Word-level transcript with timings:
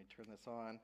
me 0.00 0.06
turn 0.16 0.26
this 0.30 0.46
on. 0.46 0.78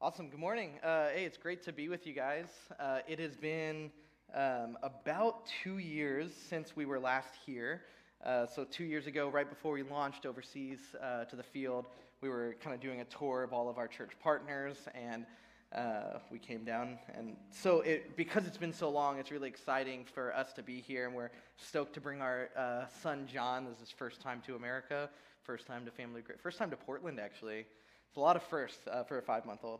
Awesome. 0.00 0.30
Good 0.30 0.38
morning. 0.38 0.78
Uh, 0.84 1.08
hey, 1.08 1.24
it's 1.24 1.36
great 1.36 1.60
to 1.64 1.72
be 1.72 1.88
with 1.88 2.06
you 2.06 2.12
guys. 2.12 2.46
Uh, 2.78 3.00
it 3.08 3.18
has 3.18 3.34
been 3.36 3.90
um, 4.32 4.78
about 4.84 5.50
two 5.64 5.78
years 5.78 6.30
since 6.48 6.76
we 6.76 6.84
were 6.84 7.00
last 7.00 7.34
here. 7.44 7.82
Uh, 8.24 8.46
so, 8.46 8.64
two 8.64 8.84
years 8.84 9.08
ago, 9.08 9.28
right 9.28 9.48
before 9.48 9.72
we 9.72 9.82
launched 9.82 10.24
overseas 10.24 10.78
uh, 11.02 11.24
to 11.24 11.34
the 11.34 11.42
field, 11.42 11.86
we 12.20 12.28
were 12.28 12.54
kind 12.62 12.72
of 12.72 12.80
doing 12.80 13.00
a 13.00 13.04
tour 13.06 13.42
of 13.42 13.52
all 13.52 13.68
of 13.68 13.76
our 13.76 13.88
church 13.88 14.12
partners, 14.22 14.76
and 14.94 15.26
uh, 15.74 16.18
we 16.30 16.38
came 16.38 16.62
down. 16.62 16.96
And 17.18 17.36
so, 17.50 17.80
it, 17.80 18.16
because 18.16 18.46
it's 18.46 18.58
been 18.58 18.72
so 18.72 18.88
long, 18.88 19.18
it's 19.18 19.32
really 19.32 19.48
exciting 19.48 20.04
for 20.14 20.32
us 20.32 20.52
to 20.52 20.62
be 20.62 20.80
here, 20.80 21.06
and 21.06 21.14
we're 21.16 21.32
stoked 21.56 21.94
to 21.94 22.00
bring 22.00 22.22
our 22.22 22.50
uh, 22.56 22.84
son 23.02 23.26
John. 23.26 23.64
This 23.64 23.74
is 23.74 23.80
his 23.80 23.90
first 23.90 24.20
time 24.20 24.40
to 24.46 24.54
America, 24.54 25.10
first 25.42 25.66
time 25.66 25.84
to 25.86 25.90
Family 25.90 26.22
first 26.40 26.56
time 26.56 26.70
to 26.70 26.76
Portland, 26.76 27.18
actually. 27.18 27.66
It's 28.10 28.16
a 28.16 28.20
lot 28.20 28.34
of 28.34 28.42
firsts 28.42 28.88
uh, 28.90 29.04
for 29.04 29.18
a 29.18 29.22
five 29.22 29.46
month 29.46 29.60
old. 29.62 29.78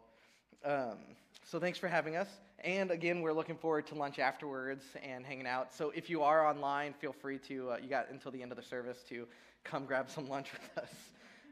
Um, 0.65 0.99
so 1.45 1.59
thanks 1.59 1.81
for 1.81 1.89
having 1.89 2.15
us. 2.15 2.29
And 2.63 2.93
again, 2.93 3.23
we're 3.23 3.33
looking 3.33 3.57
forward 3.57 3.89
to 3.89 3.97
lunch 3.97 4.21
afterwards 4.21 4.85
and 5.03 5.27
hanging 5.27 5.49
out. 5.49 5.75
So 5.75 5.91
if 5.97 6.09
you 6.09 6.23
are 6.23 6.47
online, 6.47 6.95
feel 7.01 7.13
free 7.13 7.39
to, 7.49 7.73
uh, 7.73 7.79
you 7.83 7.89
got 7.89 8.09
until 8.09 8.31
the 8.31 8.41
end 8.41 8.53
of 8.53 8.57
the 8.57 8.63
service 8.63 8.99
to 9.09 9.27
come 9.65 9.85
grab 9.85 10.09
some 10.09 10.29
lunch 10.29 10.47
with 10.53 10.85
us. 10.85 10.93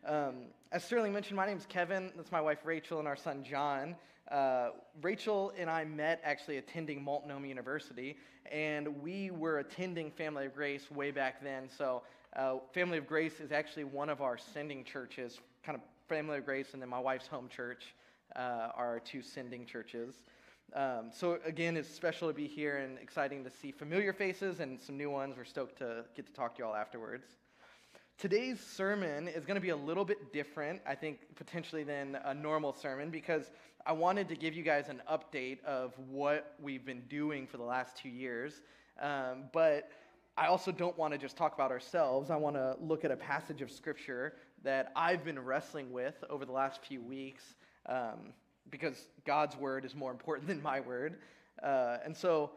Um, 0.06 0.34
as 0.70 0.84
Sterling 0.84 1.12
mentioned, 1.12 1.37
my 1.37 1.46
name 1.46 1.56
is 1.56 1.66
Kevin. 1.66 2.12
That's 2.14 2.30
my 2.30 2.41
wife 2.41 2.59
Rachel 2.64 3.01
and 3.01 3.09
our 3.09 3.16
son 3.16 3.42
John. 3.42 3.96
Uh, 4.30 4.68
Rachel 5.02 5.52
and 5.59 5.68
I 5.68 5.84
met 5.84 6.20
actually 6.23 6.59
attending 6.59 7.02
Multnomah 7.02 7.48
University, 7.48 8.16
and 8.52 9.02
we 9.02 9.32
were 9.32 9.59
attending 9.59 10.12
Family 10.12 10.46
of 10.46 10.54
Grace 10.54 10.88
way 10.92 11.10
back 11.10 11.42
then. 11.42 11.68
So, 11.76 12.02
uh, 12.37 12.59
Family 12.73 12.98
of 12.98 13.09
Grace 13.09 13.40
is 13.40 13.51
actually 13.51 13.82
one 13.82 14.09
of 14.09 14.20
our 14.20 14.38
sending 14.38 14.84
churches, 14.84 15.40
kind 15.65 15.74
of 15.74 15.82
Family 16.09 16.39
of 16.39 16.47
Grace, 16.47 16.73
and 16.73 16.80
then 16.80 16.88
my 16.88 16.99
wife's 16.99 17.27
home 17.27 17.49
church 17.49 17.95
uh, 18.35 18.71
are 18.74 18.88
our 18.88 19.01
two 19.01 19.21
sending 19.21 19.66
churches. 19.66 20.15
Um, 20.74 21.10
so, 21.13 21.38
again, 21.45 21.77
it's 21.77 21.88
special 21.88 22.29
to 22.29 22.35
be 22.35 22.46
here 22.46 22.79
and 22.79 22.99
exciting 22.99 23.45
to 23.45 23.51
see 23.51 23.73
familiar 23.73 24.13
faces 24.13 24.60
and 24.60 24.80
some 24.80 24.97
new 24.97 25.10
ones. 25.10 25.37
We're 25.37 25.45
stoked 25.45 25.79
to 25.79 26.05
get 26.16 26.27
to 26.27 26.32
talk 26.32 26.55
to 26.57 26.63
you 26.63 26.66
all 26.66 26.74
afterwards. 26.74 27.27
Today's 28.19 28.59
sermon 28.59 29.29
is 29.29 29.45
going 29.45 29.55
to 29.55 29.60
be 29.60 29.69
a 29.69 29.77
little 29.77 30.05
bit 30.05 30.32
different, 30.32 30.80
I 30.87 30.95
think, 30.95 31.21
potentially 31.37 31.85
than 31.85 32.19
a 32.25 32.35
normal 32.35 32.73
sermon 32.73 33.10
because 33.10 33.51
I 33.87 33.93
wanted 33.93 34.29
to 34.29 34.35
give 34.35 34.54
you 34.54 34.63
guys 34.63 34.88
an 34.88 35.02
update 35.10 35.63
of 35.65 35.93
what 36.10 36.54
we've 36.60 36.85
been 36.85 37.02
doing 37.09 37.47
for 37.47 37.59
the 37.59 37.65
last 37.65 37.97
two 37.97 38.09
years. 38.09 38.60
Um, 39.01 39.45
but 39.52 39.91
I 40.37 40.47
also 40.47 40.73
don't 40.73 40.97
want 40.99 41.13
to 41.13 41.19
just 41.19 41.37
talk 41.37 41.54
about 41.54 41.71
ourselves. 41.71 42.30
I 42.30 42.37
want 42.37 42.57
to 42.57 42.77
look 42.80 43.04
at 43.04 43.10
a 43.10 43.16
passage 43.16 43.63
of 43.63 43.71
scripture 43.71 44.35
that 44.64 44.92
I've 44.96 45.24
been 45.24 45.38
wrestling 45.38 45.92
with 45.92 46.14
over 46.28 46.45
the 46.45 46.52
last 46.52 46.84
few 46.84 47.01
weeks 47.02 47.42
um, 47.87 48.32
because 48.70 49.09
God's 49.24 49.56
word 49.56 49.84
is 49.84 49.95
more 49.95 50.10
important 50.10 50.48
than 50.48 50.62
my 50.62 50.80
word. 50.80 51.18
Uh, 51.62 51.98
and 52.04 52.16
so, 52.16 52.51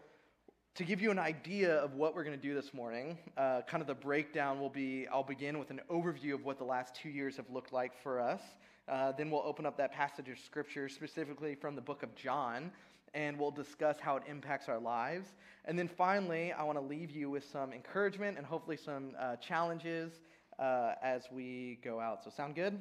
to 0.76 0.86
give 0.86 1.02
you 1.02 1.12
an 1.12 1.20
idea 1.20 1.76
of 1.76 1.96
what 1.96 2.16
we're 2.16 2.24
going 2.24 2.40
to 2.40 2.42
do 2.42 2.54
this 2.54 2.74
morning, 2.74 3.18
uh, 3.38 3.62
kind 3.68 3.82
of 3.82 3.88
the 3.88 3.94
breakdown 3.94 4.60
will 4.60 4.70
be 4.70 5.06
I'll 5.12 5.22
begin 5.22 5.60
with 5.60 5.70
an 5.70 5.82
overview 5.90 6.34
of 6.34 6.46
what 6.46 6.58
the 6.58 6.64
last 6.64 6.96
two 6.96 7.10
years 7.10 7.36
have 7.36 7.50
looked 7.50 7.74
like 7.74 7.92
for 8.02 8.22
us. 8.22 8.42
Uh, 8.88 9.12
then 9.12 9.30
we'll 9.30 9.44
open 9.46 9.66
up 9.66 9.78
that 9.78 9.92
passage 9.92 10.30
of 10.30 10.40
scripture 10.40 10.88
specifically 10.88 11.56
from 11.56 11.76
the 11.76 11.82
book 11.82 12.04
of 12.04 12.16
John 12.16 12.72
and 13.14 13.38
we'll 13.38 13.52
discuss 13.52 13.98
how 14.00 14.16
it 14.16 14.24
impacts 14.28 14.70
our 14.70 14.80
lives. 14.80 15.28
And 15.66 15.78
then 15.78 15.88
finally, 15.88 16.54
I 16.54 16.64
want 16.64 16.78
to 16.78 16.84
leave 16.84 17.12
you 17.12 17.30
with 17.30 17.44
some 17.44 17.74
encouragement 17.74 18.38
and 18.38 18.46
hopefully 18.46 18.78
some 18.78 19.12
uh, 19.20 19.36
challenges 19.36 20.20
uh, 20.62 20.94
as 21.02 21.24
we 21.32 21.80
go 21.84 22.00
out. 22.00 22.24
So, 22.24 22.30
sound 22.30 22.56
good? 22.56 22.80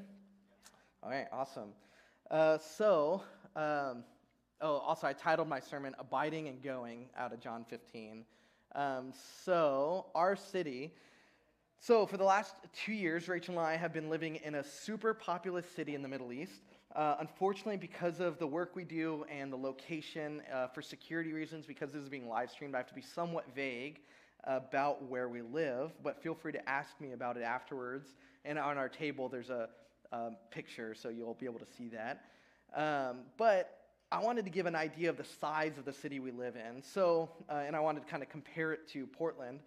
All 1.03 1.11
right, 1.11 1.27
awesome. 1.33 1.71
Uh, 2.31 2.59
so, 2.59 3.23
um, 3.57 4.05
oh, 4.61 4.77
also, 4.77 5.07
I 5.07 5.15
titled 5.15 5.49
my 5.49 5.61
sermon 5.61 5.97
Abiding 5.99 6.49
and 6.49 6.63
Going 6.63 7.07
out 7.17 7.33
of 7.33 7.41
John 7.41 7.65
15. 7.65 8.25
Um, 8.75 9.13
so, 9.45 10.07
our 10.15 10.37
city. 10.37 10.93
So, 11.81 12.05
for 12.05 12.19
the 12.19 12.25
last 12.25 12.55
two 12.75 12.93
years, 12.93 13.27
Rachel 13.29 13.59
and 13.59 13.67
I 13.67 13.77
have 13.77 13.95
been 13.95 14.11
living 14.11 14.37
in 14.37 14.57
a 14.57 14.63
super 14.63 15.15
populous 15.15 15.65
city 15.75 15.95
in 15.95 16.03
the 16.03 16.09
Middle 16.09 16.33
East. 16.33 16.61
Uh, 16.95 17.17
unfortunately, 17.21 17.79
because 17.79 18.21
of 18.21 18.39
the 18.39 18.47
work 18.47 18.77
we 18.77 18.85
do 18.85 19.25
and 19.31 19.51
the 19.51 19.57
location, 19.57 20.43
uh, 20.53 20.67
for 20.67 20.83
security 20.83 21.33
reasons, 21.33 21.65
because 21.65 21.93
this 21.93 22.03
is 22.03 22.09
being 22.11 22.29
live 22.29 22.51
streamed, 22.51 22.75
I 22.75 22.79
have 22.79 22.89
to 22.89 22.95
be 22.95 23.01
somewhat 23.01 23.47
vague 23.55 24.01
about 24.45 25.03
where 25.05 25.29
we 25.29 25.43
live, 25.43 25.93
but 26.03 26.23
feel 26.23 26.35
free 26.35 26.53
to 26.53 26.69
ask 26.69 27.01
me 27.01 27.13
about 27.13 27.37
it 27.37 27.43
afterwards. 27.43 28.09
And 28.45 28.59
on 28.59 28.79
our 28.79 28.89
table, 28.89 29.29
there's 29.29 29.51
a, 29.51 29.69
a 30.13 30.31
picture, 30.51 30.95
so 30.95 31.09
you'll 31.09 31.35
be 31.35 31.47
able 31.47 31.59
to 31.59 31.67
see 31.77 31.89
that. 31.89 32.25
Um, 32.75 33.19
but 33.37 33.79
I 34.13 34.21
wanted 34.21 34.45
to 34.45 34.51
give 34.51 34.67
an 34.67 34.75
idea 34.75 35.11
of 35.11 35.17
the 35.17 35.25
size 35.25 35.79
of 35.79 35.85
the 35.85 35.93
city 35.93 36.19
we 36.19 36.33
live 36.33 36.57
in. 36.57 36.83
So, 36.83 37.31
uh, 37.49 37.63
and 37.67 37.77
I 37.77 37.81
wanted 37.81 38.01
to 38.01 38.11
kind 38.11 38.23
of 38.23 38.29
compare 38.29 38.73
it 38.73 38.89
to 38.89 39.07
Portland. 39.07 39.61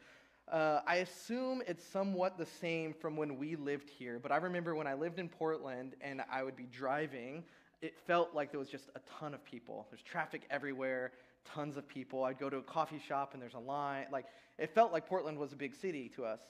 Uh, 0.52 0.82
I 0.86 0.98
assume 0.98 1.62
it's 1.66 1.86
somewhat 1.86 2.38
the 2.38 2.46
same 2.46 2.94
from 2.94 3.16
when 3.16 3.38
we 3.38 3.56
lived 3.56 3.90
here, 3.90 4.20
but 4.22 4.32
I 4.32 4.38
remember 4.38 4.76
when 4.76 4.88
I 4.88 4.94
lived 4.94 5.18
in 5.18 5.30
Portland 5.30 5.96
and 6.02 6.22
I 6.30 6.44
would 6.44 6.58
be 6.58 6.66
driving, 6.66 7.44
it 7.82 7.98
felt 8.06 8.34
like 8.34 8.52
there 8.52 8.60
was 8.60 8.70
just 8.70 8.90
a 8.96 9.00
ton 9.20 9.34
of 9.34 9.44
people. 9.46 9.88
There's 9.90 10.02
traffic 10.02 10.42
everywhere, 10.50 11.12
tons 11.46 11.78
of 11.78 11.88
people. 11.88 12.24
I'd 12.24 12.40
go 12.40 12.50
to 12.50 12.58
a 12.58 12.64
coffee 12.64 13.02
shop 13.06 13.34
and 13.34 13.42
there's 13.42 13.54
a 13.54 13.60
line. 13.60 14.06
Like, 14.12 14.26
it 14.58 14.74
felt 14.74 14.92
like 14.92 15.08
Portland 15.08 15.38
was 15.38 15.54
a 15.54 15.56
big 15.56 15.76
city 15.76 16.12
to 16.16 16.26
us. 16.26 16.42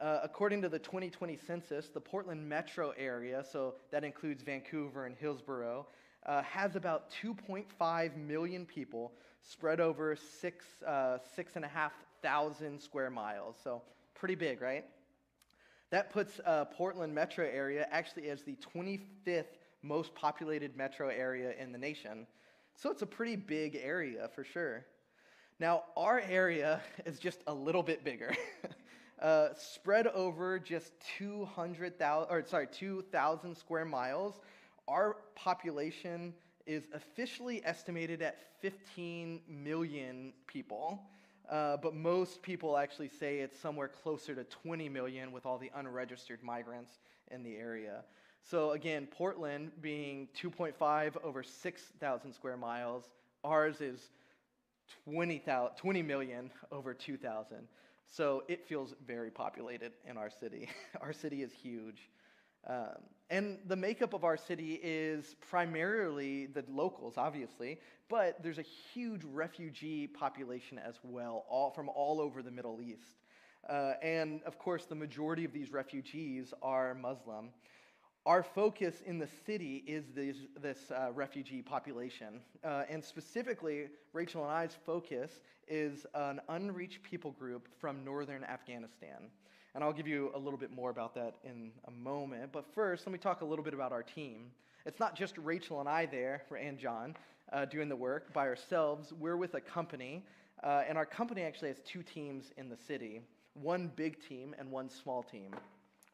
Uh, 0.00 0.20
according 0.22 0.62
to 0.62 0.68
the 0.68 0.78
2020 0.78 1.36
census, 1.36 1.88
the 1.88 2.00
Portland 2.00 2.48
metro 2.48 2.92
area, 2.96 3.44
so 3.50 3.74
that 3.90 4.04
includes 4.04 4.42
Vancouver 4.42 5.06
and 5.06 5.16
Hillsboro, 5.16 5.86
uh, 6.26 6.42
has 6.42 6.76
about 6.76 7.10
2.5 7.22 8.16
million 8.16 8.64
people 8.64 9.12
spread 9.42 9.80
over 9.80 10.14
six, 10.14 10.64
uh, 10.86 11.18
six 11.34 11.56
and 11.56 11.64
a 11.64 11.68
half 11.68 11.92
thousand 12.22 12.80
square 12.80 13.10
miles. 13.10 13.56
So 13.62 13.82
pretty 14.14 14.34
big, 14.34 14.60
right? 14.60 14.84
That 15.90 16.10
puts 16.12 16.40
uh, 16.44 16.66
Portland 16.66 17.14
metro 17.14 17.46
area 17.46 17.88
actually 17.90 18.28
as 18.28 18.42
the 18.42 18.56
25th 18.74 19.44
most 19.82 20.14
populated 20.14 20.76
metro 20.76 21.08
area 21.08 21.54
in 21.58 21.72
the 21.72 21.78
nation. 21.78 22.26
So 22.80 22.92
it's 22.92 23.02
a 23.02 23.06
pretty 23.06 23.34
big 23.34 23.74
area 23.74 24.30
for 24.36 24.44
sure. 24.44 24.86
Now, 25.58 25.82
our 25.96 26.20
area 26.20 26.80
is 27.06 27.18
just 27.18 27.42
a 27.48 27.52
little 27.52 27.82
bit 27.82 28.04
bigger. 28.04 28.32
uh, 29.20 29.48
spread 29.54 30.06
over 30.06 30.60
just 30.60 30.92
200,000, 31.18 32.28
or 32.30 32.44
sorry, 32.46 32.68
2,000 32.70 33.56
square 33.56 33.84
miles, 33.84 34.40
our 34.86 35.16
population 35.34 36.32
is 36.66 36.86
officially 36.94 37.64
estimated 37.64 38.22
at 38.22 38.38
15 38.60 39.40
million 39.48 40.32
people. 40.46 41.02
Uh, 41.50 41.78
but 41.78 41.96
most 41.96 42.42
people 42.42 42.76
actually 42.76 43.08
say 43.08 43.38
it's 43.38 43.58
somewhere 43.58 43.88
closer 43.88 44.36
to 44.36 44.44
20 44.44 44.88
million 44.88 45.32
with 45.32 45.46
all 45.46 45.58
the 45.58 45.72
unregistered 45.74 46.44
migrants 46.44 47.00
in 47.32 47.42
the 47.42 47.56
area. 47.56 48.04
So 48.42 48.72
again, 48.72 49.06
Portland 49.06 49.72
being 49.80 50.28
2.5 50.40 51.22
over 51.22 51.42
6,000 51.42 52.32
square 52.32 52.56
miles, 52.56 53.04
ours 53.44 53.80
is 53.80 54.10
20, 55.04 55.42
20 55.76 56.02
million 56.02 56.50
over 56.72 56.94
2,000. 56.94 57.68
So 58.06 58.44
it 58.48 58.66
feels 58.66 58.94
very 59.06 59.30
populated 59.30 59.92
in 60.08 60.16
our 60.16 60.30
city. 60.30 60.68
our 61.00 61.12
city 61.12 61.42
is 61.42 61.52
huge. 61.52 62.08
Um, 62.66 62.96
and 63.30 63.58
the 63.66 63.76
makeup 63.76 64.14
of 64.14 64.24
our 64.24 64.36
city 64.36 64.80
is 64.82 65.36
primarily 65.48 66.46
the 66.46 66.64
locals, 66.68 67.14
obviously, 67.16 67.78
but 68.08 68.42
there's 68.42 68.58
a 68.58 68.64
huge 68.92 69.22
refugee 69.24 70.06
population 70.06 70.78
as 70.78 70.98
well, 71.02 71.44
all 71.48 71.70
from 71.70 71.90
all 71.90 72.20
over 72.20 72.42
the 72.42 72.50
Middle 72.50 72.80
East. 72.80 73.16
Uh, 73.68 73.92
and 74.02 74.42
of 74.44 74.58
course, 74.58 74.86
the 74.86 74.94
majority 74.94 75.44
of 75.44 75.52
these 75.52 75.70
refugees 75.70 76.54
are 76.62 76.94
Muslim. 76.94 77.50
Our 78.28 78.42
focus 78.42 78.96
in 79.06 79.18
the 79.18 79.28
city 79.46 79.82
is 79.86 80.04
this, 80.14 80.36
this 80.60 80.90
uh, 80.90 81.12
refugee 81.14 81.62
population. 81.62 82.40
Uh, 82.62 82.82
and 82.90 83.02
specifically, 83.02 83.86
Rachel 84.12 84.42
and 84.42 84.52
I's 84.52 84.76
focus 84.84 85.40
is 85.66 86.04
an 86.14 86.38
unreached 86.50 87.02
people 87.02 87.30
group 87.30 87.68
from 87.80 88.04
northern 88.04 88.44
Afghanistan. 88.44 89.30
And 89.74 89.82
I'll 89.82 89.94
give 89.94 90.06
you 90.06 90.30
a 90.34 90.38
little 90.38 90.58
bit 90.58 90.70
more 90.70 90.90
about 90.90 91.14
that 91.14 91.36
in 91.42 91.70
a 91.86 91.90
moment. 91.90 92.52
But 92.52 92.66
first, 92.74 93.06
let 93.06 93.14
me 93.14 93.18
talk 93.18 93.40
a 93.40 93.46
little 93.46 93.64
bit 93.64 93.72
about 93.72 93.92
our 93.92 94.02
team. 94.02 94.50
It's 94.84 95.00
not 95.00 95.16
just 95.16 95.38
Rachel 95.38 95.80
and 95.80 95.88
I 95.88 96.04
there, 96.04 96.42
for 96.50 96.58
and 96.58 96.78
John, 96.78 97.16
uh, 97.54 97.64
doing 97.64 97.88
the 97.88 97.96
work 97.96 98.34
by 98.34 98.46
ourselves. 98.46 99.10
We're 99.18 99.38
with 99.38 99.54
a 99.54 99.60
company, 99.62 100.22
uh, 100.62 100.82
and 100.86 100.98
our 100.98 101.06
company 101.06 101.44
actually 101.44 101.68
has 101.68 101.80
two 101.82 102.02
teams 102.02 102.52
in 102.58 102.68
the 102.68 102.76
city 102.76 103.22
one 103.54 103.90
big 103.96 104.18
team 104.28 104.54
and 104.58 104.70
one 104.70 104.90
small 104.90 105.22
team. 105.22 105.54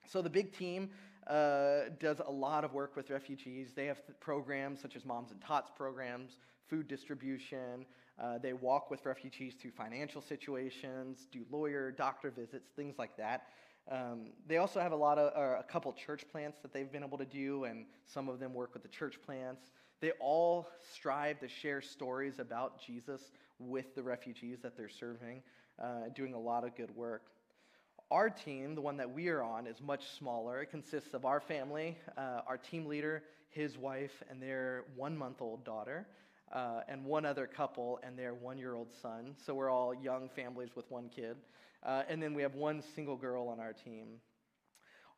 So 0.06 0.22
the 0.22 0.30
big 0.30 0.56
team 0.56 0.90
uh, 1.26 1.90
does 1.98 2.20
a 2.26 2.30
lot 2.30 2.64
of 2.64 2.72
work 2.72 2.96
with 2.96 3.10
refugees. 3.10 3.72
They 3.74 3.86
have 3.86 3.98
programs 4.20 4.80
such 4.80 4.96
as 4.96 5.04
Moms 5.04 5.30
and 5.30 5.40
Tots 5.40 5.70
programs, 5.76 6.38
food 6.68 6.88
distribution. 6.88 7.86
Uh, 8.20 8.38
they 8.38 8.52
walk 8.52 8.90
with 8.90 9.04
refugees 9.06 9.54
through 9.60 9.72
financial 9.72 10.20
situations, 10.20 11.26
do 11.32 11.44
lawyer, 11.50 11.90
doctor 11.90 12.30
visits, 12.30 12.70
things 12.76 12.96
like 12.98 13.16
that. 13.16 13.48
Um, 13.90 14.30
they 14.46 14.56
also 14.56 14.80
have 14.80 14.92
a 14.92 14.96
lot 14.96 15.18
of, 15.18 15.32
or 15.36 15.56
a 15.56 15.62
couple 15.62 15.92
church 15.92 16.24
plants 16.30 16.58
that 16.62 16.72
they've 16.72 16.90
been 16.90 17.04
able 17.04 17.18
to 17.18 17.26
do, 17.26 17.64
and 17.64 17.86
some 18.06 18.28
of 18.28 18.38
them 18.38 18.54
work 18.54 18.72
with 18.72 18.82
the 18.82 18.88
church 18.88 19.18
plants. 19.24 19.70
They 20.00 20.12
all 20.20 20.68
strive 20.92 21.40
to 21.40 21.48
share 21.48 21.82
stories 21.82 22.38
about 22.38 22.80
Jesus 22.80 23.32
with 23.58 23.94
the 23.94 24.02
refugees 24.02 24.58
that 24.62 24.76
they're 24.76 24.88
serving, 24.88 25.42
uh, 25.82 26.08
doing 26.14 26.34
a 26.34 26.38
lot 26.38 26.64
of 26.64 26.74
good 26.76 26.94
work. 26.94 27.26
Our 28.10 28.30
team, 28.30 28.74
the 28.74 28.80
one 28.80 28.96
that 28.98 29.10
we 29.10 29.28
are 29.28 29.42
on, 29.42 29.66
is 29.66 29.80
much 29.80 30.10
smaller. 30.18 30.60
It 30.62 30.70
consists 30.70 31.14
of 31.14 31.24
our 31.24 31.40
family, 31.40 31.96
uh, 32.16 32.42
our 32.46 32.58
team 32.58 32.86
leader, 32.86 33.24
his 33.50 33.78
wife, 33.78 34.22
and 34.30 34.40
their 34.42 34.84
one 34.94 35.16
month 35.16 35.40
old 35.40 35.64
daughter, 35.64 36.06
uh, 36.52 36.80
and 36.86 37.04
one 37.04 37.24
other 37.24 37.46
couple 37.46 37.98
and 38.02 38.18
their 38.18 38.34
one 38.34 38.58
year 38.58 38.74
old 38.74 38.92
son. 39.02 39.34
So 39.44 39.54
we're 39.54 39.70
all 39.70 39.94
young 39.94 40.28
families 40.28 40.76
with 40.76 40.90
one 40.90 41.08
kid. 41.08 41.36
Uh, 41.82 42.02
and 42.08 42.22
then 42.22 42.34
we 42.34 42.42
have 42.42 42.54
one 42.54 42.82
single 42.94 43.16
girl 43.16 43.48
on 43.48 43.58
our 43.58 43.72
team. 43.72 44.20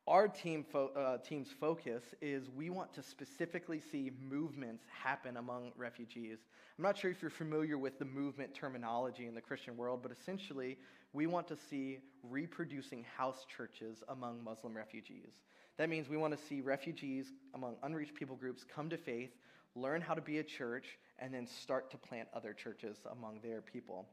Our 0.09 0.29
team 0.29 0.65
fo- 0.71 0.93
uh, 0.97 1.19
team's 1.19 1.49
focus 1.51 2.05
is 2.23 2.49
we 2.49 2.71
want 2.71 2.95
to 2.95 3.03
specifically 3.03 3.81
see 3.81 4.13
movements 4.21 4.85
happen 4.89 5.37
among 5.37 5.73
refugees. 5.77 6.39
I'm 6.79 6.85
not 6.85 6.97
sure 6.97 7.11
if 7.11 7.21
you're 7.21 7.31
familiar 7.31 7.77
with 7.77 7.99
the 7.99 8.05
movement 8.05 8.55
terminology 8.55 9.27
in 9.27 9.35
the 9.35 9.41
Christian 9.41 9.77
world, 9.77 10.01
but 10.03 10.13
essentially, 10.13 10.79
we 11.17 11.27
want 11.27 11.49
to 11.49 11.57
see 11.71 11.99
reproducing 12.23 13.03
house 13.17 13.47
churches 13.57 14.03
among 14.11 14.45
Muslim 14.45 14.77
refugees. 14.77 15.31
That 15.79 15.89
means 15.89 16.11
we 16.11 16.19
want 16.19 16.39
to 16.39 16.47
see 16.47 16.61
refugees 16.61 17.33
among 17.55 17.77
unreached 17.83 18.15
people 18.15 18.37
groups 18.37 18.65
come 18.65 18.91
to 18.91 18.99
faith, 18.99 19.31
learn 19.75 20.03
how 20.03 20.13
to 20.13 20.21
be 20.21 20.41
a 20.41 20.45
church, 20.45 20.99
and 21.19 21.33
then 21.33 21.47
start 21.47 21.91
to 21.93 21.97
plant 21.97 22.29
other 22.35 22.53
churches 22.53 22.99
among 23.11 23.41
their 23.41 23.63
people. 23.63 24.07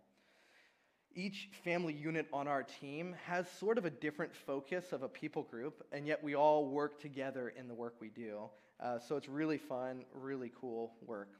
Each 1.13 1.50
family 1.65 1.94
unit 1.94 2.27
on 2.31 2.47
our 2.47 2.63
team 2.63 3.15
has 3.25 3.51
sort 3.59 3.77
of 3.77 3.83
a 3.83 3.89
different 3.89 4.31
focus 4.33 4.94
of 4.94 5.03
a 5.03 5.09
people 5.09 5.44
group, 5.44 5.85
and 5.91 6.07
yet 6.07 6.23
we 6.23 6.35
all 6.35 6.69
work 6.69 7.01
together 7.01 7.53
in 7.59 7.67
the 7.67 7.73
work 7.73 7.95
we 8.00 8.11
do. 8.11 8.44
Uh, 8.79 8.97
so 8.97 9.17
it's 9.17 9.27
really 9.27 9.57
fun, 9.57 10.05
really 10.13 10.53
cool 10.57 10.94
work. 11.05 11.33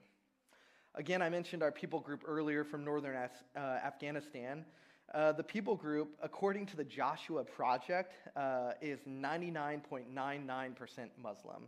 Again, 0.96 1.22
I 1.22 1.30
mentioned 1.30 1.64
our 1.64 1.72
people 1.72 2.02
group 2.02 2.24
earlier 2.28 2.66
from 2.66 2.84
northern 2.84 3.16
Af- 3.16 3.44
uh, 3.56 3.60
Afghanistan. 3.60 4.66
Uh, 5.14 5.32
the 5.32 5.44
people 5.44 5.76
group, 5.76 6.18
according 6.24 6.66
to 6.66 6.76
the 6.76 6.84
Joshua 6.84 7.44
Project, 7.44 8.14
uh, 8.36 8.72
is 8.82 9.00
99.99% 9.08 11.10
Muslim. 11.22 11.64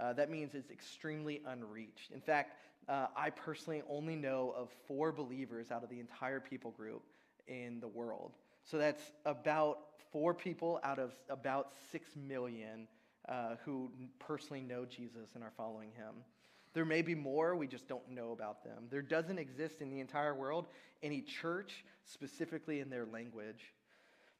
Uh, 0.00 0.12
that 0.12 0.30
means 0.30 0.54
it's 0.54 0.70
extremely 0.70 1.40
unreached. 1.46 2.10
In 2.12 2.20
fact, 2.20 2.56
uh, 2.88 3.06
I 3.16 3.30
personally 3.30 3.82
only 3.88 4.16
know 4.16 4.52
of 4.56 4.70
four 4.88 5.12
believers 5.12 5.70
out 5.70 5.84
of 5.84 5.90
the 5.90 6.00
entire 6.00 6.40
people 6.40 6.72
group 6.72 7.02
in 7.46 7.78
the 7.80 7.86
world. 7.86 8.32
So 8.64 8.76
that's 8.76 9.12
about 9.24 9.78
four 10.10 10.34
people 10.34 10.80
out 10.82 10.98
of 10.98 11.12
about 11.28 11.72
six 11.92 12.16
million 12.16 12.88
uh, 13.28 13.54
who 13.64 13.90
personally 14.18 14.62
know 14.62 14.84
Jesus 14.84 15.30
and 15.34 15.44
are 15.44 15.52
following 15.56 15.90
him. 15.92 16.14
There 16.72 16.84
may 16.84 17.02
be 17.02 17.14
more, 17.14 17.56
we 17.56 17.66
just 17.66 17.88
don't 17.88 18.08
know 18.10 18.32
about 18.32 18.62
them. 18.62 18.84
There 18.90 19.02
doesn't 19.02 19.38
exist 19.38 19.80
in 19.80 19.90
the 19.90 20.00
entire 20.00 20.34
world 20.34 20.66
any 21.02 21.20
church 21.20 21.84
specifically 22.04 22.80
in 22.80 22.90
their 22.90 23.06
language. 23.06 23.72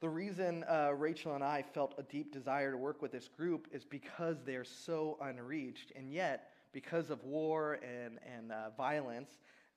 The 0.01 0.09
reason 0.09 0.65
uh, 0.65 0.93
Rachel 0.97 1.35
and 1.35 1.45
I 1.45 1.63
felt 1.63 1.95
a 1.99 2.03
deep 2.05 2.33
desire 2.33 2.71
to 2.71 2.79
work 2.79 3.03
with 3.03 3.13
this 3.13 3.29
group 3.29 3.69
is 3.73 3.85
because 3.85 4.37
they're 4.47 4.65
so 4.65 5.19
unreached, 5.21 5.93
and 5.95 6.13
yet, 6.13 6.53
because 6.73 7.11
of 7.11 7.23
war 7.25 7.79
and, 7.83 8.19
and 8.25 8.53
uh, 8.53 8.71
violence, 8.77 9.31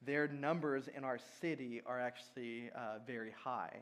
their 0.06 0.28
numbers 0.28 0.88
in 0.96 1.04
our 1.04 1.20
city 1.42 1.82
are 1.86 2.00
actually 2.00 2.70
uh, 2.76 3.00
very 3.06 3.32
high. 3.32 3.80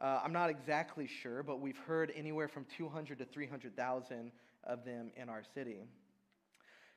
Uh, 0.00 0.20
I'm 0.22 0.32
not 0.32 0.50
exactly 0.50 1.06
sure, 1.06 1.42
but 1.42 1.60
we've 1.60 1.78
heard 1.78 2.12
anywhere 2.16 2.48
from 2.48 2.66
200 2.76 3.18
to 3.18 3.24
300,000 3.24 4.32
of 4.64 4.84
them 4.84 5.10
in 5.16 5.28
our 5.28 5.42
city. 5.54 5.84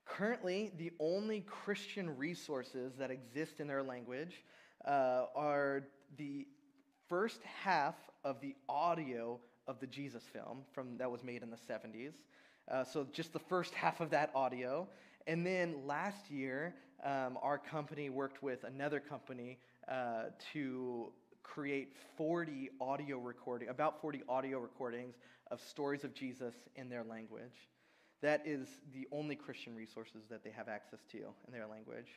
Currently, 0.09 0.71
the 0.77 0.91
only 0.99 1.41
Christian 1.41 2.17
resources 2.17 2.93
that 2.97 3.11
exist 3.11 3.59
in 3.59 3.67
their 3.67 3.83
language 3.83 4.43
uh, 4.85 5.25
are 5.35 5.83
the 6.17 6.47
first 7.09 7.41
half 7.43 7.95
of 8.23 8.39
the 8.41 8.55
audio 8.69 9.39
of 9.67 9.79
the 9.79 9.87
Jesus 9.87 10.23
film 10.31 10.59
from 10.71 10.97
that 10.97 11.11
was 11.11 11.23
made 11.23 11.43
in 11.43 11.49
the 11.49 11.57
70s. 11.57 12.13
Uh, 12.69 12.83
so 12.83 13.07
just 13.11 13.33
the 13.33 13.39
first 13.39 13.73
half 13.73 14.01
of 14.01 14.09
that 14.09 14.31
audio, 14.33 14.87
and 15.25 15.45
then 15.45 15.85
last 15.85 16.29
year 16.29 16.75
um, 17.03 17.37
our 17.41 17.57
company 17.57 18.09
worked 18.09 18.41
with 18.41 18.63
another 18.63 18.99
company 18.99 19.57
uh, 19.87 20.23
to 20.53 21.11
create 21.43 21.93
40 22.17 22.69
audio 22.81 23.17
recording, 23.17 23.69
about 23.69 24.01
40 24.01 24.23
audio 24.27 24.59
recordings 24.59 25.15
of 25.51 25.61
stories 25.61 26.03
of 26.03 26.13
Jesus 26.13 26.53
in 26.75 26.89
their 26.89 27.03
language. 27.03 27.69
That 28.21 28.41
is 28.45 28.67
the 28.93 29.07
only 29.11 29.35
Christian 29.35 29.75
resources 29.75 30.25
that 30.29 30.43
they 30.43 30.49
have 30.49 30.67
access 30.67 30.99
to 31.11 31.17
in 31.17 31.51
their 31.51 31.67
language. 31.67 32.07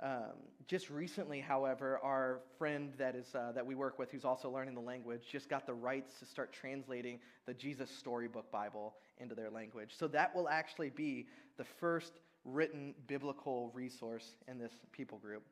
Um, 0.00 0.36
just 0.68 0.90
recently, 0.90 1.40
however, 1.40 1.98
our 2.04 2.40
friend 2.56 2.92
that 2.98 3.16
is 3.16 3.34
uh, 3.34 3.50
that 3.52 3.66
we 3.66 3.74
work 3.74 3.98
with, 3.98 4.12
who's 4.12 4.24
also 4.24 4.48
learning 4.48 4.74
the 4.74 4.80
language, 4.80 5.22
just 5.30 5.48
got 5.48 5.66
the 5.66 5.74
rights 5.74 6.20
to 6.20 6.24
start 6.24 6.52
translating 6.52 7.18
the 7.46 7.54
Jesus 7.54 7.90
Storybook 7.90 8.50
Bible 8.52 8.94
into 9.18 9.34
their 9.34 9.50
language. 9.50 9.90
So 9.98 10.06
that 10.08 10.34
will 10.34 10.48
actually 10.48 10.90
be 10.90 11.26
the 11.56 11.64
first 11.64 12.20
written 12.44 12.94
biblical 13.08 13.72
resource 13.74 14.36
in 14.46 14.58
this 14.58 14.72
people 14.92 15.18
group. 15.18 15.42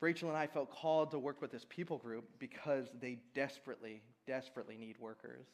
Rachel 0.00 0.28
and 0.28 0.38
I 0.38 0.46
felt 0.46 0.70
called 0.70 1.10
to 1.10 1.18
work 1.18 1.40
with 1.42 1.50
this 1.50 1.66
people 1.68 1.98
group 1.98 2.24
because 2.38 2.86
they 3.00 3.18
desperately, 3.34 4.02
desperately 4.26 4.76
need 4.76 4.96
workers. 4.98 5.46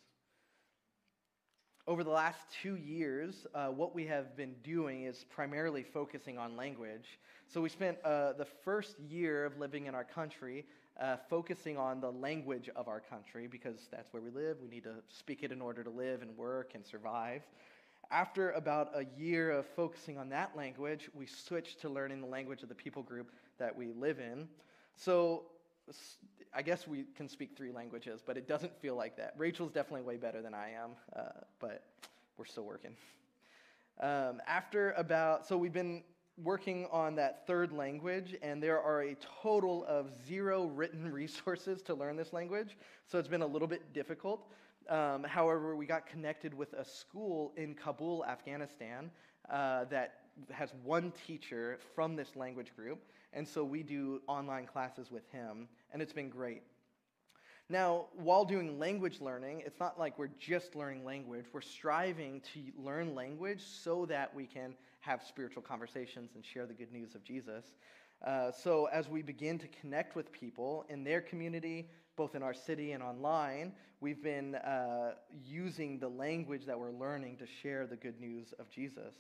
Over 1.89 2.05
the 2.05 2.11
last 2.11 2.39
two 2.63 2.77
years, 2.77 3.45
uh, 3.57 3.67
what 3.67 3.93
we 3.93 4.07
have 4.07 4.37
been 4.37 4.55
doing 4.63 5.03
is 5.03 5.25
primarily 5.29 5.83
focusing 5.83 6.39
on 6.39 6.57
language. 6.57 7.19
So 7.49 7.61
we 7.61 7.69
spent 7.69 7.99
uh, 8.05 8.35
the 8.35 8.45
first 8.45 9.01
year 9.01 9.45
of 9.45 9.59
living 9.59 9.87
in 9.87 9.95
our 9.97 10.05
country 10.05 10.65
uh, 11.01 11.17
focusing 11.29 11.77
on 11.77 12.01
the 12.01 12.13
language 12.13 12.71
of 12.77 12.87
our 12.87 13.01
country 13.01 13.49
because 13.49 13.89
that's 13.91 14.13
where 14.13 14.23
we 14.23 14.31
live. 14.31 14.59
We 14.63 14.69
need 14.69 14.85
to 14.85 14.95
speak 15.09 15.43
it 15.43 15.51
in 15.51 15.61
order 15.61 15.83
to 15.83 15.91
live 15.91 16.23
and 16.23 16.37
work 16.37 16.77
and 16.77 16.87
survive. 16.87 17.43
After 18.13 18.53
about 18.53 18.93
a 18.95 19.05
year 19.21 19.51
of 19.51 19.67
focusing 19.67 20.19
on 20.19 20.29
that 20.29 20.57
language, 20.57 21.11
we 21.15 21.27
switched 21.27 21.81
to 21.81 21.89
learning 21.89 22.21
the 22.21 22.29
language 22.29 22.63
of 22.63 22.69
the 22.69 22.77
people 22.77 23.03
group 23.03 23.33
that 23.59 23.77
we 23.77 23.89
live 23.89 24.21
in. 24.21 24.47
So 24.95 25.47
I 26.55 26.63
guess 26.63 26.87
we 26.87 27.05
can 27.17 27.29
speak 27.29 27.57
three 27.57 27.73
languages, 27.73 28.23
but 28.25 28.37
it 28.37 28.47
doesn't 28.47 28.79
feel 28.81 28.95
like 28.95 29.17
that. 29.17 29.35
Rachel's 29.37 29.73
definitely 29.73 30.03
way 30.03 30.17
better 30.17 30.43
than 30.43 30.55
I 30.55 30.71
am, 30.71 30.91
uh, 31.17 31.41
but 31.59 31.83
we're 32.37 32.45
still 32.45 32.65
working. 32.65 32.95
Um, 34.01 34.41
after 34.47 34.93
about, 34.93 35.47
so 35.47 35.57
we've 35.57 35.73
been 35.73 36.03
working 36.43 36.87
on 36.91 37.15
that 37.17 37.47
third 37.47 37.73
language, 37.73 38.37
and 38.43 38.63
there 38.63 38.81
are 38.81 39.03
a 39.03 39.17
total 39.43 39.85
of 39.87 40.11
zero 40.27 40.65
written 40.65 41.11
resources 41.13 41.83
to 41.83 41.95
learn 41.95 42.17
this 42.17 42.33
language, 42.33 42.77
so 43.07 43.19
it's 43.19 43.29
been 43.29 43.43
a 43.43 43.47
little 43.47 43.69
bit 43.69 43.93
difficult. 43.93 44.47
Um, 44.89 45.25
however, 45.25 45.77
we 45.77 45.87
got 45.87 46.07
connected 46.07 46.53
with 46.53 46.73
a 46.73 46.85
school 46.85 47.53
in 47.57 47.75
Kabul, 47.75 48.25
Afghanistan, 48.27 49.11
uh, 49.51 49.85
that 49.85 50.15
has 50.51 50.73
one 50.83 51.13
teacher 51.27 51.79
from 51.95 52.17
this 52.17 52.35
language 52.37 52.75
group. 52.75 53.03
And 53.33 53.47
so 53.47 53.65
we 53.65 53.83
do 53.83 54.21
online 54.27 54.67
classes 54.67 55.11
with 55.11 55.27
him, 55.31 55.69
and 55.93 56.03
it's 56.03 56.13
been 56.13 56.29
great. 56.29 56.63
Now, 57.69 58.07
while 58.15 58.45
doing 58.45 58.79
language 58.79 59.21
learning, 59.21 59.63
it's 59.65 59.81
not 59.81 59.99
like 59.99 60.19
we're 60.19 60.29
just 60.39 60.77
learning 60.77 61.05
language. 61.05 61.47
We're 61.53 61.63
striving 61.63 62.43
to 62.53 62.61
learn 62.77 63.15
language 63.15 63.63
so 63.63 64.05
that 64.07 64.35
we 64.35 64.47
can 64.47 64.75
have 65.01 65.23
spiritual 65.23 65.63
conversations 65.63 66.33
and 66.35 66.45
share 66.45 66.67
the 66.67 66.75
good 66.75 66.93
news 66.93 67.15
of 67.15 67.25
Jesus. 67.25 67.73
Uh, 68.25 68.53
so, 68.53 68.87
as 68.93 69.09
we 69.09 69.23
begin 69.23 69.59
to 69.59 69.69
connect 69.69 70.15
with 70.15 70.31
people 70.33 70.85
in 70.89 71.03
their 71.03 71.21
community, 71.21 71.89
both 72.17 72.35
in 72.35 72.43
our 72.43 72.55
city 72.55 72.93
and 72.93 73.03
online, 73.03 73.73
we've 74.01 74.23
been 74.23 74.55
uh, 74.57 75.15
using 75.45 75.99
the 75.99 76.09
language 76.09 76.67
that 76.67 76.79
we're 76.79 76.93
learning 76.93 77.37
to 77.39 77.47
share 77.47 77.87
the 77.87 77.97
good 77.97 78.21
news 78.21 78.53
of 78.59 78.69
Jesus. 78.69 79.15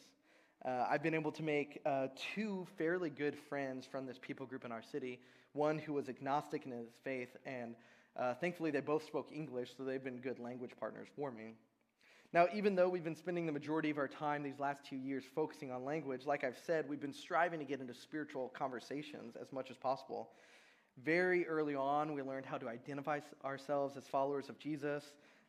Uh, 0.65 0.87
I've 0.89 1.03
been 1.03 1.15
able 1.15 1.33
to 1.33 1.43
make 1.43 1.81
uh, 1.85 2.07
two 2.35 2.67
fairly 2.79 3.11
good 3.11 3.37
friends 3.49 3.85
from 3.85 4.07
this 4.07 4.19
people 4.21 4.47
group 4.47 4.65
in 4.65 4.71
our 4.71 4.83
city. 4.83 5.19
One 5.55 5.79
who 5.79 5.93
was 5.93 6.09
agnostic 6.09 6.65
in 6.67 6.71
his 6.71 6.91
faith, 7.03 7.37
and 7.45 7.75
uh, 8.17 8.35
thankfully 8.35 8.71
they 8.71 8.81
both 8.81 9.05
spoke 9.05 9.29
English, 9.35 9.71
so 9.77 9.83
they've 9.83 10.03
been 10.03 10.19
good 10.19 10.39
language 10.39 10.71
partners 10.79 11.09
for 11.17 11.33
me. 11.33 11.55
Now, 12.33 12.47
even 12.55 12.77
though 12.77 12.89
we've 12.89 13.05
been 13.05 13.17
spending 13.17 13.45
the 13.45 13.53
majority 13.53 13.91
of 13.91 13.99
our 13.99 14.09
time 14.09 14.43
these 14.43 14.59
last 14.61 14.85
two 14.89 14.97
years 14.97 15.25
focusing 15.35 15.71
on 15.71 15.85
language, 15.85 16.27
like 16.27 16.45
I've 16.45 16.59
said, 16.65 16.89
we've 16.89 17.01
been 17.01 17.13
striving 17.13 17.59
to 17.59 17.67
get 17.67 17.81
into 17.81 17.93
spiritual 17.93 18.51
conversations 18.57 19.37
as 19.41 19.53
much 19.53 19.71
as 19.71 19.77
possible. 19.77 20.31
Very 21.05 21.47
early 21.47 21.75
on, 21.75 22.15
we 22.15 22.23
learned 22.23 22.47
how 22.47 22.57
to 22.57 22.69
identify 22.69 23.21
ourselves 23.45 23.97
as 23.97 24.07
followers 24.07 24.49
of 24.49 24.59
Jesus, 24.59 25.05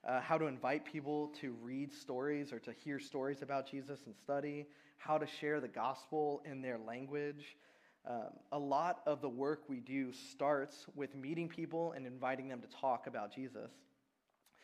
uh, 0.07 0.21
how 0.21 0.37
to 0.37 0.45
invite 0.45 0.85
people 0.85 1.31
to 1.41 1.55
read 1.61 1.93
stories 1.93 2.51
or 2.51 2.59
to 2.59 2.73
hear 2.73 2.99
stories 2.99 3.41
about 3.41 3.69
Jesus 3.69 4.01
and 4.05 4.15
study, 4.15 4.67
how 4.97 5.17
to 5.17 5.25
share 5.25 5.59
the 5.59 5.67
gospel 5.67 6.41
in 6.45 6.61
their 6.61 6.77
language. 6.77 7.57
Um, 8.05 8.33
a 8.51 8.59
lot 8.59 9.01
of 9.05 9.21
the 9.21 9.29
work 9.29 9.63
we 9.69 9.79
do 9.79 10.11
starts 10.11 10.85
with 10.95 11.15
meeting 11.15 11.47
people 11.47 11.93
and 11.93 12.05
inviting 12.05 12.49
them 12.49 12.61
to 12.61 12.67
talk 12.67 13.07
about 13.07 13.33
Jesus. 13.33 13.71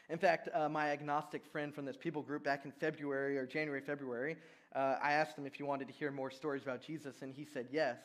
In 0.09 0.17
fact, 0.17 0.49
uh, 0.53 0.67
my 0.67 0.89
agnostic 0.89 1.45
friend 1.45 1.73
from 1.73 1.85
this 1.85 1.95
people 1.95 2.21
group 2.21 2.43
back 2.43 2.65
in 2.65 2.71
February 2.71 3.37
or 3.37 3.45
January, 3.45 3.81
February, 3.81 4.35
uh, 4.75 4.95
I 5.01 5.13
asked 5.13 5.37
him 5.37 5.45
if 5.45 5.55
he 5.55 5.63
wanted 5.63 5.87
to 5.87 5.93
hear 5.93 6.11
more 6.11 6.29
stories 6.29 6.63
about 6.63 6.81
Jesus, 6.81 7.21
and 7.21 7.33
he 7.33 7.45
said 7.45 7.67
yes. 7.71 7.97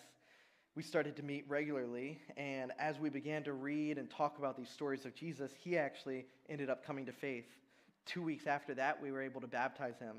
We 0.77 0.83
started 0.83 1.15
to 1.17 1.23
meet 1.23 1.45
regularly, 1.47 2.19
and 2.37 2.73
as 2.81 2.99
we 2.99 3.09
began 3.09 3.45
to 3.45 3.53
read 3.53 3.97
and 3.97 4.11
talk 4.11 4.39
about 4.39 4.57
these 4.57 4.69
stories 4.69 5.05
of 5.05 5.15
Jesus, 5.15 5.53
he 5.63 5.79
actually 5.79 6.27
ended 6.49 6.69
up 6.69 6.85
coming 6.85 7.07
to 7.07 7.13
faith. 7.13 7.47
Two 8.07 8.23
weeks 8.23 8.49
after 8.49 8.75
that, 8.75 9.01
we 9.01 9.13
were 9.13 9.23
able 9.23 9.41
to 9.41 9.47
baptize 9.47 10.01
him. 10.01 10.17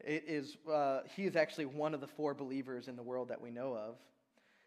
It 0.00 0.24
is, 0.28 0.58
uh, 0.70 1.00
he 1.16 1.24
is 1.24 1.36
actually 1.36 1.64
one 1.64 1.94
of 1.94 2.02
the 2.02 2.06
four 2.06 2.34
believers 2.34 2.86
in 2.86 2.96
the 2.96 3.02
world 3.02 3.28
that 3.28 3.40
we 3.40 3.50
know 3.50 3.74
of. 3.74 3.94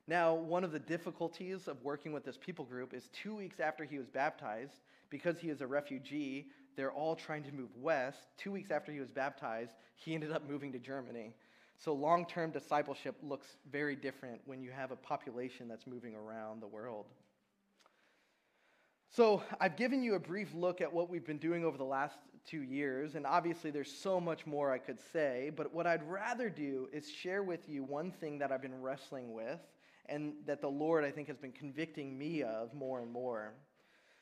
Now, 0.07 0.33
one 0.33 0.63
of 0.63 0.71
the 0.71 0.79
difficulties 0.79 1.67
of 1.67 1.83
working 1.83 2.13
with 2.13 2.25
this 2.25 2.39
people 2.43 2.65
group 2.65 2.91
is 2.91 3.07
two 3.13 3.35
weeks 3.35 3.59
after 3.59 3.83
he 3.83 3.99
was 3.99 4.07
baptized, 4.09 4.81
because 5.11 5.37
he 5.37 5.49
is 5.49 5.61
a 5.61 5.67
refugee, 5.67 6.47
they're 6.75 6.91
all 6.91 7.15
trying 7.15 7.43
to 7.43 7.51
move 7.51 7.69
west. 7.79 8.17
Two 8.39 8.51
weeks 8.51 8.71
after 8.71 8.91
he 8.91 8.99
was 8.99 9.11
baptized, 9.11 9.73
he 9.97 10.15
ended 10.15 10.31
up 10.31 10.49
moving 10.49 10.71
to 10.71 10.79
Germany. 10.79 11.35
So, 11.83 11.93
long 11.93 12.27
term 12.27 12.51
discipleship 12.51 13.15
looks 13.23 13.47
very 13.71 13.95
different 13.95 14.39
when 14.45 14.61
you 14.61 14.69
have 14.69 14.91
a 14.91 14.95
population 14.95 15.67
that's 15.67 15.87
moving 15.87 16.13
around 16.13 16.61
the 16.61 16.67
world. 16.67 17.07
So, 19.09 19.41
I've 19.59 19.75
given 19.75 20.03
you 20.03 20.13
a 20.13 20.19
brief 20.19 20.53
look 20.53 20.79
at 20.79 20.93
what 20.93 21.09
we've 21.09 21.25
been 21.25 21.39
doing 21.39 21.65
over 21.65 21.79
the 21.79 21.83
last 21.83 22.17
two 22.45 22.61
years, 22.61 23.15
and 23.15 23.25
obviously 23.25 23.71
there's 23.71 23.91
so 23.91 24.19
much 24.19 24.45
more 24.45 24.71
I 24.71 24.77
could 24.77 24.99
say, 25.11 25.51
but 25.55 25.73
what 25.73 25.87
I'd 25.87 26.07
rather 26.07 26.49
do 26.49 26.87
is 26.93 27.09
share 27.09 27.41
with 27.41 27.67
you 27.67 27.83
one 27.83 28.11
thing 28.11 28.37
that 28.39 28.51
I've 28.51 28.61
been 28.61 28.79
wrestling 28.79 29.33
with 29.33 29.59
and 30.07 30.33
that 30.45 30.61
the 30.61 30.69
Lord, 30.69 31.03
I 31.03 31.09
think, 31.09 31.27
has 31.29 31.37
been 31.37 31.51
convicting 31.51 32.15
me 32.15 32.43
of 32.43 32.73
more 32.73 33.01
and 33.01 33.11
more. 33.11 33.53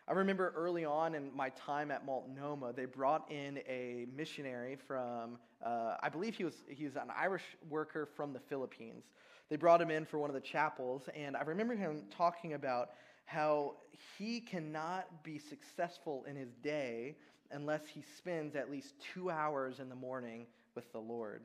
I 0.10 0.14
remember 0.14 0.52
early 0.56 0.86
on 0.86 1.14
in 1.14 1.30
my 1.36 1.50
time 1.50 1.92
at 1.92 2.04
Multnomah, 2.04 2.74
they 2.74 2.86
brought 2.86 3.32
in 3.32 3.60
a 3.70 4.08
missionary 4.16 4.76
from, 4.76 5.38
uh, 5.64 5.98
I 6.02 6.10
believe 6.10 6.34
he 6.34 6.44
was, 6.44 6.56
he 6.68 6.86
was 6.86 6.96
an 6.96 7.12
Irish 7.16 7.44
worker 7.70 8.08
from 8.16 8.34
the 8.34 8.40
Philippines. 8.40 9.04
They 9.50 9.56
brought 9.56 9.80
him 9.80 9.92
in 9.92 10.06
for 10.06 10.18
one 10.18 10.32
of 10.32 10.34
the 10.34 10.42
chapels, 10.42 11.04
and 11.16 11.38
I 11.38 11.42
remember 11.44 11.76
him 11.76 12.06
talking 12.10 12.54
about 12.54 12.90
how 13.26 13.76
he 14.18 14.40
cannot 14.40 15.24
be 15.24 15.38
successful 15.38 16.26
in 16.28 16.36
his 16.36 16.56
day 16.64 17.16
unless 17.52 17.82
he 17.86 18.04
spends 18.18 18.56
at 18.56 18.72
least 18.72 18.96
two 19.14 19.30
hours 19.30 19.80
in 19.80 19.90
the 19.90 19.96
morning 19.96 20.48
with 20.74 20.92
the 20.92 21.00
Lord. 21.00 21.44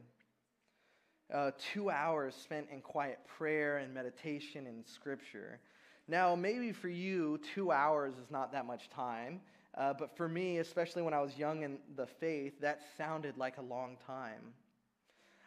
Uh, 1.33 1.51
two 1.59 1.91
hours 1.91 2.35
spent 2.35 2.69
in 2.73 2.81
quiet 2.81 3.19
prayer 3.27 3.77
and 3.77 3.93
meditation 3.93 4.67
and 4.67 4.87
scripture. 4.87 5.61
Now, 6.07 6.35
maybe 6.35 6.73
for 6.73 6.89
you, 6.89 7.41
two 7.55 7.73
hours 7.73 8.15
is 8.15 8.31
not 8.31 8.53
that 8.53 8.67
much 8.67 8.91
time, 8.91 9.41
uh, 9.77 9.95
but 9.95 10.17
for 10.17 10.29
me, 10.29 10.59
especially 10.59 11.03
when 11.03 11.15
I 11.15 11.21
was 11.21 11.37
young 11.39 11.63
in 11.63 11.79
the 11.97 12.07
faith, 12.07 12.61
that 12.61 12.81
sounded 12.99 13.39
like 13.39 13.57
a 13.57 13.63
long 13.63 13.97
time. 14.07 14.53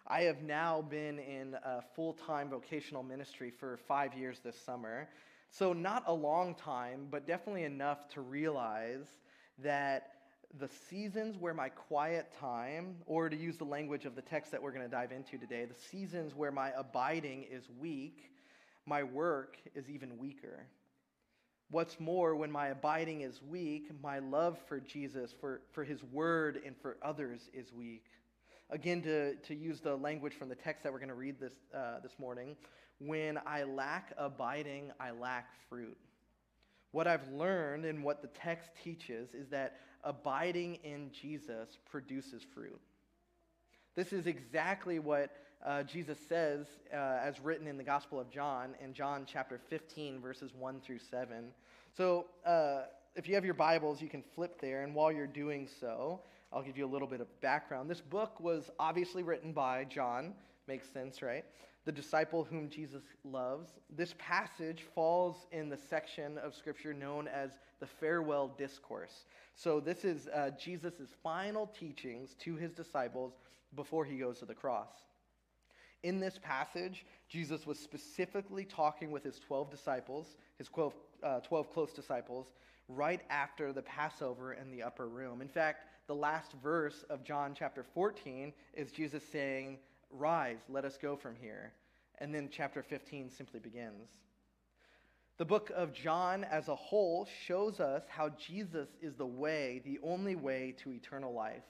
I 0.07 0.21
have 0.21 0.41
now 0.41 0.81
been 0.81 1.19
in 1.19 1.55
full 1.95 2.13
time 2.13 2.49
vocational 2.49 3.03
ministry 3.03 3.51
for 3.51 3.77
five 3.87 4.13
years 4.13 4.39
this 4.43 4.59
summer. 4.59 5.09
So, 5.49 5.73
not 5.73 6.03
a 6.07 6.13
long 6.13 6.55
time, 6.55 7.07
but 7.11 7.27
definitely 7.27 7.63
enough 7.63 8.07
to 8.09 8.21
realize 8.21 9.05
that 9.59 10.11
the 10.59 10.69
seasons 10.89 11.37
where 11.37 11.53
my 11.53 11.69
quiet 11.69 12.31
time, 12.39 12.95
or 13.05 13.29
to 13.29 13.35
use 13.35 13.57
the 13.57 13.65
language 13.65 14.05
of 14.05 14.15
the 14.15 14.21
text 14.21 14.51
that 14.51 14.61
we're 14.61 14.71
going 14.71 14.85
to 14.85 14.89
dive 14.89 15.11
into 15.11 15.37
today, 15.37 15.65
the 15.65 15.75
seasons 15.91 16.33
where 16.33 16.51
my 16.51 16.71
abiding 16.77 17.43
is 17.51 17.67
weak, 17.79 18.31
my 18.87 19.03
work 19.03 19.57
is 19.75 19.89
even 19.89 20.17
weaker. 20.17 20.65
What's 21.69 21.99
more, 21.99 22.35
when 22.35 22.51
my 22.51 22.67
abiding 22.67 23.21
is 23.21 23.41
weak, 23.47 23.91
my 24.01 24.19
love 24.19 24.57
for 24.67 24.79
Jesus, 24.79 25.35
for, 25.39 25.61
for 25.73 25.83
his 25.83 26.01
word, 26.01 26.61
and 26.65 26.75
for 26.81 26.95
others 27.03 27.49
is 27.53 27.73
weak. 27.73 28.05
Again, 28.69 29.01
to, 29.01 29.35
to 29.35 29.53
use 29.53 29.81
the 29.81 29.95
language 29.95 30.33
from 30.33 30.47
the 30.47 30.55
text 30.55 30.83
that 30.83 30.93
we're 30.93 30.99
going 30.99 31.09
to 31.09 31.15
read 31.15 31.39
this, 31.39 31.53
uh, 31.75 31.99
this 32.01 32.13
morning, 32.17 32.55
when 32.99 33.37
I 33.45 33.63
lack 33.63 34.13
abiding, 34.17 34.91
I 34.99 35.11
lack 35.11 35.49
fruit. 35.69 35.97
What 36.91 37.05
I've 37.05 37.27
learned 37.29 37.83
and 37.83 38.03
what 38.03 38.21
the 38.21 38.29
text 38.29 38.69
teaches 38.81 39.33
is 39.33 39.49
that 39.49 39.81
abiding 40.05 40.75
in 40.83 41.11
Jesus 41.11 41.77
produces 41.89 42.43
fruit. 42.53 42.79
This 43.95 44.13
is 44.13 44.25
exactly 44.25 44.99
what 44.99 45.31
uh, 45.67 45.83
Jesus 45.83 46.17
says, 46.29 46.65
uh, 46.93 47.19
as 47.21 47.41
written 47.41 47.67
in 47.67 47.77
the 47.77 47.83
Gospel 47.83 48.21
of 48.21 48.29
John, 48.29 48.73
in 48.81 48.93
John 48.93 49.25
chapter 49.27 49.59
15, 49.69 50.21
verses 50.21 50.53
1 50.57 50.79
through 50.79 50.99
7. 50.99 51.51
So, 51.95 52.27
uh, 52.45 52.83
if 53.17 53.27
you 53.27 53.35
have 53.35 53.43
your 53.43 53.53
Bibles, 53.53 54.01
you 54.01 54.07
can 54.07 54.23
flip 54.33 54.61
there, 54.61 54.83
and 54.83 54.95
while 54.95 55.11
you're 55.11 55.27
doing 55.27 55.67
so, 55.67 56.21
I'll 56.53 56.63
give 56.63 56.77
you 56.77 56.85
a 56.85 56.87
little 56.87 57.07
bit 57.07 57.19
of 57.19 57.41
background. 57.41 57.89
This 57.89 57.99
book 57.99 58.39
was 58.39 58.69
obviously 58.79 59.23
written 59.23 59.51
by 59.51 59.83
John, 59.83 60.33
makes 60.67 60.87
sense, 60.87 61.21
right? 61.21 61.43
The 61.83 61.91
disciple 61.91 62.45
whom 62.45 62.69
Jesus 62.69 63.03
loves. 63.25 63.71
This 63.93 64.15
passage 64.19 64.85
falls 64.95 65.47
in 65.51 65.67
the 65.67 65.77
section 65.77 66.37
of 66.37 66.55
Scripture 66.55 66.93
known 66.93 67.27
as 67.27 67.51
the 67.81 67.87
farewell 67.87 68.55
discourse. 68.57 69.25
So, 69.55 69.81
this 69.81 70.05
is 70.05 70.29
uh, 70.29 70.51
Jesus' 70.57 71.09
final 71.21 71.67
teachings 71.77 72.35
to 72.39 72.55
his 72.55 72.71
disciples 72.71 73.33
before 73.75 74.05
he 74.05 74.17
goes 74.17 74.39
to 74.39 74.45
the 74.45 74.55
cross. 74.55 74.91
In 76.07 76.21
this 76.21 76.39
passage, 76.41 77.05
Jesus 77.27 77.67
was 77.67 77.77
specifically 77.77 78.63
talking 78.63 79.11
with 79.11 79.25
his 79.25 79.39
12 79.39 79.69
disciples, 79.69 80.37
his 80.57 80.69
12, 80.69 80.93
uh, 81.21 81.39
12 81.41 81.69
close 81.69 81.91
disciples, 81.91 82.47
right 82.87 83.19
after 83.29 83.73
the 83.73 83.81
Passover 83.81 84.53
in 84.53 84.71
the 84.71 84.81
upper 84.81 85.09
room. 85.09 85.41
In 85.41 85.49
fact, 85.49 85.83
the 86.07 86.15
last 86.15 86.53
verse 86.63 87.03
of 87.09 87.25
John 87.25 87.53
chapter 87.53 87.83
14 87.93 88.53
is 88.73 88.93
Jesus 88.93 89.21
saying, 89.29 89.79
Rise, 90.09 90.59
let 90.69 90.85
us 90.85 90.97
go 90.97 91.17
from 91.17 91.35
here. 91.35 91.73
And 92.19 92.33
then 92.33 92.47
chapter 92.49 92.81
15 92.81 93.29
simply 93.29 93.59
begins. 93.59 94.07
The 95.37 95.43
book 95.43 95.73
of 95.75 95.91
John 95.91 96.45
as 96.45 96.69
a 96.69 96.75
whole 96.75 97.27
shows 97.45 97.81
us 97.81 98.03
how 98.07 98.29
Jesus 98.29 98.87
is 99.01 99.15
the 99.15 99.25
way, 99.25 99.81
the 99.83 99.99
only 100.01 100.37
way 100.37 100.73
to 100.83 100.93
eternal 100.93 101.33
life. 101.33 101.65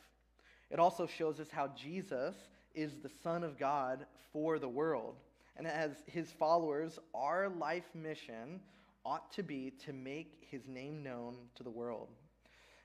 It 0.69 0.77
also 0.77 1.07
shows 1.07 1.39
us 1.39 1.49
how 1.49 1.69
Jesus 1.69 2.35
is 2.77 2.93
the 3.01 3.09
Son 3.23 3.43
of 3.43 3.57
God 3.57 4.05
for 4.31 4.59
the 4.59 4.69
world. 4.69 5.15
And 5.57 5.65
as 5.65 6.03
his 6.05 6.31
followers, 6.31 6.99
our 7.15 7.49
life 7.49 7.89
mission 7.95 8.61
ought 9.03 9.31
to 9.33 9.41
be 9.41 9.73
to 9.85 9.93
make 9.93 10.45
his 10.51 10.67
name 10.67 11.01
known 11.01 11.37
to 11.55 11.63
the 11.63 11.71
world. 11.71 12.09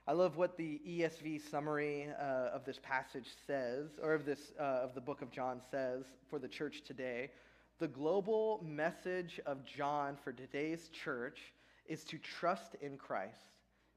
I 0.09 0.13
love 0.13 0.37
what 0.37 0.57
the 0.57 0.81
ESV 0.89 1.49
summary 1.49 2.09
uh, 2.19 2.49
of 2.55 2.65
this 2.65 2.81
passage 2.83 3.29
says, 3.47 3.91
or 4.03 4.15
of, 4.15 4.25
this, 4.25 4.53
uh, 4.59 4.63
of 4.63 4.95
the 4.95 5.01
book 5.01 5.21
of 5.21 5.31
John 5.31 5.61
says 5.71 6.07
for 6.29 6.39
the 6.39 6.49
church 6.49 6.83
today. 6.85 7.31
The 7.79 7.89
global 7.89 8.65
message 8.67 9.41
of 9.45 9.65
John 9.65 10.17
for 10.25 10.33
today's 10.33 10.89
church 10.89 11.39
is 11.87 12.03
to 12.05 12.19
trust 12.19 12.77
in 12.81 12.97
Christ, 12.97 13.51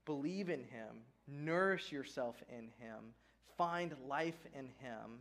believe 0.06 0.50
in 0.50 0.60
him, 0.60 1.04
nourish 1.28 1.92
yourself 1.92 2.36
in 2.50 2.66
him, 2.80 3.14
find 3.58 3.96
life 4.08 4.46
in 4.54 4.66
him, 4.80 5.20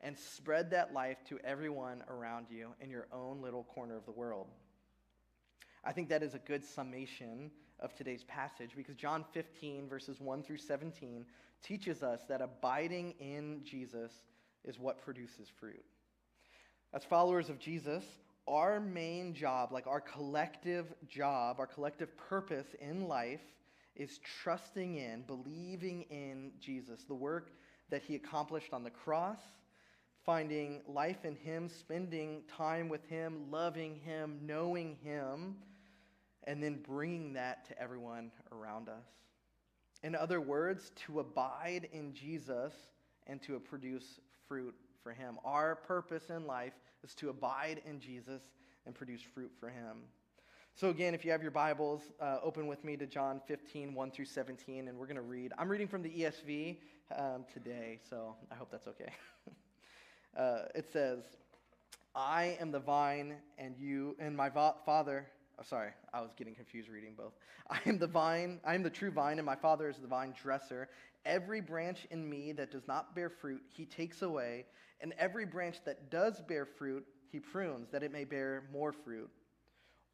and 0.00 0.16
spread 0.16 0.70
that 0.70 0.92
life 0.92 1.18
to 1.28 1.38
everyone 1.44 2.02
around 2.08 2.46
you 2.50 2.68
in 2.80 2.90
your 2.90 3.08
own 3.12 3.42
little 3.42 3.64
corner 3.64 3.96
of 3.96 4.04
the 4.04 4.12
world. 4.12 4.46
I 5.84 5.92
think 5.92 6.08
that 6.08 6.22
is 6.22 6.34
a 6.34 6.38
good 6.38 6.64
summation 6.64 7.50
of 7.80 7.94
today's 7.94 8.24
passage 8.24 8.70
because 8.76 8.96
John 8.96 9.24
15, 9.32 9.88
verses 9.88 10.20
1 10.20 10.42
through 10.42 10.58
17, 10.58 11.24
teaches 11.62 12.02
us 12.02 12.20
that 12.28 12.40
abiding 12.40 13.14
in 13.20 13.60
Jesus 13.64 14.12
is 14.64 14.78
what 14.78 15.02
produces 15.02 15.48
fruit. 15.58 15.84
As 16.92 17.04
followers 17.04 17.48
of 17.48 17.58
Jesus, 17.58 18.04
our 18.46 18.80
main 18.80 19.34
job, 19.34 19.72
like 19.72 19.86
our 19.86 20.00
collective 20.00 20.92
job, 21.08 21.56
our 21.58 21.66
collective 21.66 22.16
purpose 22.16 22.66
in 22.80 23.06
life, 23.06 23.42
is 23.94 24.20
trusting 24.42 24.96
in, 24.96 25.22
believing 25.22 26.02
in 26.02 26.52
Jesus, 26.60 27.04
the 27.04 27.14
work 27.14 27.50
that 27.90 28.02
he 28.02 28.14
accomplished 28.14 28.72
on 28.72 28.84
the 28.84 28.90
cross 28.90 29.38
finding 30.28 30.82
life 30.86 31.24
in 31.24 31.34
Him, 31.34 31.70
spending 31.70 32.42
time 32.54 32.90
with 32.90 33.02
Him, 33.08 33.50
loving 33.50 33.98
Him, 34.04 34.38
knowing 34.42 34.94
Him, 35.02 35.56
and 36.44 36.62
then 36.62 36.80
bringing 36.86 37.32
that 37.32 37.66
to 37.66 37.80
everyone 37.80 38.30
around 38.52 38.90
us. 38.90 39.06
In 40.02 40.14
other 40.14 40.38
words, 40.42 40.92
to 41.06 41.20
abide 41.20 41.88
in 41.94 42.12
Jesus 42.12 42.74
and 43.26 43.40
to 43.40 43.58
produce 43.58 44.20
fruit 44.46 44.74
for 45.02 45.12
Him. 45.12 45.38
Our 45.46 45.76
purpose 45.76 46.28
in 46.28 46.46
life 46.46 46.74
is 47.02 47.14
to 47.14 47.30
abide 47.30 47.80
in 47.86 47.98
Jesus 47.98 48.42
and 48.84 48.94
produce 48.94 49.22
fruit 49.22 49.52
for 49.58 49.70
Him. 49.70 50.02
So, 50.74 50.90
again, 50.90 51.14
if 51.14 51.24
you 51.24 51.30
have 51.30 51.40
your 51.40 51.52
Bibles, 51.52 52.02
uh, 52.20 52.36
open 52.42 52.66
with 52.66 52.84
me 52.84 52.98
to 52.98 53.06
John 53.06 53.40
15, 53.48 53.94
1 53.94 54.10
through 54.10 54.26
17, 54.26 54.88
and 54.88 54.98
we're 54.98 55.06
going 55.06 55.16
to 55.16 55.22
read. 55.22 55.52
I'm 55.56 55.70
reading 55.70 55.88
from 55.88 56.02
the 56.02 56.10
ESV 56.10 56.76
um, 57.16 57.46
today, 57.50 57.98
so 58.10 58.36
I 58.52 58.56
hope 58.56 58.70
that's 58.70 58.88
okay. 58.88 59.08
uh, 60.36 60.62
it 60.74 60.90
says, 60.92 61.20
I 62.14 62.56
am 62.60 62.70
the 62.70 62.80
vine, 62.80 63.36
and 63.58 63.76
you, 63.78 64.16
and 64.18 64.36
my 64.36 64.48
va- 64.48 64.74
Father 64.84 65.26
Oh, 65.58 65.64
sorry, 65.64 65.90
I 66.14 66.20
was 66.20 66.30
getting 66.36 66.54
confused 66.54 66.88
reading 66.88 67.14
both. 67.16 67.32
I 67.70 67.80
am 67.86 67.98
the 67.98 68.06
vine, 68.06 68.60
I 68.64 68.74
am 68.74 68.82
the 68.82 68.90
true 68.90 69.10
vine, 69.10 69.38
and 69.38 69.46
my 69.46 69.56
Father 69.56 69.88
is 69.88 69.96
the 69.96 70.06
vine 70.06 70.32
dresser. 70.40 70.88
Every 71.24 71.60
branch 71.60 72.06
in 72.10 72.28
me 72.28 72.52
that 72.52 72.70
does 72.70 72.86
not 72.86 73.14
bear 73.14 73.28
fruit, 73.28 73.62
he 73.68 73.84
takes 73.84 74.22
away, 74.22 74.66
and 75.00 75.12
every 75.18 75.44
branch 75.44 75.78
that 75.84 76.10
does 76.10 76.40
bear 76.40 76.64
fruit, 76.64 77.04
he 77.32 77.40
prunes, 77.40 77.90
that 77.90 78.02
it 78.02 78.12
may 78.12 78.24
bear 78.24 78.68
more 78.72 78.92
fruit. 78.92 79.28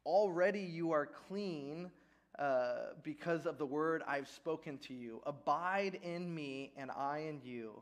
Already 0.05 0.61
you 0.61 0.91
are 0.91 1.05
clean 1.05 1.91
uh, 2.39 2.93
because 3.03 3.45
of 3.45 3.57
the 3.59 3.65
word 3.65 4.03
I've 4.07 4.27
spoken 4.27 4.79
to 4.79 4.93
you. 4.93 5.21
Abide 5.25 5.99
in 6.01 6.33
me, 6.33 6.73
and 6.75 6.89
I 6.89 7.19
in 7.29 7.39
you. 7.43 7.81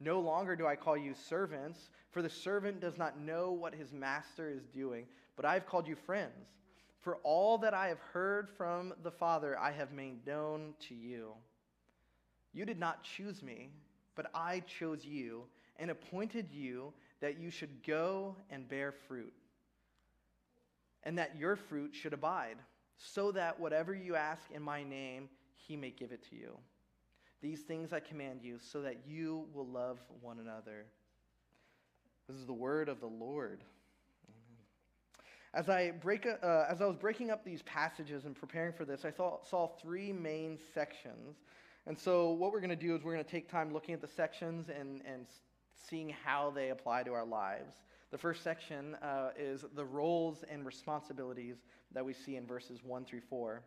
No 0.00 0.20
longer 0.20 0.56
do 0.56 0.66
I 0.66 0.76
call 0.76 0.96
you 0.96 1.14
servants, 1.14 1.90
for 2.10 2.22
the 2.22 2.28
servant 2.28 2.80
does 2.80 2.98
not 2.98 3.18
know 3.18 3.52
what 3.52 3.74
his 3.74 3.92
master 3.92 4.50
is 4.50 4.66
doing, 4.66 5.06
but 5.36 5.44
I 5.44 5.54
have 5.54 5.66
called 5.66 5.86
you 5.86 5.96
friends. 5.96 6.48
For 7.00 7.16
all 7.22 7.58
that 7.58 7.72
I 7.72 7.88
have 7.88 8.00
heard 8.12 8.50
from 8.50 8.92
the 9.02 9.10
Father, 9.10 9.58
I 9.58 9.70
have 9.70 9.92
made 9.92 10.26
known 10.26 10.74
to 10.88 10.94
you. 10.94 11.32
You 12.52 12.64
did 12.64 12.78
not 12.78 13.04
choose 13.04 13.42
me, 13.42 13.70
but 14.14 14.30
I 14.34 14.60
chose 14.60 15.04
you 15.04 15.44
and 15.78 15.90
appointed 15.90 16.50
you 16.52 16.92
that 17.20 17.38
you 17.38 17.50
should 17.50 17.86
go 17.86 18.36
and 18.50 18.68
bear 18.68 18.92
fruit, 18.92 19.32
and 21.04 21.18
that 21.18 21.36
your 21.36 21.56
fruit 21.56 21.94
should 21.94 22.12
abide, 22.12 22.56
so 22.98 23.30
that 23.32 23.60
whatever 23.60 23.94
you 23.94 24.16
ask 24.16 24.42
in 24.50 24.62
my 24.62 24.82
name, 24.82 25.28
he 25.54 25.76
may 25.76 25.90
give 25.90 26.12
it 26.12 26.24
to 26.30 26.36
you. 26.36 26.58
These 27.42 27.60
things 27.60 27.92
I 27.92 28.00
command 28.00 28.40
you, 28.42 28.58
so 28.58 28.82
that 28.82 29.06
you 29.06 29.46
will 29.52 29.66
love 29.66 29.98
one 30.20 30.38
another. 30.38 30.86
This 32.28 32.36
is 32.36 32.46
the 32.46 32.52
word 32.52 32.88
of 32.88 33.00
the 33.00 33.06
Lord. 33.06 33.62
As 35.54 35.68
I, 35.68 35.90
break, 35.90 36.26
uh, 36.26 36.64
as 36.68 36.82
I 36.82 36.86
was 36.86 36.96
breaking 36.96 37.30
up 37.30 37.44
these 37.44 37.62
passages 37.62 38.24
and 38.24 38.34
preparing 38.34 38.72
for 38.72 38.84
this, 38.84 39.04
I 39.04 39.10
saw, 39.10 39.38
saw 39.42 39.68
three 39.80 40.12
main 40.12 40.58
sections. 40.74 41.36
And 41.86 41.96
so, 41.96 42.32
what 42.32 42.52
we're 42.52 42.60
going 42.60 42.70
to 42.70 42.76
do 42.76 42.94
is 42.94 43.04
we're 43.04 43.12
going 43.12 43.24
to 43.24 43.30
take 43.30 43.50
time 43.50 43.72
looking 43.72 43.94
at 43.94 44.00
the 44.00 44.08
sections 44.08 44.68
and, 44.68 45.02
and 45.06 45.26
seeing 45.88 46.14
how 46.24 46.50
they 46.50 46.70
apply 46.70 47.04
to 47.04 47.12
our 47.12 47.24
lives. 47.24 47.74
The 48.10 48.18
first 48.18 48.42
section 48.42 48.96
uh, 48.96 49.30
is 49.38 49.64
the 49.74 49.84
roles 49.84 50.44
and 50.50 50.66
responsibilities 50.66 51.56
that 51.92 52.04
we 52.04 52.12
see 52.12 52.36
in 52.36 52.46
verses 52.46 52.80
1 52.82 53.04
through 53.04 53.22
4. 53.22 53.62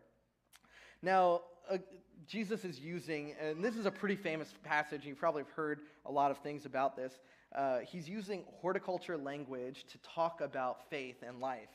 Now, 1.02 1.42
uh, 1.70 1.78
Jesus 2.26 2.64
is 2.64 2.78
using, 2.78 3.34
and 3.40 3.64
this 3.64 3.76
is 3.76 3.86
a 3.86 3.90
pretty 3.90 4.16
famous 4.16 4.52
passage, 4.64 5.04
you 5.04 5.14
probably 5.14 5.42
have 5.42 5.52
heard 5.52 5.80
a 6.06 6.12
lot 6.12 6.30
of 6.30 6.38
things 6.38 6.66
about 6.66 6.96
this. 6.96 7.14
Uh, 7.54 7.78
he's 7.80 8.08
using 8.08 8.44
horticulture 8.60 9.16
language 9.16 9.84
to 9.90 9.98
talk 9.98 10.40
about 10.40 10.88
faith 10.90 11.16
and 11.26 11.40
life. 11.40 11.68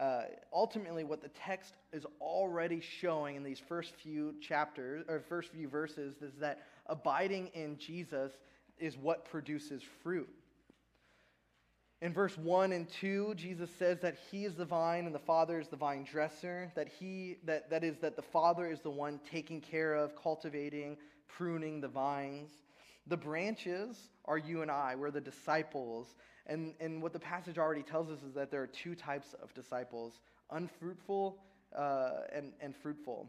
Uh, 0.00 0.22
ultimately, 0.52 1.04
what 1.04 1.20
the 1.20 1.28
text 1.28 1.74
is 1.92 2.06
already 2.20 2.80
showing 2.80 3.36
in 3.36 3.42
these 3.42 3.58
first 3.58 3.94
few 3.94 4.34
chapters, 4.40 5.04
or 5.08 5.20
first 5.20 5.50
few 5.52 5.68
verses, 5.68 6.22
is 6.22 6.34
that 6.40 6.62
abiding 6.86 7.48
in 7.48 7.76
Jesus 7.76 8.32
is 8.78 8.96
what 8.96 9.24
produces 9.24 9.82
fruit. 10.02 10.28
In 12.02 12.14
verse 12.14 12.38
1 12.38 12.72
and 12.72 12.88
2, 12.88 13.34
Jesus 13.34 13.68
says 13.78 14.00
that 14.00 14.16
he 14.30 14.46
is 14.46 14.54
the 14.54 14.64
vine 14.64 15.04
and 15.04 15.14
the 15.14 15.18
Father 15.18 15.60
is 15.60 15.68
the 15.68 15.76
vine 15.76 16.04
dresser, 16.10 16.72
that 16.74 16.88
he 16.88 17.36
that, 17.44 17.68
that 17.68 17.84
is 17.84 17.98
that 17.98 18.16
the 18.16 18.22
Father 18.22 18.66
is 18.70 18.80
the 18.80 18.90
one 18.90 19.20
taking 19.30 19.60
care 19.60 19.94
of, 19.94 20.16
cultivating, 20.16 20.96
pruning 21.28 21.78
the 21.80 21.88
vines. 21.88 22.50
The 23.06 23.18
branches 23.18 24.08
are 24.24 24.38
you 24.38 24.62
and 24.62 24.70
I, 24.70 24.94
we're 24.94 25.10
the 25.10 25.20
disciples. 25.20 26.16
And, 26.46 26.72
and 26.80 27.02
what 27.02 27.12
the 27.12 27.18
passage 27.18 27.58
already 27.58 27.82
tells 27.82 28.08
us 28.10 28.22
is 28.26 28.32
that 28.34 28.50
there 28.50 28.62
are 28.62 28.66
two 28.66 28.94
types 28.94 29.34
of 29.42 29.52
disciples 29.52 30.20
unfruitful 30.50 31.36
uh, 31.76 32.10
and, 32.32 32.52
and 32.60 32.74
fruitful. 32.74 33.28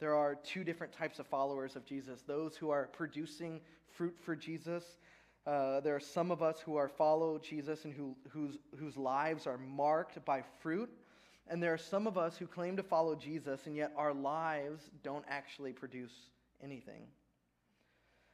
There 0.00 0.14
are 0.14 0.34
two 0.34 0.64
different 0.64 0.92
types 0.92 1.18
of 1.18 1.26
followers 1.26 1.76
of 1.76 1.86
Jesus 1.86 2.20
those 2.26 2.56
who 2.56 2.68
are 2.68 2.90
producing 2.92 3.62
fruit 3.88 4.14
for 4.22 4.36
Jesus 4.36 4.84
uh, 5.46 5.80
there 5.80 5.96
are 5.96 6.00
some 6.00 6.30
of 6.30 6.42
us 6.42 6.60
who 6.60 6.76
are 6.76 6.88
follow 6.88 7.38
Jesus 7.38 7.84
and 7.84 7.94
who, 7.94 8.14
whose, 8.28 8.58
whose 8.78 8.96
lives 8.96 9.46
are 9.46 9.58
marked 9.58 10.24
by 10.24 10.42
fruit. 10.60 10.90
And 11.48 11.62
there 11.62 11.72
are 11.72 11.78
some 11.78 12.06
of 12.06 12.16
us 12.16 12.36
who 12.36 12.46
claim 12.46 12.76
to 12.76 12.82
follow 12.82 13.14
Jesus, 13.16 13.66
and 13.66 13.74
yet 13.74 13.92
our 13.96 14.14
lives 14.14 14.82
don't 15.02 15.24
actually 15.28 15.72
produce 15.72 16.12
anything. 16.62 17.06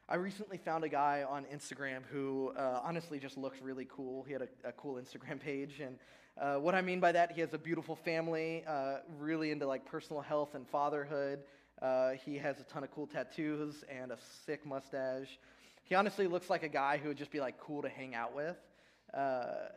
I 0.09 0.17
recently 0.17 0.59
found 0.59 0.85
a 0.85 0.89
guy 0.89 1.25
on 1.29 1.47
Instagram 1.47 2.03
who 2.13 2.53
uh, 2.57 2.81
honestly 2.85 3.19
just 3.19 3.37
looked 3.37 3.61
really 3.63 3.89
cool. 3.91 4.23
He 4.23 4.33
had 4.33 4.43
a, 4.43 4.69
a 4.69 4.73
cool 4.73 4.97
Instagram 4.97 5.41
page. 5.45 5.81
And 5.81 5.97
uh, 6.41 6.61
what 6.61 6.75
I 6.75 6.83
mean 6.83 7.01
by 7.01 7.13
that, 7.13 7.33
he 7.33 7.41
has 7.41 7.55
a 7.55 7.59
beautiful 7.59 7.97
family, 7.97 8.63
uh, 8.69 8.99
really 9.19 9.51
into 9.51 9.67
like 9.67 9.85
personal 9.85 10.21
health 10.21 10.55
and 10.55 10.69
fatherhood. 10.69 11.41
Uh, 11.81 12.11
he 12.25 12.37
has 12.37 12.61
a 12.61 12.65
ton 12.65 12.85
of 12.85 12.91
cool 12.93 13.07
tattoos 13.07 13.85
and 13.91 14.13
a 14.13 14.19
sick 14.45 14.65
mustache. 14.67 15.39
He 15.87 15.95
honestly 15.95 16.27
looks 16.27 16.51
like 16.51 16.65
a 16.65 16.69
guy 16.69 16.97
who 16.97 17.09
would 17.09 17.17
just 17.17 17.31
be 17.31 17.41
like 17.41 17.61
cool 17.61 17.81
to 17.83 17.89
hang 17.89 18.15
out 18.17 18.35
with. 18.35 18.57
Uh, 19.15 19.69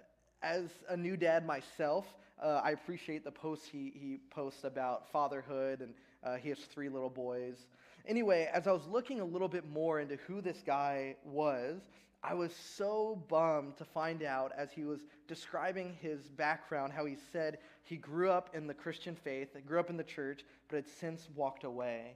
as 0.42 0.64
a 0.90 0.98
new 0.98 1.16
dad 1.16 1.46
myself, 1.46 2.08
uh, 2.42 2.62
I 2.64 2.72
appreciate 2.72 3.24
the 3.24 3.32
posts 3.32 3.68
he, 3.68 3.94
he 3.94 4.18
posts 4.32 4.64
about 4.64 5.12
fatherhood, 5.12 5.82
and 5.82 5.94
uh, 6.24 6.38
he 6.38 6.50
has 6.50 6.58
three 6.58 6.90
little 6.90 7.12
boys. 7.12 7.68
Anyway, 8.08 8.50
as 8.52 8.66
I 8.66 8.72
was 8.72 8.88
looking 8.88 9.20
a 9.20 9.26
little 9.26 9.48
bit 9.48 9.70
more 9.70 10.00
into 10.00 10.16
who 10.26 10.42
this 10.42 10.64
guy 10.66 11.16
was, 11.24 11.82
I 12.24 12.34
was 12.34 12.56
so 12.56 13.24
bummed 13.28 13.78
to 13.78 13.86
find 13.86 14.24
out 14.24 14.52
as 14.58 14.72
he 14.72 14.86
was 14.86 15.02
describing 15.28 15.96
his 16.02 16.28
background 16.30 16.92
how 16.92 17.06
he 17.06 17.18
said 17.32 17.60
he 17.84 17.98
grew 17.98 18.32
up 18.32 18.56
in 18.56 18.66
the 18.66 18.74
Christian 18.74 19.16
faith, 19.16 19.56
grew 19.66 19.80
up 19.80 19.92
in 19.92 19.98
the 19.98 20.04
church, 20.04 20.44
but 20.70 20.78
had 20.78 20.88
since 20.88 21.30
walked 21.36 21.66
away. 21.66 22.16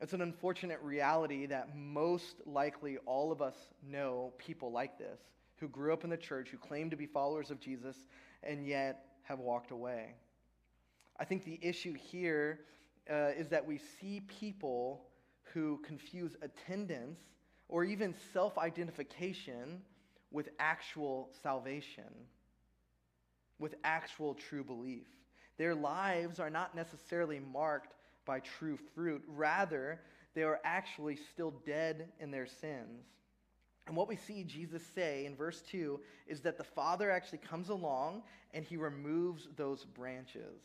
It's 0.00 0.12
an 0.12 0.22
unfortunate 0.22 0.80
reality 0.82 1.46
that 1.46 1.76
most 1.76 2.36
likely 2.46 2.98
all 3.06 3.30
of 3.30 3.40
us 3.40 3.54
know 3.88 4.32
people 4.38 4.72
like 4.72 4.98
this 4.98 5.20
who 5.56 5.68
grew 5.68 5.92
up 5.92 6.04
in 6.04 6.10
the 6.10 6.16
church, 6.16 6.48
who 6.50 6.58
claim 6.58 6.90
to 6.90 6.96
be 6.96 7.06
followers 7.06 7.50
of 7.50 7.60
Jesus, 7.60 7.96
and 8.42 8.66
yet 8.66 9.06
have 9.22 9.38
walked 9.38 9.70
away. 9.70 10.14
I 11.18 11.24
think 11.24 11.44
the 11.44 11.58
issue 11.62 11.94
here 11.94 12.60
uh, 13.10 13.30
is 13.36 13.48
that 13.48 13.64
we 13.64 13.78
see 13.78 14.20
people 14.40 15.06
who 15.52 15.80
confuse 15.86 16.32
attendance 16.42 17.20
or 17.68 17.84
even 17.84 18.14
self 18.32 18.58
identification 18.58 19.80
with 20.30 20.48
actual 20.58 21.30
salvation, 21.42 22.10
with 23.58 23.76
actual 23.84 24.34
true 24.34 24.64
belief. 24.64 25.06
Their 25.56 25.74
lives 25.74 26.40
are 26.40 26.50
not 26.50 26.74
necessarily 26.74 27.38
marked 27.38 27.94
by 28.24 28.40
true 28.40 28.78
fruit. 28.94 29.22
Rather, 29.26 30.00
they 30.34 30.42
are 30.42 30.60
actually 30.64 31.16
still 31.16 31.54
dead 31.64 32.08
in 32.20 32.30
their 32.30 32.46
sins. 32.46 33.04
And 33.86 33.96
what 33.96 34.08
we 34.08 34.16
see 34.16 34.44
Jesus 34.44 34.82
say 34.94 35.26
in 35.26 35.36
verse 35.36 35.62
2 35.70 36.00
is 36.26 36.40
that 36.40 36.56
the 36.56 36.64
Father 36.64 37.10
actually 37.10 37.38
comes 37.38 37.68
along 37.68 38.22
and 38.52 38.64
he 38.64 38.76
removes 38.76 39.48
those 39.56 39.84
branches. 39.84 40.62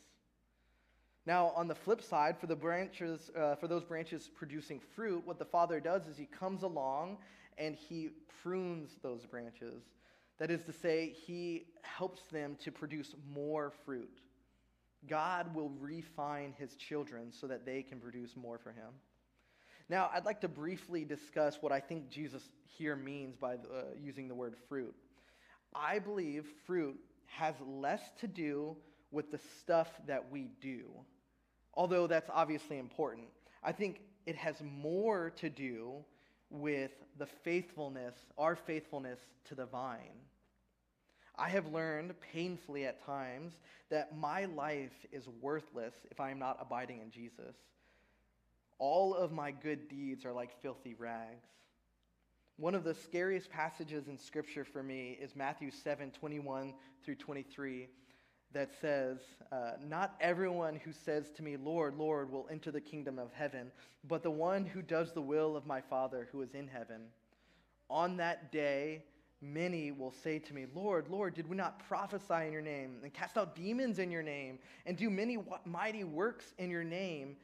Now, 1.26 1.52
on 1.54 1.68
the 1.68 1.74
flip 1.74 2.02
side, 2.02 2.38
for 2.38 2.46
the 2.46 2.56
branches, 2.56 3.30
uh, 3.36 3.56
for 3.56 3.68
those 3.68 3.84
branches 3.84 4.30
producing 4.34 4.80
fruit, 4.80 5.26
what 5.26 5.38
the 5.38 5.44
Father 5.44 5.78
does 5.78 6.06
is 6.06 6.16
he 6.16 6.26
comes 6.26 6.62
along 6.62 7.18
and 7.58 7.76
he 7.76 8.10
prunes 8.42 8.96
those 9.02 9.26
branches. 9.26 9.82
That 10.38 10.50
is 10.50 10.64
to 10.64 10.72
say, 10.72 11.14
he 11.26 11.66
helps 11.82 12.22
them 12.32 12.56
to 12.64 12.72
produce 12.72 13.14
more 13.30 13.70
fruit. 13.84 14.18
God 15.08 15.54
will 15.54 15.70
refine 15.80 16.54
his 16.58 16.74
children 16.74 17.32
so 17.32 17.46
that 17.46 17.64
they 17.64 17.82
can 17.82 17.98
produce 17.98 18.36
more 18.36 18.58
for 18.58 18.70
him. 18.70 18.92
Now, 19.88 20.10
I'd 20.14 20.24
like 20.24 20.40
to 20.42 20.48
briefly 20.48 21.04
discuss 21.04 21.58
what 21.60 21.72
I 21.72 21.80
think 21.80 22.10
Jesus 22.10 22.42
here 22.64 22.94
means 22.94 23.36
by 23.36 23.54
uh, 23.54 23.94
using 24.00 24.28
the 24.28 24.34
word 24.34 24.54
fruit. 24.68 24.94
I 25.74 25.98
believe 25.98 26.46
fruit 26.66 26.96
has 27.26 27.54
less 27.66 28.02
to 28.20 28.26
do 28.26 28.76
with 29.10 29.30
the 29.30 29.40
stuff 29.60 29.88
that 30.06 30.30
we 30.30 30.50
do, 30.60 30.90
although 31.74 32.06
that's 32.06 32.30
obviously 32.32 32.78
important. 32.78 33.26
I 33.64 33.72
think 33.72 34.00
it 34.26 34.36
has 34.36 34.56
more 34.62 35.30
to 35.36 35.50
do 35.50 36.04
with 36.50 36.92
the 37.18 37.26
faithfulness, 37.26 38.14
our 38.38 38.56
faithfulness 38.56 39.18
to 39.46 39.54
the 39.54 39.66
vine. 39.66 40.18
I 41.40 41.48
have 41.48 41.72
learned 41.72 42.12
painfully 42.20 42.84
at 42.84 43.04
times 43.06 43.54
that 43.88 44.16
my 44.16 44.44
life 44.44 45.06
is 45.10 45.26
worthless 45.40 45.94
if 46.10 46.20
I 46.20 46.30
am 46.30 46.38
not 46.38 46.58
abiding 46.60 47.00
in 47.00 47.10
Jesus. 47.10 47.56
All 48.78 49.14
of 49.14 49.32
my 49.32 49.50
good 49.50 49.88
deeds 49.88 50.26
are 50.26 50.32
like 50.32 50.60
filthy 50.60 50.94
rags. 50.94 51.48
One 52.58 52.74
of 52.74 52.84
the 52.84 52.94
scariest 52.94 53.48
passages 53.48 54.08
in 54.08 54.18
Scripture 54.18 54.64
for 54.64 54.82
me 54.82 55.18
is 55.18 55.34
Matthew 55.34 55.70
7 55.70 56.10
21 56.10 56.74
through 57.02 57.14
23 57.14 57.88
that 58.52 58.70
says, 58.78 59.16
uh, 59.50 59.72
Not 59.82 60.16
everyone 60.20 60.76
who 60.76 60.92
says 60.92 61.30
to 61.36 61.42
me, 61.42 61.56
Lord, 61.56 61.96
Lord, 61.96 62.30
will 62.30 62.48
enter 62.50 62.70
the 62.70 62.82
kingdom 62.82 63.18
of 63.18 63.32
heaven, 63.32 63.72
but 64.06 64.22
the 64.22 64.30
one 64.30 64.66
who 64.66 64.82
does 64.82 65.12
the 65.12 65.22
will 65.22 65.56
of 65.56 65.66
my 65.66 65.80
Father 65.80 66.28
who 66.32 66.42
is 66.42 66.54
in 66.54 66.68
heaven. 66.68 67.06
On 67.88 68.18
that 68.18 68.52
day, 68.52 69.04
many 69.42 69.90
will 69.92 70.12
say 70.22 70.38
to 70.38 70.54
me, 70.54 70.66
Lord, 70.74 71.08
Lord, 71.08 71.34
did 71.34 71.48
we 71.48 71.56
not 71.56 71.86
prophesy 71.88 72.46
in 72.46 72.52
your 72.52 72.62
name, 72.62 72.96
and 73.02 73.12
cast 73.12 73.36
out 73.36 73.56
demons 73.56 73.98
in 73.98 74.10
your 74.10 74.22
name, 74.22 74.58
and 74.86 74.96
do 74.96 75.10
many 75.10 75.38
mighty 75.64 76.04
works 76.04 76.54
in 76.58 76.70
your 76.70 76.84
name? 76.84 77.36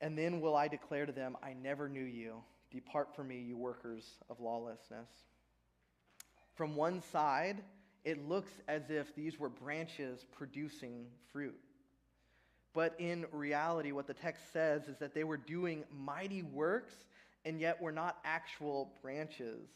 And 0.00 0.16
then 0.16 0.40
will 0.40 0.56
I 0.56 0.68
declare 0.68 1.06
to 1.06 1.12
them, 1.12 1.36
I 1.42 1.52
never 1.52 1.88
knew 1.88 2.04
you. 2.04 2.36
Depart 2.70 3.14
from 3.14 3.28
me, 3.28 3.38
you 3.38 3.56
workers 3.56 4.04
of 4.30 4.40
lawlessness. 4.40 5.10
From 6.54 6.76
one 6.76 7.02
side, 7.02 7.62
it 8.04 8.26
looks 8.28 8.52
as 8.68 8.88
if 8.88 9.14
these 9.14 9.38
were 9.38 9.48
branches 9.48 10.24
producing 10.32 11.06
fruit. 11.32 11.58
But 12.72 12.94
in 12.98 13.26
reality, 13.32 13.92
what 13.92 14.06
the 14.06 14.14
text 14.14 14.52
says 14.52 14.88
is 14.88 14.96
that 14.98 15.14
they 15.14 15.24
were 15.24 15.36
doing 15.36 15.84
mighty 15.90 16.42
works 16.42 16.94
and 17.44 17.60
yet 17.60 17.80
were 17.80 17.92
not 17.92 18.18
actual 18.24 18.92
branches. 19.02 19.68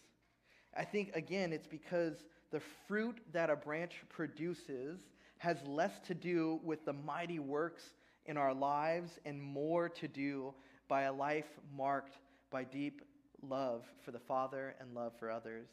I 0.76 0.84
think, 0.84 1.12
again, 1.14 1.52
it's 1.52 1.66
because 1.66 2.24
the 2.50 2.60
fruit 2.88 3.18
that 3.32 3.50
a 3.50 3.56
branch 3.56 3.94
produces 4.08 5.00
has 5.38 5.58
less 5.66 5.98
to 6.06 6.14
do 6.14 6.60
with 6.64 6.84
the 6.84 6.92
mighty 6.92 7.38
works 7.38 7.82
in 8.26 8.36
our 8.36 8.54
lives 8.54 9.18
and 9.24 9.40
more 9.40 9.88
to 9.88 10.08
do 10.08 10.54
by 10.88 11.02
a 11.02 11.12
life 11.12 11.48
marked 11.76 12.18
by 12.50 12.64
deep 12.64 13.02
love 13.42 13.84
for 14.04 14.10
the 14.10 14.18
Father 14.18 14.74
and 14.80 14.94
love 14.94 15.12
for 15.18 15.30
others. 15.30 15.68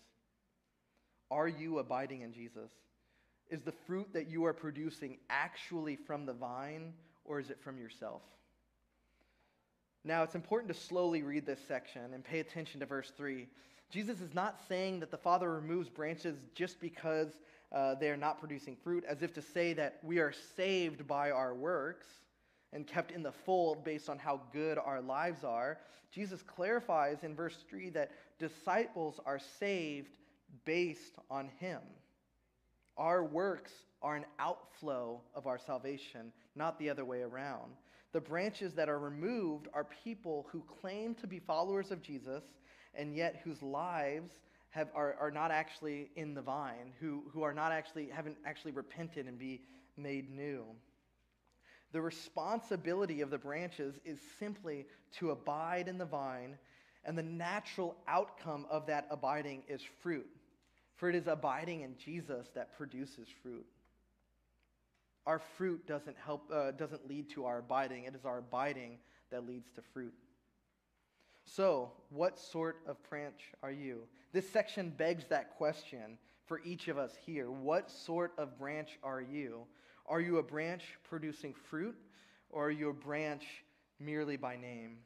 Are 1.30 1.48
you 1.48 1.80
abiding 1.80 2.22
in 2.22 2.34
Jesus? 2.34 2.72
Is 3.50 3.62
the 3.62 3.74
fruit 3.88 4.08
that 4.14 4.30
you 4.30 4.46
are 4.46 4.54
producing 4.54 5.18
actually 5.30 5.96
from 5.96 6.26
the 6.26 6.34
vine 6.34 6.94
or 7.26 7.40
is 7.40 7.50
it 7.50 7.60
from 7.62 7.78
yourself? 7.78 8.22
Now, 10.04 10.24
it's 10.24 10.36
important 10.36 10.74
to 10.74 10.80
slowly 10.80 11.22
read 11.22 11.46
this 11.46 11.60
section 11.68 12.14
and 12.14 12.24
pay 12.24 12.40
attention 12.40 12.80
to 12.80 12.86
verse 12.86 13.12
3. 13.16 13.48
Jesus 13.92 14.22
is 14.22 14.34
not 14.34 14.60
saying 14.70 15.02
that 15.02 15.12
the 15.12 15.18
Father 15.18 15.52
removes 15.52 15.90
branches 15.90 16.38
just 16.56 16.80
because 16.80 17.28
uh, 17.74 17.96
they 17.96 18.10
are 18.10 18.18
not 18.18 18.40
producing 18.40 18.76
fruit, 18.76 19.04
as 19.08 19.22
if 19.22 19.34
to 19.34 19.42
say 19.42 19.74
that 19.74 20.00
we 20.02 20.20
are 20.20 20.34
saved 20.56 21.06
by 21.08 21.32
our 21.32 21.54
works 21.54 22.08
and 22.74 22.88
kept 22.88 23.12
in 23.12 23.22
the 23.22 23.32
fold 23.32 23.84
based 23.84 24.10
on 24.10 24.18
how 24.18 24.40
good 24.54 24.78
our 24.78 25.02
lives 25.02 25.44
are. 25.44 25.78
Jesus 26.10 26.42
clarifies 26.42 27.24
in 27.24 27.36
verse 27.36 27.58
3 27.70 27.90
that 27.92 28.12
disciples 28.40 29.20
are 29.26 29.40
saved 29.60 30.16
based 30.64 31.16
on 31.30 31.50
Him. 31.60 31.82
Our 32.98 33.26
works 33.26 33.74
are 34.02 34.16
an 34.16 34.26
outflow 34.40 35.22
of 35.36 35.48
our 35.48 35.60
salvation, 35.60 36.32
not 36.56 36.80
the 36.80 36.90
other 36.90 37.06
way 37.06 37.22
around. 37.22 37.72
The 38.14 38.22
branches 38.22 38.74
that 38.74 38.90
are 38.90 39.00
removed 39.00 39.68
are 39.74 39.88
people 40.04 40.48
who 40.52 40.64
claim 40.82 41.16
to 41.16 41.28
be 41.28 41.40
followers 41.40 41.92
of 41.92 42.02
Jesus 42.02 42.44
and 42.94 43.16
yet 43.16 43.42
whose 43.44 43.62
lives 43.62 44.32
have, 44.70 44.90
are, 44.96 45.16
are 45.20 45.32
not 45.32 45.52
actually 45.52 46.10
in 46.16 46.34
the 46.34 46.42
vine, 46.42 46.94
who, 47.00 47.24
who 47.34 47.44
are 47.44 47.54
not 47.54 47.72
actually, 47.72 48.08
haven't 48.08 48.38
actually 48.46 48.72
repented 48.72 49.28
and 49.28 49.38
be 49.38 49.62
made 49.98 50.30
new. 50.30 50.64
The 51.92 52.02
responsibility 52.02 53.22
of 53.22 53.30
the 53.30 53.38
branches 53.38 53.96
is 54.06 54.20
simply 54.40 54.86
to 55.20 55.32
abide 55.32 55.88
in 55.88 55.98
the 55.98 56.06
vine, 56.06 56.58
and 57.04 57.18
the 57.18 57.24
natural 57.24 57.98
outcome 58.08 58.66
of 58.70 58.86
that 58.88 59.08
abiding 59.12 59.64
is 59.68 59.82
fruit. 60.02 60.28
For 60.96 61.10
it 61.10 61.16
is 61.16 61.28
abiding 61.28 61.82
in 61.82 61.96
Jesus 61.98 62.48
that 62.56 62.78
produces 62.78 63.28
fruit. 63.42 63.66
Our 65.26 65.40
fruit 65.58 65.86
doesn't 65.86 66.16
help 66.18 66.50
uh, 66.52 66.72
doesn't 66.72 67.08
lead 67.08 67.30
to 67.32 67.46
our 67.46 67.60
abiding. 67.60 68.06
It 68.06 68.16
is 68.16 68.26
our 68.26 68.40
abiding 68.40 68.98
that 69.32 69.48
leads 69.48 69.70
to 69.76 69.82
fruit. 69.94 70.14
So, 71.46 71.92
what 72.10 72.40
sort 72.40 72.78
of 72.88 72.98
branch 73.10 73.42
are 73.64 73.72
you? 73.72 74.04
This 74.32 74.50
section 74.50 74.90
begs 74.90 75.26
that 75.30 75.58
question 75.58 76.18
for 76.46 76.62
each 76.64 76.88
of 76.88 76.98
us 76.98 77.14
here. 77.26 77.52
What 77.52 77.90
sort 77.92 78.34
of 78.38 78.58
branch 78.58 78.98
are 79.04 79.22
you? 79.22 79.66
Are 80.06 80.22
you 80.22 80.38
a 80.38 80.44
branch 80.44 80.84
producing 81.04 81.54
fruit, 81.70 81.96
or 82.50 82.68
are 82.68 82.72
you 82.72 82.90
a 82.90 82.94
branch 82.94 83.44
merely 84.00 84.38
by 84.38 84.56
name? 84.56 84.98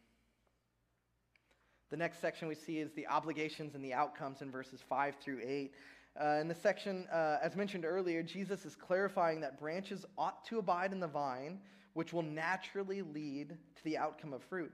The 1.91 1.97
next 1.97 2.19
section 2.19 2.47
we 2.47 2.55
see 2.55 2.79
is 2.79 2.91
the 2.93 3.07
obligations 3.07 3.75
and 3.75 3.83
the 3.83 3.93
outcomes 3.93 4.41
in 4.41 4.51
verses 4.51 4.81
5 4.89 5.15
through 5.23 5.41
8. 5.45 5.71
Uh, 6.19 6.25
in 6.41 6.47
the 6.47 6.55
section, 6.55 7.07
uh, 7.11 7.37
as 7.41 7.55
mentioned 7.55 7.85
earlier, 7.85 8.23
Jesus 8.23 8.65
is 8.65 8.75
clarifying 8.75 9.41
that 9.41 9.59
branches 9.59 10.05
ought 10.17 10.45
to 10.45 10.59
abide 10.59 10.93
in 10.93 10.99
the 10.99 11.07
vine, 11.07 11.59
which 11.93 12.13
will 12.13 12.23
naturally 12.23 13.01
lead 13.01 13.49
to 13.49 13.83
the 13.83 13.97
outcome 13.97 14.33
of 14.33 14.43
fruit. 14.43 14.71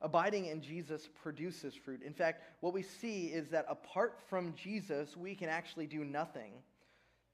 Abiding 0.00 0.46
in 0.46 0.60
Jesus 0.60 1.08
produces 1.22 1.74
fruit. 1.74 2.02
In 2.02 2.12
fact, 2.12 2.42
what 2.60 2.72
we 2.72 2.82
see 2.82 3.26
is 3.26 3.48
that 3.48 3.66
apart 3.68 4.20
from 4.28 4.54
Jesus, 4.54 5.16
we 5.16 5.34
can 5.34 5.48
actually 5.48 5.86
do 5.86 6.04
nothing. 6.04 6.52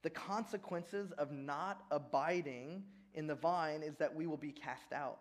The 0.02 0.10
consequences 0.10 1.12
of 1.12 1.30
not 1.30 1.82
abiding 1.90 2.84
in 3.14 3.26
the 3.26 3.34
vine 3.34 3.82
is 3.82 3.96
that 3.96 4.14
we 4.14 4.26
will 4.26 4.38
be 4.38 4.52
cast 4.52 4.92
out. 4.92 5.18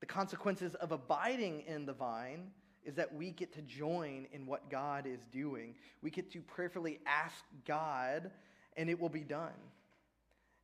The 0.00 0.06
consequences 0.06 0.74
of 0.76 0.92
abiding 0.92 1.64
in 1.66 1.84
the 1.84 1.92
vine 1.92 2.52
is 2.84 2.94
that 2.94 3.14
we 3.14 3.30
get 3.30 3.52
to 3.54 3.62
join 3.62 4.26
in 4.32 4.46
what 4.46 4.70
God 4.70 5.06
is 5.06 5.20
doing. 5.30 5.74
We 6.02 6.10
get 6.10 6.30
to 6.32 6.40
prayerfully 6.40 7.00
ask 7.06 7.44
God, 7.66 8.30
and 8.76 8.88
it 8.88 8.98
will 8.98 9.08
be 9.10 9.24
done. 9.24 9.52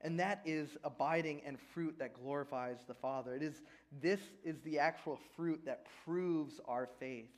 And 0.04 0.20
that 0.20 0.42
is 0.44 0.76
abiding 0.84 1.40
and 1.46 1.58
fruit 1.58 1.98
that 1.98 2.12
glorifies 2.12 2.76
the 2.86 2.92
Father. 2.92 3.34
It 3.34 3.42
is, 3.42 3.62
this 4.02 4.20
is 4.44 4.60
the 4.60 4.78
actual 4.78 5.18
fruit 5.34 5.62
that 5.64 5.86
proves 6.04 6.60
our 6.68 6.88
faith. 7.00 7.30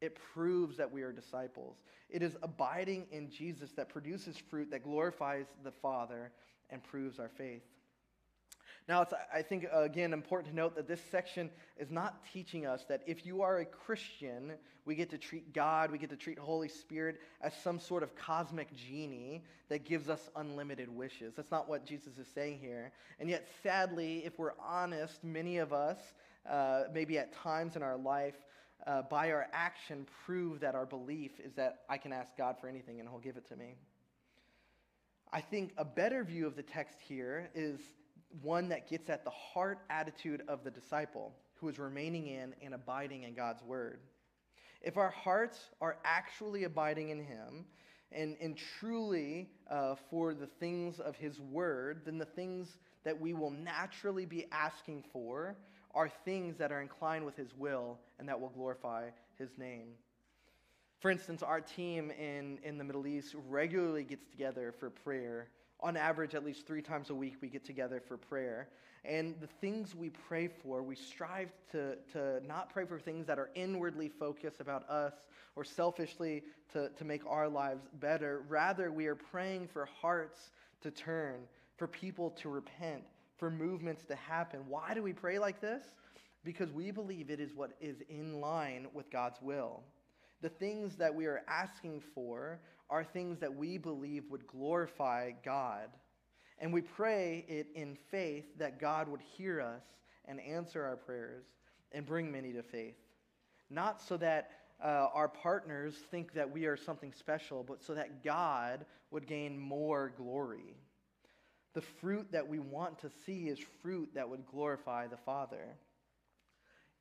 It 0.00 0.16
proves 0.32 0.76
that 0.76 0.90
we 0.90 1.02
are 1.02 1.12
disciples. 1.12 1.76
It 2.08 2.22
is 2.22 2.36
abiding 2.42 3.06
in 3.10 3.28
Jesus 3.28 3.72
that 3.72 3.88
produces 3.88 4.38
fruit 4.38 4.70
that 4.70 4.84
glorifies 4.84 5.46
the 5.64 5.72
Father 5.72 6.30
and 6.70 6.82
proves 6.82 7.18
our 7.18 7.28
faith. 7.28 7.62
Now, 8.90 9.02
it's, 9.02 9.14
I 9.32 9.42
think, 9.42 9.66
again, 9.72 10.12
important 10.12 10.50
to 10.50 10.56
note 10.56 10.74
that 10.74 10.88
this 10.88 11.00
section 11.12 11.48
is 11.78 11.92
not 11.92 12.24
teaching 12.32 12.66
us 12.66 12.84
that 12.88 13.02
if 13.06 13.24
you 13.24 13.40
are 13.40 13.58
a 13.58 13.64
Christian, 13.64 14.54
we 14.84 14.96
get 14.96 15.10
to 15.10 15.16
treat 15.16 15.52
God, 15.52 15.92
we 15.92 15.98
get 15.98 16.10
to 16.10 16.16
treat 16.16 16.40
Holy 16.40 16.66
Spirit 16.66 17.20
as 17.40 17.54
some 17.62 17.78
sort 17.78 18.02
of 18.02 18.16
cosmic 18.16 18.74
genie 18.74 19.44
that 19.68 19.84
gives 19.84 20.08
us 20.08 20.28
unlimited 20.34 20.88
wishes. 20.88 21.34
That's 21.36 21.52
not 21.52 21.68
what 21.68 21.86
Jesus 21.86 22.18
is 22.18 22.26
saying 22.34 22.58
here. 22.58 22.90
And 23.20 23.30
yet, 23.30 23.46
sadly, 23.62 24.24
if 24.24 24.40
we're 24.40 24.54
honest, 24.60 25.22
many 25.22 25.58
of 25.58 25.72
us, 25.72 25.98
uh, 26.50 26.82
maybe 26.92 27.16
at 27.16 27.32
times 27.32 27.76
in 27.76 27.84
our 27.84 27.96
life, 27.96 28.34
uh, 28.88 29.02
by 29.02 29.30
our 29.30 29.46
action, 29.52 30.04
prove 30.26 30.58
that 30.58 30.74
our 30.74 30.84
belief 30.84 31.38
is 31.38 31.52
that 31.54 31.82
I 31.88 31.96
can 31.96 32.12
ask 32.12 32.36
God 32.36 32.56
for 32.60 32.66
anything 32.66 32.98
and 32.98 33.08
He'll 33.08 33.20
give 33.20 33.36
it 33.36 33.46
to 33.50 33.56
me. 33.56 33.76
I 35.32 35.42
think 35.42 35.74
a 35.76 35.84
better 35.84 36.24
view 36.24 36.48
of 36.48 36.56
the 36.56 36.64
text 36.64 36.98
here 37.06 37.50
is 37.54 37.78
one 38.42 38.68
that 38.68 38.88
gets 38.88 39.10
at 39.10 39.24
the 39.24 39.30
heart 39.30 39.80
attitude 39.90 40.42
of 40.48 40.64
the 40.64 40.70
disciple 40.70 41.32
who 41.54 41.68
is 41.68 41.78
remaining 41.78 42.26
in 42.26 42.54
and 42.62 42.74
abiding 42.74 43.24
in 43.24 43.34
God's 43.34 43.62
word. 43.62 44.00
If 44.82 44.96
our 44.96 45.10
hearts 45.10 45.58
are 45.80 45.98
actually 46.04 46.64
abiding 46.64 47.10
in 47.10 47.22
Him 47.22 47.66
and, 48.12 48.36
and 48.40 48.58
truly 48.78 49.50
uh, 49.70 49.94
for 50.10 50.32
the 50.32 50.46
things 50.46 51.00
of 51.00 51.16
His 51.16 51.38
Word, 51.38 52.02
then 52.06 52.18
the 52.18 52.24
things 52.24 52.78
that 53.04 53.18
we 53.18 53.34
will 53.34 53.50
naturally 53.50 54.24
be 54.24 54.46
asking 54.50 55.04
for 55.12 55.56
are 55.94 56.10
things 56.24 56.56
that 56.56 56.72
are 56.72 56.80
inclined 56.80 57.26
with 57.26 57.36
His 57.36 57.54
will 57.56 57.98
and 58.18 58.28
that 58.28 58.40
will 58.40 58.48
glorify 58.48 59.10
His 59.38 59.50
name. 59.58 59.88
For 61.00 61.10
instance, 61.10 61.42
our 61.42 61.60
team 61.60 62.10
in, 62.10 62.58
in 62.62 62.78
the 62.78 62.84
Middle 62.84 63.06
East 63.06 63.34
regularly 63.48 64.04
gets 64.04 64.26
together 64.30 64.74
for 64.78 64.90
prayer. 64.90 65.48
On 65.82 65.96
average, 65.96 66.34
at 66.34 66.44
least 66.44 66.66
three 66.66 66.82
times 66.82 67.10
a 67.10 67.14
week, 67.14 67.36
we 67.40 67.48
get 67.48 67.64
together 67.64 68.02
for 68.06 68.16
prayer. 68.16 68.68
And 69.04 69.34
the 69.40 69.46
things 69.46 69.94
we 69.94 70.10
pray 70.10 70.48
for, 70.48 70.82
we 70.82 70.94
strive 70.94 71.50
to, 71.72 71.96
to 72.12 72.46
not 72.46 72.70
pray 72.70 72.84
for 72.84 72.98
things 72.98 73.26
that 73.26 73.38
are 73.38 73.50
inwardly 73.54 74.08
focused 74.08 74.60
about 74.60 74.88
us 74.90 75.14
or 75.56 75.64
selfishly 75.64 76.42
to, 76.72 76.90
to 76.90 77.04
make 77.04 77.22
our 77.26 77.48
lives 77.48 77.82
better. 77.94 78.42
Rather, 78.48 78.92
we 78.92 79.06
are 79.06 79.14
praying 79.14 79.68
for 79.68 79.86
hearts 79.86 80.50
to 80.82 80.90
turn, 80.90 81.40
for 81.76 81.86
people 81.86 82.30
to 82.30 82.50
repent, 82.50 83.02
for 83.38 83.50
movements 83.50 84.04
to 84.04 84.14
happen. 84.14 84.60
Why 84.68 84.92
do 84.92 85.02
we 85.02 85.14
pray 85.14 85.38
like 85.38 85.60
this? 85.62 85.82
Because 86.44 86.70
we 86.70 86.90
believe 86.90 87.30
it 87.30 87.40
is 87.40 87.54
what 87.54 87.72
is 87.80 88.02
in 88.10 88.40
line 88.40 88.86
with 88.92 89.10
God's 89.10 89.40
will. 89.40 89.82
The 90.42 90.48
things 90.50 90.96
that 90.96 91.14
we 91.14 91.26
are 91.26 91.42
asking 91.48 92.02
for 92.14 92.60
are 92.90 93.04
things 93.04 93.38
that 93.38 93.54
we 93.54 93.78
believe 93.78 94.24
would 94.30 94.46
glorify 94.46 95.30
God. 95.44 95.88
And 96.58 96.72
we 96.72 96.82
pray 96.82 97.44
it 97.48 97.68
in 97.74 97.96
faith 98.10 98.44
that 98.58 98.80
God 98.80 99.08
would 99.08 99.22
hear 99.22 99.60
us 99.60 99.84
and 100.26 100.40
answer 100.40 100.84
our 100.84 100.96
prayers 100.96 101.44
and 101.92 102.04
bring 102.04 102.30
many 102.30 102.52
to 102.52 102.62
faith. 102.62 102.98
Not 103.70 104.02
so 104.02 104.16
that 104.18 104.50
uh, 104.82 105.08
our 105.14 105.28
partners 105.28 105.94
think 106.10 106.32
that 106.34 106.50
we 106.50 106.66
are 106.66 106.76
something 106.76 107.12
special, 107.12 107.62
but 107.62 107.82
so 107.82 107.94
that 107.94 108.24
God 108.24 108.84
would 109.10 109.26
gain 109.26 109.58
more 109.58 110.12
glory. 110.16 110.76
The 111.74 111.80
fruit 111.80 112.32
that 112.32 112.46
we 112.46 112.58
want 112.58 112.98
to 113.00 113.10
see 113.24 113.48
is 113.48 113.58
fruit 113.82 114.10
that 114.14 114.28
would 114.28 114.46
glorify 114.46 115.06
the 115.06 115.16
Father. 115.16 115.76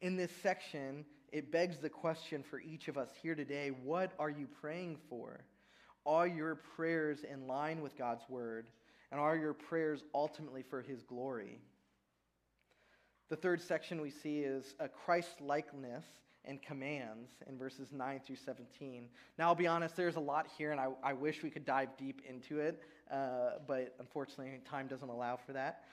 In 0.01 0.15
this 0.15 0.31
section, 0.43 1.05
it 1.31 1.51
begs 1.51 1.79
the 1.79 1.89
question 1.89 2.43
for 2.43 2.59
each 2.59 2.87
of 2.87 2.97
us 2.97 3.09
here 3.21 3.35
today 3.35 3.71
what 3.83 4.13
are 4.19 4.29
you 4.29 4.47
praying 4.61 4.97
for? 5.09 5.41
Are 6.05 6.27
your 6.27 6.55
prayers 6.55 7.19
in 7.29 7.47
line 7.47 7.81
with 7.81 7.97
God's 7.97 8.23
word? 8.29 8.67
And 9.11 9.19
are 9.19 9.35
your 9.35 9.53
prayers 9.53 10.03
ultimately 10.13 10.63
for 10.63 10.81
his 10.81 11.03
glory? 11.03 11.59
The 13.29 13.35
third 13.35 13.61
section 13.61 14.01
we 14.01 14.09
see 14.09 14.39
is 14.39 14.73
a 14.79 14.87
Christ 14.87 15.41
likeness 15.41 16.05
and 16.45 16.61
commands 16.61 17.29
in 17.47 17.57
verses 17.57 17.89
9 17.91 18.21
through 18.25 18.37
17. 18.37 19.07
Now, 19.37 19.47
I'll 19.49 19.55
be 19.55 19.67
honest, 19.67 19.95
there's 19.95 20.15
a 20.15 20.21
lot 20.21 20.47
here, 20.57 20.71
and 20.71 20.79
I, 20.79 20.87
I 21.03 21.13
wish 21.13 21.43
we 21.43 21.49
could 21.49 21.65
dive 21.65 21.89
deep 21.97 22.21
into 22.27 22.59
it, 22.59 22.81
uh, 23.11 23.59
but 23.67 23.95
unfortunately, 23.99 24.59
time 24.69 24.87
doesn't 24.87 25.09
allow 25.09 25.37
for 25.37 25.53
that. 25.53 25.83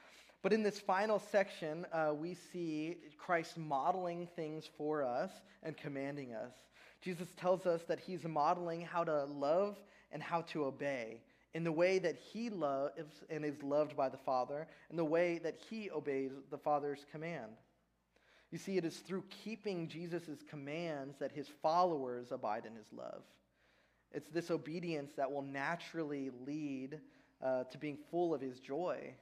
But 0.43 0.53
in 0.53 0.63
this 0.63 0.79
final 0.79 1.19
section, 1.19 1.87
uh, 1.93 2.13
we 2.15 2.35
see 2.35 2.97
Christ 3.19 3.59
modeling 3.59 4.29
things 4.37 4.69
for 4.79 5.03
us 5.03 5.31
and 5.63 5.77
commanding 5.77 6.35
us. 6.35 6.53
Jesus 7.03 7.29
tells 7.37 7.67
us 7.67 7.83
that 7.89 7.99
he's 8.01 8.25
modeling 8.25 8.81
how 8.81 9.05
to 9.05 9.25
love 9.25 9.77
and 10.13 10.23
how 10.23 10.43
to 10.43 10.65
obey 10.65 11.21
in 11.55 11.65
the 11.65 11.73
way 11.73 11.99
that 11.99 12.17
he 12.17 12.51
loves 12.51 13.25
and 13.31 13.45
is 13.45 13.63
loved 13.63 13.97
by 13.97 14.11
the 14.11 14.19
Father, 14.19 14.69
in 14.91 14.97
the 14.97 15.05
way 15.05 15.39
that 15.39 15.57
he 15.71 15.91
obeys 15.91 16.33
the 16.51 16.59
Father's 16.59 17.07
command. 17.11 17.53
You 18.51 18.59
see, 18.59 18.77
it 18.77 18.85
is 18.85 18.99
through 18.99 19.25
keeping 19.31 19.89
Jesus' 19.89 20.43
commands 20.49 21.17
that 21.19 21.33
his 21.33 21.49
followers 21.63 22.31
abide 22.31 22.67
in 22.67 22.77
his 22.77 22.93
love. 22.93 23.23
It's 24.13 24.29
this 24.29 24.51
obedience 24.51 25.13
that 25.17 25.33
will 25.33 25.43
naturally 25.43 26.31
lead 26.47 27.01
uh, 27.43 27.65
to 27.65 27.79
being 27.79 27.99
full 28.11 28.35
of 28.35 28.41
his 28.41 28.61
joy 28.61 29.15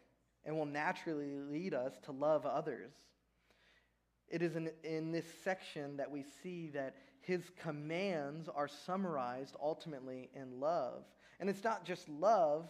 and 0.44 0.56
will 0.56 0.66
naturally 0.66 1.38
lead 1.50 1.72
us 1.72 1.94
to 2.04 2.12
love 2.12 2.44
others. 2.44 2.92
It 4.28 4.42
is 4.42 4.56
in, 4.56 4.70
in 4.82 5.12
this 5.12 5.26
section 5.42 5.96
that 5.98 6.10
we 6.10 6.24
see 6.42 6.70
that 6.74 6.96
his 7.26 7.42
commands 7.62 8.48
are 8.54 8.68
summarized 8.68 9.56
ultimately 9.62 10.30
in 10.34 10.60
love. 10.60 11.04
And 11.40 11.48
it's 11.48 11.64
not 11.64 11.84
just 11.84 12.08
love, 12.08 12.68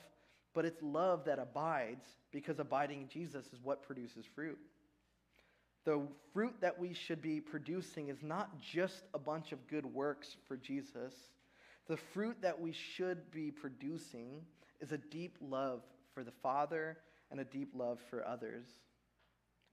but 0.54 0.64
it's 0.64 0.82
love 0.82 1.24
that 1.24 1.38
abides 1.38 2.06
because 2.30 2.58
abiding 2.58 3.02
in 3.02 3.08
Jesus 3.08 3.46
is 3.52 3.58
what 3.62 3.82
produces 3.82 4.24
fruit. 4.34 4.58
The 5.84 6.00
fruit 6.32 6.54
that 6.60 6.78
we 6.78 6.94
should 6.94 7.20
be 7.20 7.40
producing 7.40 8.08
is 8.08 8.22
not 8.22 8.60
just 8.60 9.02
a 9.12 9.18
bunch 9.18 9.52
of 9.52 9.66
good 9.66 9.84
works 9.84 10.36
for 10.48 10.56
Jesus. 10.56 11.12
The 11.88 11.96
fruit 11.96 12.36
that 12.40 12.58
we 12.58 12.72
should 12.72 13.30
be 13.30 13.50
producing 13.50 14.42
is 14.80 14.92
a 14.92 14.98
deep 14.98 15.36
love 15.40 15.82
for 16.14 16.24
the 16.24 16.32
Father 16.42 16.96
and 17.30 17.40
a 17.40 17.44
deep 17.44 17.72
love 17.74 17.98
for 18.08 18.26
others. 18.26 18.66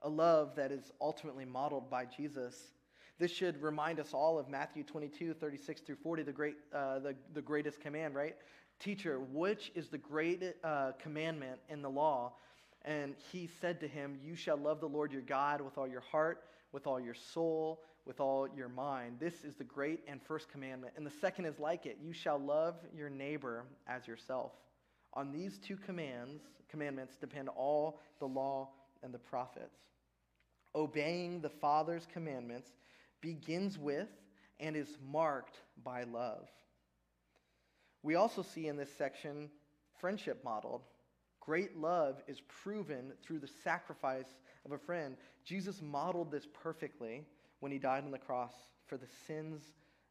A 0.03 0.09
love 0.09 0.55
that 0.55 0.71
is 0.71 0.91
ultimately 0.99 1.45
modeled 1.45 1.89
by 1.89 2.05
Jesus. 2.05 2.73
This 3.21 3.29
should 3.29 3.61
remind 3.61 3.99
us 3.99 4.15
all 4.15 4.39
of 4.39 4.49
Matthew 4.49 4.81
22, 4.81 5.35
36 5.35 5.81
through 5.81 5.97
40, 5.97 6.23
the, 6.23 6.31
great, 6.31 6.55
uh, 6.73 6.97
the, 6.97 7.15
the 7.35 7.41
greatest 7.43 7.79
command, 7.79 8.15
right? 8.15 8.35
Teacher, 8.79 9.19
which 9.31 9.71
is 9.75 9.89
the 9.89 9.99
great 9.99 10.43
uh, 10.63 10.93
commandment 10.99 11.59
in 11.69 11.83
the 11.83 11.89
law? 11.89 12.33
And 12.83 13.13
he 13.31 13.47
said 13.61 13.79
to 13.81 13.87
him, 13.87 14.17
You 14.23 14.35
shall 14.35 14.57
love 14.57 14.79
the 14.79 14.87
Lord 14.87 15.11
your 15.11 15.21
God 15.21 15.61
with 15.61 15.77
all 15.77 15.87
your 15.87 16.01
heart, 16.01 16.45
with 16.71 16.87
all 16.87 16.99
your 16.99 17.13
soul, 17.13 17.83
with 18.07 18.19
all 18.19 18.47
your 18.57 18.69
mind. 18.69 19.17
This 19.19 19.43
is 19.43 19.53
the 19.53 19.65
great 19.65 19.99
and 20.07 20.19
first 20.19 20.49
commandment. 20.49 20.93
And 20.97 21.05
the 21.05 21.13
second 21.21 21.45
is 21.45 21.59
like 21.59 21.85
it 21.85 21.99
you 22.03 22.13
shall 22.13 22.39
love 22.39 22.73
your 22.91 23.11
neighbor 23.11 23.65
as 23.85 24.07
yourself. 24.07 24.53
On 25.13 25.31
these 25.31 25.59
two 25.59 25.77
commands, 25.77 26.41
commandments 26.71 27.17
depend 27.17 27.49
all 27.49 27.99
the 28.17 28.27
law 28.27 28.69
and 29.03 29.13
the 29.13 29.19
prophets. 29.19 29.77
Obeying 30.73 31.41
the 31.41 31.49
Father's 31.49 32.07
commandments 32.11 32.71
begins 33.21 33.77
with 33.77 34.09
and 34.59 34.75
is 34.75 34.97
marked 35.11 35.57
by 35.83 36.03
love. 36.03 36.47
We 38.03 38.15
also 38.15 38.41
see 38.41 38.67
in 38.67 38.77
this 38.77 38.91
section 38.97 39.49
friendship 39.99 40.43
modeled. 40.43 40.81
Great 41.39 41.77
love 41.77 42.21
is 42.27 42.41
proven 42.63 43.13
through 43.23 43.39
the 43.39 43.49
sacrifice 43.63 44.27
of 44.65 44.71
a 44.71 44.77
friend. 44.77 45.15
Jesus 45.45 45.81
modeled 45.81 46.31
this 46.31 46.47
perfectly 46.63 47.23
when 47.59 47.71
he 47.71 47.79
died 47.79 48.03
on 48.03 48.11
the 48.11 48.17
cross 48.17 48.53
for 48.85 48.97
the 48.97 49.07
sins 49.27 49.61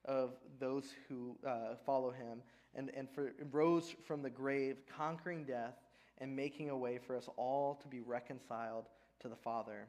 of 0.05 0.33
those 0.59 0.85
who 1.09 1.37
uh, 1.47 1.75
follow 1.85 2.11
him 2.11 2.43
and, 2.75 2.91
and 2.97 3.09
for, 3.11 3.33
rose 3.51 3.95
from 4.07 4.23
the 4.23 4.31
grave, 4.31 4.79
conquering 4.97 5.45
death 5.45 5.75
and 6.19 6.35
making 6.35 6.71
a 6.71 6.77
way 6.77 6.99
for 6.99 7.17
us 7.17 7.29
all 7.37 7.75
to 7.83 7.89
be 7.89 8.01
reconciled 8.01 8.87
to 9.21 9.29
the 9.29 9.37
Father. 9.37 9.87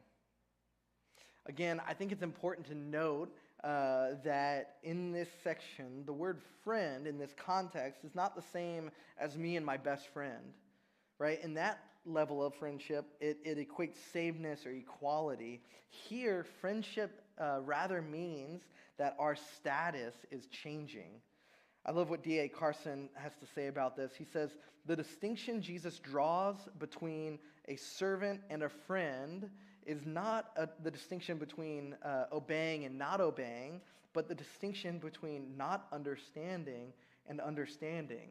Again, 1.48 1.82
I 1.88 1.94
think 1.94 2.12
it's 2.12 2.24
important 2.24 2.68
to 2.68 2.76
note 2.76 3.34
uh, 3.64 4.16
that 4.24 4.76
in 4.84 5.12
this 5.12 5.30
section, 5.44 6.04
the 6.06 6.14
word 6.14 6.40
friend 6.64 7.08
in 7.08 7.18
this 7.18 7.34
context 7.38 8.04
is 8.04 8.16
not 8.16 8.36
the 8.36 8.42
same 8.42 8.92
as 9.20 9.38
me 9.38 9.56
and 9.56 9.66
my 9.66 9.78
best 9.78 10.08
friend, 10.14 10.54
right? 11.20 11.44
In 11.44 11.54
that 11.56 11.80
level 12.06 12.44
of 12.44 12.56
friendship, 12.56 13.06
it, 13.20 13.38
it 13.44 13.58
equates 13.58 13.98
sameness 14.12 14.66
or 14.66 14.72
equality. 14.72 15.62
Here, 15.90 16.46
friendship 16.60 17.22
uh, 17.40 17.60
rather 17.64 18.02
means 18.02 18.62
that 18.98 19.16
our 19.20 19.36
status 19.36 20.16
is 20.32 20.48
changing. 20.48 21.22
I 21.86 21.92
love 21.92 22.10
what 22.10 22.24
D.A. 22.24 22.48
Carson 22.48 23.10
has 23.16 23.34
to 23.36 23.46
say 23.56 23.68
about 23.68 23.96
this. 23.96 24.12
He 24.16 24.26
says, 24.26 24.52
The 24.86 24.96
distinction 24.96 25.62
Jesus 25.62 26.00
draws 26.00 26.56
between 26.80 27.40
a 27.68 27.76
servant 27.76 28.42
and 28.50 28.64
a 28.64 28.70
friend 28.70 29.50
is 29.86 30.06
not 30.06 30.52
a, 30.58 30.68
the 30.84 30.92
distinction 30.92 31.38
between 31.38 31.96
uh, 32.04 32.26
obeying 32.32 32.86
and 32.86 32.98
not 32.98 33.22
obeying, 33.22 33.82
but 34.14 34.28
the 34.28 34.36
distinction 34.36 35.00
between 35.00 35.56
not 35.58 35.88
understanding 35.92 36.94
and 37.28 37.40
understanding. 37.40 38.30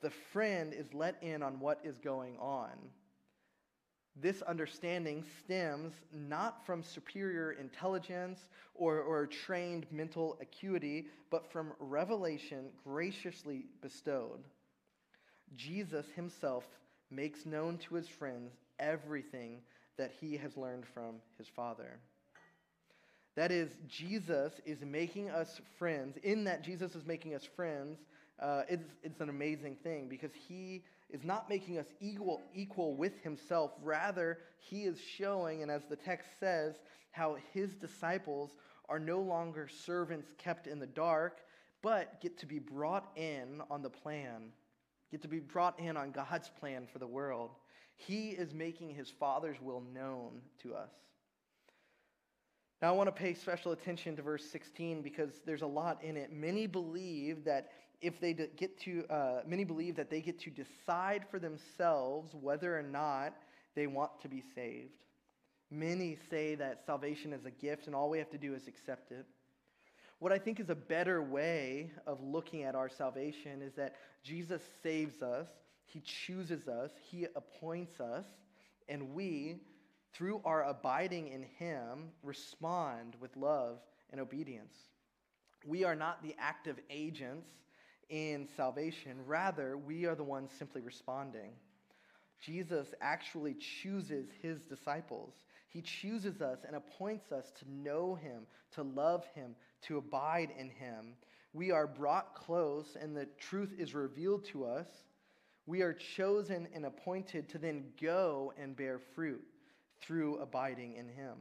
The 0.00 0.10
friend 0.10 0.72
is 0.74 0.92
let 0.92 1.16
in 1.22 1.42
on 1.42 1.60
what 1.60 1.80
is 1.84 1.98
going 1.98 2.36
on. 2.38 2.70
This 4.20 4.42
understanding 4.42 5.24
stems 5.38 5.94
not 6.12 6.66
from 6.66 6.82
superior 6.82 7.52
intelligence 7.52 8.40
or, 8.74 9.00
or 9.00 9.26
trained 9.26 9.86
mental 9.90 10.36
acuity, 10.40 11.06
but 11.30 11.50
from 11.50 11.72
revelation 11.78 12.66
graciously 12.84 13.64
bestowed. 13.80 14.44
Jesus 15.54 16.06
himself 16.14 16.64
makes 17.10 17.46
known 17.46 17.78
to 17.78 17.94
his 17.94 18.08
friends 18.08 18.52
everything 18.78 19.60
that 19.98 20.12
he 20.20 20.36
has 20.36 20.56
learned 20.56 20.84
from 20.86 21.16
his 21.38 21.48
Father. 21.48 21.98
That 23.34 23.50
is, 23.50 23.70
Jesus 23.88 24.52
is 24.66 24.82
making 24.84 25.30
us 25.30 25.60
friends. 25.78 26.18
In 26.22 26.44
that 26.44 26.62
Jesus 26.62 26.94
is 26.94 27.06
making 27.06 27.34
us 27.34 27.44
friends, 27.44 27.98
uh, 28.40 28.62
it's, 28.68 28.88
it's 29.02 29.20
an 29.20 29.28
amazing 29.28 29.76
thing 29.82 30.08
because 30.08 30.32
he 30.48 30.82
is 31.08 31.24
not 31.24 31.48
making 31.48 31.78
us 31.78 31.86
equal, 32.00 32.42
equal 32.54 32.94
with 32.94 33.22
himself. 33.22 33.72
Rather, 33.82 34.38
he 34.58 34.82
is 34.82 34.98
showing, 35.00 35.62
and 35.62 35.70
as 35.70 35.82
the 35.88 35.96
text 35.96 36.28
says, 36.40 36.74
how 37.10 37.36
his 37.52 37.74
disciples 37.74 38.56
are 38.88 38.98
no 38.98 39.20
longer 39.20 39.68
servants 39.68 40.32
kept 40.38 40.66
in 40.66 40.78
the 40.78 40.86
dark, 40.86 41.40
but 41.82 42.20
get 42.20 42.38
to 42.38 42.46
be 42.46 42.58
brought 42.58 43.10
in 43.16 43.62
on 43.70 43.82
the 43.82 43.90
plan, 43.90 44.52
get 45.10 45.22
to 45.22 45.28
be 45.28 45.38
brought 45.38 45.78
in 45.78 45.96
on 45.96 46.10
God's 46.10 46.50
plan 46.60 46.86
for 46.90 46.98
the 46.98 47.06
world. 47.06 47.50
He 47.96 48.30
is 48.30 48.52
making 48.52 48.94
his 48.94 49.10
Father's 49.10 49.60
will 49.60 49.82
known 49.94 50.40
to 50.62 50.74
us. 50.74 50.90
Now, 52.80 52.88
I 52.88 52.92
want 52.92 53.06
to 53.06 53.12
pay 53.12 53.34
special 53.34 53.70
attention 53.70 54.16
to 54.16 54.22
verse 54.22 54.44
16 54.50 55.02
because 55.02 55.30
there's 55.46 55.62
a 55.62 55.66
lot 55.66 56.02
in 56.02 56.16
it. 56.16 56.32
Many 56.32 56.66
believe 56.66 57.44
that 57.44 57.70
if 58.00 58.20
they 58.20 58.32
get 58.34 58.80
to, 58.80 59.04
uh, 59.08 59.42
many 59.46 59.62
believe 59.62 59.94
that 59.96 60.10
they 60.10 60.20
get 60.20 60.40
to 60.40 60.50
decide 60.50 61.24
for 61.30 61.38
themselves 61.38 62.34
whether 62.34 62.76
or 62.76 62.82
not 62.82 63.34
they 63.76 63.86
want 63.86 64.10
to 64.22 64.28
be 64.28 64.42
saved. 64.54 65.04
Many 65.70 66.18
say 66.28 66.56
that 66.56 66.84
salvation 66.84 67.32
is 67.32 67.46
a 67.46 67.50
gift 67.52 67.86
and 67.86 67.94
all 67.94 68.10
we 68.10 68.18
have 68.18 68.30
to 68.30 68.38
do 68.38 68.52
is 68.54 68.66
accept 68.66 69.12
it. 69.12 69.26
What 70.18 70.32
I 70.32 70.38
think 70.38 70.60
is 70.60 70.68
a 70.68 70.74
better 70.74 71.22
way 71.22 71.90
of 72.06 72.20
looking 72.22 72.64
at 72.64 72.74
our 72.74 72.88
salvation 72.88 73.62
is 73.62 73.74
that 73.74 73.94
Jesus 74.22 74.62
saves 74.82 75.22
us, 75.22 75.48
He 75.92 76.00
chooses 76.00 76.68
us, 76.68 76.90
He 77.10 77.26
appoints 77.36 78.00
us, 78.00 78.24
and 78.88 79.14
we, 79.14 79.60
through 80.12 80.40
our 80.44 80.64
abiding 80.64 81.28
in 81.28 81.42
Him, 81.58 82.10
respond 82.22 83.16
with 83.20 83.36
love 83.36 83.78
and 84.10 84.20
obedience. 84.20 84.74
We 85.66 85.84
are 85.84 85.94
not 85.94 86.22
the 86.22 86.34
active 86.38 86.78
agents 86.90 87.48
in 88.08 88.48
salvation, 88.56 89.16
rather, 89.26 89.76
we 89.76 90.04
are 90.04 90.14
the 90.14 90.24
ones 90.24 90.50
simply 90.58 90.82
responding. 90.82 91.52
Jesus 92.40 92.92
actually 93.00 93.54
chooses 93.54 94.26
his 94.42 94.62
disciples. 94.62 95.32
He 95.68 95.80
chooses 95.80 96.42
us 96.42 96.58
and 96.66 96.76
appoints 96.76 97.32
us 97.32 97.52
to 97.60 97.70
know 97.70 98.16
him, 98.16 98.42
to 98.74 98.82
love 98.82 99.24
him, 99.34 99.54
to 99.82 99.98
abide 99.98 100.50
in 100.58 100.68
him. 100.68 101.14
We 101.54 101.70
are 101.70 101.86
brought 101.86 102.34
close, 102.34 102.96
and 103.00 103.16
the 103.16 103.28
truth 103.38 103.72
is 103.78 103.94
revealed 103.94 104.44
to 104.46 104.66
us. 104.66 104.88
We 105.66 105.82
are 105.82 105.92
chosen 105.92 106.68
and 106.74 106.84
appointed 106.84 107.48
to 107.50 107.58
then 107.58 107.84
go 108.00 108.52
and 108.60 108.76
bear 108.76 108.98
fruit 109.14 109.42
through 110.00 110.38
abiding 110.38 110.96
in 110.96 111.08
Him, 111.08 111.36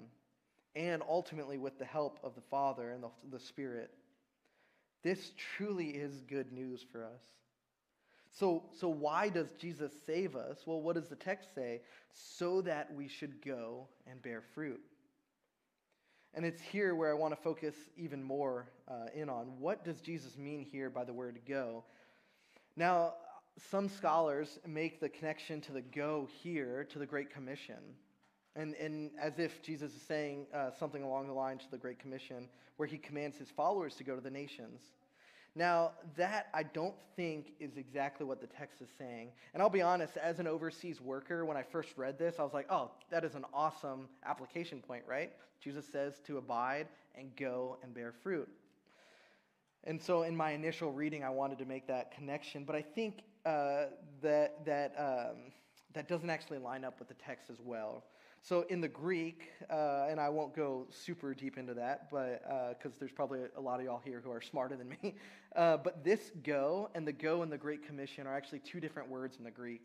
and 0.75 1.01
ultimately 1.07 1.57
with 1.57 1.79
the 1.79 1.85
help 1.85 2.19
of 2.23 2.35
the 2.35 2.41
Father 2.41 2.91
and 2.91 3.03
the, 3.03 3.09
the 3.31 3.39
Spirit. 3.39 3.91
This 5.03 5.31
truly 5.57 5.87
is 5.87 6.21
good 6.21 6.51
news 6.51 6.85
for 6.91 7.03
us. 7.03 7.21
So, 8.29 8.63
so, 8.79 8.87
why 8.87 9.29
does 9.29 9.51
Jesus 9.59 9.91
save 10.05 10.35
us? 10.35 10.59
Well, 10.65 10.81
what 10.81 10.95
does 10.95 11.09
the 11.09 11.15
text 11.15 11.53
say? 11.53 11.81
So 12.13 12.61
that 12.61 12.93
we 12.93 13.07
should 13.07 13.43
go 13.43 13.87
and 14.07 14.21
bear 14.21 14.41
fruit. 14.53 14.79
And 16.33 16.45
it's 16.45 16.61
here 16.61 16.95
where 16.95 17.11
I 17.11 17.13
want 17.13 17.35
to 17.35 17.41
focus 17.41 17.75
even 17.97 18.23
more 18.23 18.69
uh, 18.87 19.07
in 19.13 19.29
on 19.29 19.59
what 19.59 19.83
does 19.83 19.99
Jesus 19.99 20.37
mean 20.37 20.61
here 20.61 20.89
by 20.89 21.03
the 21.03 21.11
word 21.11 21.39
go? 21.45 21.83
Now, 22.77 23.15
some 23.57 23.89
scholars 23.89 24.59
make 24.65 24.99
the 24.99 25.09
connection 25.09 25.61
to 25.61 25.71
the 25.71 25.81
go 25.81 26.27
here 26.41 26.85
to 26.91 26.99
the 26.99 27.05
Great 27.05 27.29
Commission. 27.29 27.95
And, 28.55 28.75
and 28.75 29.11
as 29.21 29.39
if 29.39 29.61
Jesus 29.61 29.93
is 29.93 30.01
saying 30.01 30.47
uh, 30.53 30.71
something 30.77 31.03
along 31.03 31.27
the 31.27 31.33
lines 31.33 31.63
of 31.63 31.71
the 31.71 31.77
Great 31.77 31.99
Commission, 31.99 32.49
where 32.77 32.87
he 32.87 32.97
commands 32.97 33.37
his 33.37 33.49
followers 33.49 33.95
to 33.95 34.03
go 34.03 34.15
to 34.15 34.21
the 34.21 34.31
nations. 34.31 34.81
Now, 35.53 35.91
that 36.15 36.47
I 36.53 36.63
don't 36.63 36.95
think 37.15 37.53
is 37.59 37.75
exactly 37.75 38.25
what 38.25 38.39
the 38.39 38.47
text 38.47 38.81
is 38.81 38.87
saying. 38.97 39.31
And 39.53 39.61
I'll 39.61 39.69
be 39.69 39.81
honest, 39.81 40.15
as 40.15 40.39
an 40.39 40.47
overseas 40.47 41.01
worker, 41.01 41.45
when 41.45 41.57
I 41.57 41.63
first 41.63 41.89
read 41.97 42.17
this, 42.17 42.35
I 42.39 42.43
was 42.43 42.53
like, 42.53 42.67
oh, 42.69 42.91
that 43.09 43.25
is 43.25 43.35
an 43.35 43.45
awesome 43.53 44.07
application 44.25 44.81
point, 44.81 45.03
right? 45.07 45.33
Jesus 45.61 45.85
says 45.91 46.21
to 46.25 46.37
abide 46.37 46.87
and 47.15 47.35
go 47.35 47.77
and 47.83 47.93
bear 47.93 48.13
fruit. 48.23 48.47
And 49.83 50.01
so 50.01 50.23
in 50.23 50.35
my 50.35 50.51
initial 50.51 50.91
reading, 50.91 51.23
I 51.23 51.29
wanted 51.29 51.57
to 51.59 51.65
make 51.65 51.87
that 51.87 52.15
connection, 52.15 52.63
but 52.63 52.75
I 52.75 52.81
think 52.81 53.23
uh, 53.45 53.85
that, 54.21 54.65
that, 54.65 54.93
um, 54.97 55.51
that 55.93 56.07
doesn't 56.07 56.29
actually 56.29 56.59
line 56.59 56.83
up 56.83 56.99
with 56.99 57.07
the 57.07 57.15
text 57.15 57.49
as 57.49 57.57
well. 57.63 58.03
So 58.43 58.65
in 58.69 58.81
the 58.81 58.87
Greek, 58.87 59.49
uh, 59.69 60.07
and 60.09 60.19
I 60.19 60.29
won't 60.29 60.55
go 60.55 60.87
super 60.89 61.35
deep 61.35 61.57
into 61.57 61.75
that, 61.75 62.09
but 62.09 62.41
because 62.75 62.93
uh, 62.93 62.99
there's 62.99 63.11
probably 63.11 63.41
a 63.55 63.61
lot 63.61 63.79
of 63.79 63.85
y'all 63.85 64.01
here 64.03 64.19
who 64.23 64.31
are 64.31 64.41
smarter 64.41 64.75
than 64.75 64.89
me, 64.89 65.15
uh, 65.55 65.77
but 65.77 66.03
this 66.03 66.31
go 66.43 66.89
and 66.95 67.07
the 67.07 67.11
go 67.11 67.43
and 67.43 67.51
the 67.51 67.57
Great 67.57 67.85
Commission 67.85 68.25
are 68.25 68.35
actually 68.35 68.59
two 68.59 68.79
different 68.79 69.09
words 69.09 69.37
in 69.37 69.43
the 69.43 69.51
Greek. 69.51 69.81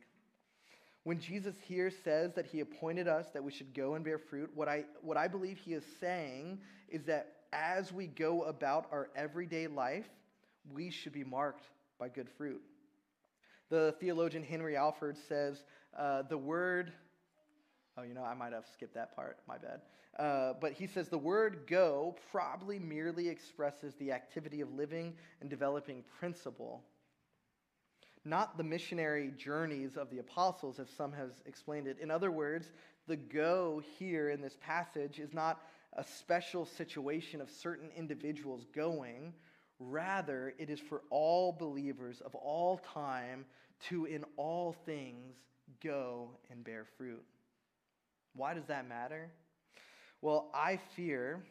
When 1.05 1.21
Jesus 1.21 1.55
here 1.63 1.91
says 2.03 2.33
that 2.35 2.47
he 2.47 2.61
appointed 2.61 3.07
us 3.07 3.27
that 3.33 3.45
we 3.45 3.53
should 3.53 3.75
go 3.75 3.95
and 3.95 4.05
bear 4.05 4.19
fruit, 4.19 4.51
what 4.55 4.69
I, 4.69 4.85
what 5.03 5.17
I 5.17 5.29
believe 5.29 5.59
he 5.59 5.75
is 5.75 5.85
saying 6.01 6.59
is 6.89 7.05
that 7.05 7.35
as 7.53 7.93
we 7.93 8.07
go 8.07 8.43
about 8.45 8.87
our 8.91 9.11
everyday 9.15 9.67
life, 9.67 10.09
we 10.73 10.91
should 10.91 11.13
be 11.13 11.25
marked 11.25 11.67
by 11.99 12.09
good 12.09 12.29
fruit. 12.29 12.61
The 13.69 13.95
theologian 14.01 14.45
Henry 14.45 14.77
Alford 14.77 15.17
says 15.29 15.65
uh, 15.99 16.23
the 16.23 16.39
word 16.39 16.93
Oh, 17.99 18.03
you 18.03 18.13
know, 18.13 18.25
I 18.25 18.35
might 18.35 18.53
have 18.53 18.67
skipped 18.71 18.95
that 18.95 19.17
part. 19.17 19.39
My 19.49 19.57
bad. 19.57 19.81
Uh, 20.19 20.55
but 20.61 20.73
he 20.73 20.87
says 20.87 21.09
the 21.09 21.19
word 21.19 21.67
go 21.67 22.15
probably 22.31 22.79
merely 22.79 23.29
expresses 23.29 23.95
the 23.95 24.13
activity 24.13 24.61
of 24.61 24.73
living 24.75 25.15
and 25.41 25.49
developing 25.49 26.05
principle, 26.19 26.83
not 28.25 28.59
the 28.59 28.65
missionary 28.65 29.33
journeys 29.37 29.97
of 29.97 30.11
the 30.11 30.19
apostles, 30.19 30.79
as 30.79 30.89
some 30.91 31.13
has 31.13 31.43
explained 31.47 31.87
it. 31.87 31.99
In 32.01 32.11
other 32.11 32.31
words, 32.31 32.71
the 33.09 33.17
go 33.17 33.83
here 33.99 34.31
in 34.31 34.41
this 34.41 34.57
passage 34.61 35.19
is 35.19 35.33
not 35.33 35.63
a 35.95 36.05
special 36.05 36.67
situation 36.67 37.41
of 37.41 37.51
certain 37.51 37.91
individuals 37.97 38.67
going. 38.75 39.33
Rather, 39.79 40.55
it 40.59 40.71
is 40.71 40.81
for 40.81 41.03
all 41.11 41.53
believers 41.53 42.23
of 42.25 42.35
all 42.35 42.79
time 42.79 43.45
to, 43.89 44.07
in 44.07 44.25
all 44.37 44.75
things, 44.87 45.35
go 45.83 46.31
and 46.51 46.65
bear 46.65 46.87
fruit. 46.97 47.25
Why 48.35 48.55
does 48.55 48.67
that 48.67 48.89
matter? 48.89 49.31
Well, 50.23 50.51
I 50.55 50.81
fear 50.95 51.45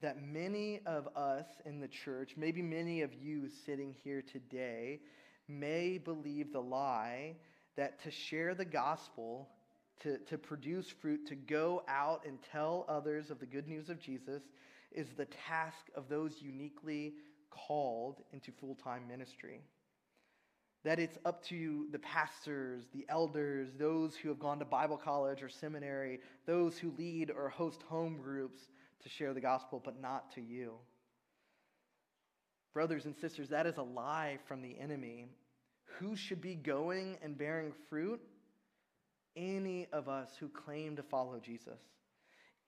that 0.00 0.22
many 0.22 0.80
of 0.86 1.08
us 1.16 1.46
in 1.64 1.80
the 1.80 1.88
church, 1.88 2.34
maybe 2.36 2.62
many 2.62 3.02
of 3.02 3.14
you 3.14 3.48
sitting 3.66 3.94
here 4.02 4.22
today, 4.22 5.00
may 5.46 5.98
believe 5.98 6.52
the 6.52 6.62
lie 6.62 7.36
that 7.76 8.02
to 8.02 8.10
share 8.10 8.54
the 8.54 8.64
gospel, 8.64 9.48
to, 10.02 10.18
to 10.18 10.38
produce 10.38 10.88
fruit, 10.88 11.26
to 11.28 11.34
go 11.34 11.82
out 11.88 12.24
and 12.26 12.38
tell 12.50 12.84
others 12.88 13.30
of 13.30 13.38
the 13.38 13.46
good 13.46 13.68
news 13.68 13.90
of 13.90 14.00
Jesus, 14.00 14.42
is 14.92 15.08
the 15.16 15.26
task 15.26 15.88
of 15.94 16.08
those 16.08 16.40
uniquely 16.40 17.14
called 17.50 18.22
into 18.32 18.52
full 18.52 18.74
time 18.74 19.06
ministry 19.08 19.62
that 20.84 20.98
it's 20.98 21.18
up 21.24 21.44
to 21.44 21.86
the 21.92 21.98
pastors, 21.98 22.84
the 22.94 23.04
elders, 23.08 23.68
those 23.78 24.16
who 24.16 24.28
have 24.28 24.38
gone 24.38 24.58
to 24.58 24.64
Bible 24.64 24.96
college 24.96 25.42
or 25.42 25.48
seminary, 25.48 26.20
those 26.46 26.78
who 26.78 26.92
lead 26.96 27.30
or 27.30 27.50
host 27.50 27.82
home 27.82 28.18
groups 28.22 28.60
to 29.02 29.08
share 29.08 29.34
the 29.34 29.40
gospel, 29.40 29.80
but 29.84 30.00
not 30.00 30.32
to 30.34 30.40
you. 30.40 30.74
Brothers 32.72 33.04
and 33.04 33.14
sisters, 33.16 33.48
that 33.50 33.66
is 33.66 33.76
a 33.76 33.82
lie 33.82 34.38
from 34.46 34.62
the 34.62 34.78
enemy. 34.80 35.26
Who 35.98 36.16
should 36.16 36.40
be 36.40 36.54
going 36.54 37.18
and 37.22 37.36
bearing 37.36 37.72
fruit? 37.90 38.20
Any 39.36 39.86
of 39.92 40.08
us 40.08 40.30
who 40.38 40.48
claim 40.48 40.96
to 40.96 41.02
follow 41.02 41.40
Jesus 41.40 41.80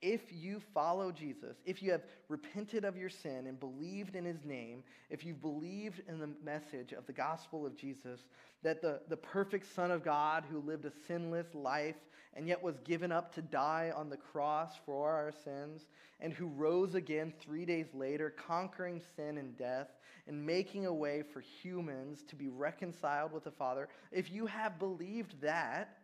if 0.03 0.21
you 0.33 0.59
follow 0.73 1.13
Jesus, 1.13 1.55
if 1.65 1.81
you 1.81 1.91
have 1.91 2.03
repented 2.27 2.83
of 2.83 2.97
your 2.97 3.09
sin 3.09 3.47
and 3.47 3.57
believed 3.57 4.17
in 4.17 4.25
his 4.25 4.43
name, 4.43 4.83
if 5.09 5.23
you've 5.23 5.41
believed 5.41 6.01
in 6.09 6.19
the 6.19 6.29
message 6.43 6.91
of 6.91 7.05
the 7.07 7.13
gospel 7.13 7.65
of 7.65 7.77
Jesus, 7.77 8.19
that 8.63 8.81
the, 8.81 8.99
the 9.07 9.15
perfect 9.15 9.73
Son 9.73 9.91
of 9.91 10.03
God 10.03 10.43
who 10.51 10.59
lived 10.59 10.83
a 10.83 10.91
sinless 11.07 11.47
life 11.55 11.95
and 12.33 12.49
yet 12.49 12.61
was 12.61 12.77
given 12.79 13.13
up 13.13 13.33
to 13.35 13.41
die 13.41 13.93
on 13.95 14.09
the 14.09 14.17
cross 14.17 14.73
for 14.85 15.09
our 15.11 15.31
sins, 15.31 15.85
and 16.19 16.33
who 16.33 16.47
rose 16.47 16.95
again 16.95 17.31
three 17.39 17.63
days 17.63 17.87
later, 17.93 18.33
conquering 18.47 19.01
sin 19.15 19.37
and 19.37 19.57
death 19.57 19.87
and 20.27 20.45
making 20.45 20.85
a 20.85 20.93
way 20.93 21.21
for 21.21 21.41
humans 21.41 22.23
to 22.27 22.35
be 22.35 22.49
reconciled 22.49 23.31
with 23.31 23.43
the 23.43 23.51
Father, 23.51 23.87
if 24.11 24.31
you 24.31 24.47
have 24.47 24.79
believed 24.79 25.39
that, 25.41 25.97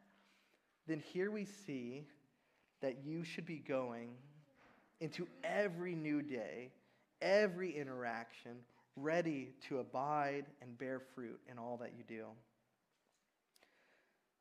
then 0.87 0.99
here 0.99 1.31
we 1.31 1.45
see 1.45 2.05
that 2.81 3.03
you 3.05 3.23
should 3.23 3.45
be 3.45 3.57
going 3.57 4.09
into 4.99 5.27
every 5.43 5.95
new 5.95 6.21
day, 6.21 6.71
every 7.21 7.75
interaction, 7.75 8.51
ready 8.95 9.53
to 9.67 9.79
abide 9.79 10.45
and 10.61 10.77
bear 10.77 10.99
fruit 11.15 11.39
in 11.49 11.57
all 11.57 11.77
that 11.77 11.93
you 11.97 12.03
do. 12.07 12.25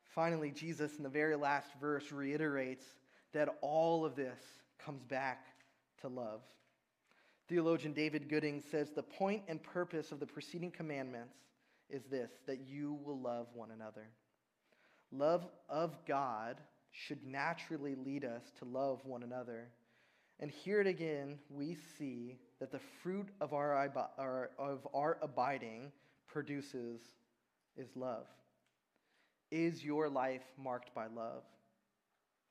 Finally, 0.08 0.50
Jesus, 0.50 0.96
in 0.96 1.04
the 1.04 1.08
very 1.08 1.36
last 1.36 1.68
verse, 1.80 2.10
reiterates 2.10 2.84
that 3.32 3.48
all 3.60 4.04
of 4.04 4.16
this 4.16 4.40
comes 4.78 5.02
back 5.04 5.46
to 6.00 6.08
love. 6.08 6.40
Theologian 7.48 7.92
David 7.92 8.28
Gooding 8.28 8.62
says 8.70 8.90
the 8.90 9.02
point 9.02 9.42
and 9.48 9.62
purpose 9.62 10.12
of 10.12 10.20
the 10.20 10.26
preceding 10.26 10.70
commandments 10.70 11.36
is 11.88 12.04
this 12.04 12.30
that 12.46 12.60
you 12.66 12.98
will 13.04 13.18
love 13.18 13.46
one 13.54 13.70
another. 13.70 14.08
Love 15.10 15.46
of 15.68 15.96
God 16.06 16.56
should 16.90 17.24
naturally 17.24 17.94
lead 17.94 18.24
us 18.24 18.42
to 18.58 18.64
love 18.64 19.04
one 19.04 19.22
another. 19.22 19.68
And 20.40 20.50
here 20.50 20.80
again, 20.80 21.38
we 21.50 21.76
see 21.98 22.38
that 22.60 22.70
the 22.70 22.80
fruit 23.02 23.28
of 23.40 23.52
our, 23.52 23.74
our, 24.18 24.50
of 24.58 24.86
our 24.94 25.18
abiding 25.22 25.92
produces 26.26 27.00
is 27.76 27.88
love. 27.96 28.26
Is 29.50 29.84
your 29.84 30.08
life 30.08 30.42
marked 30.62 30.94
by 30.94 31.06
love? 31.06 31.42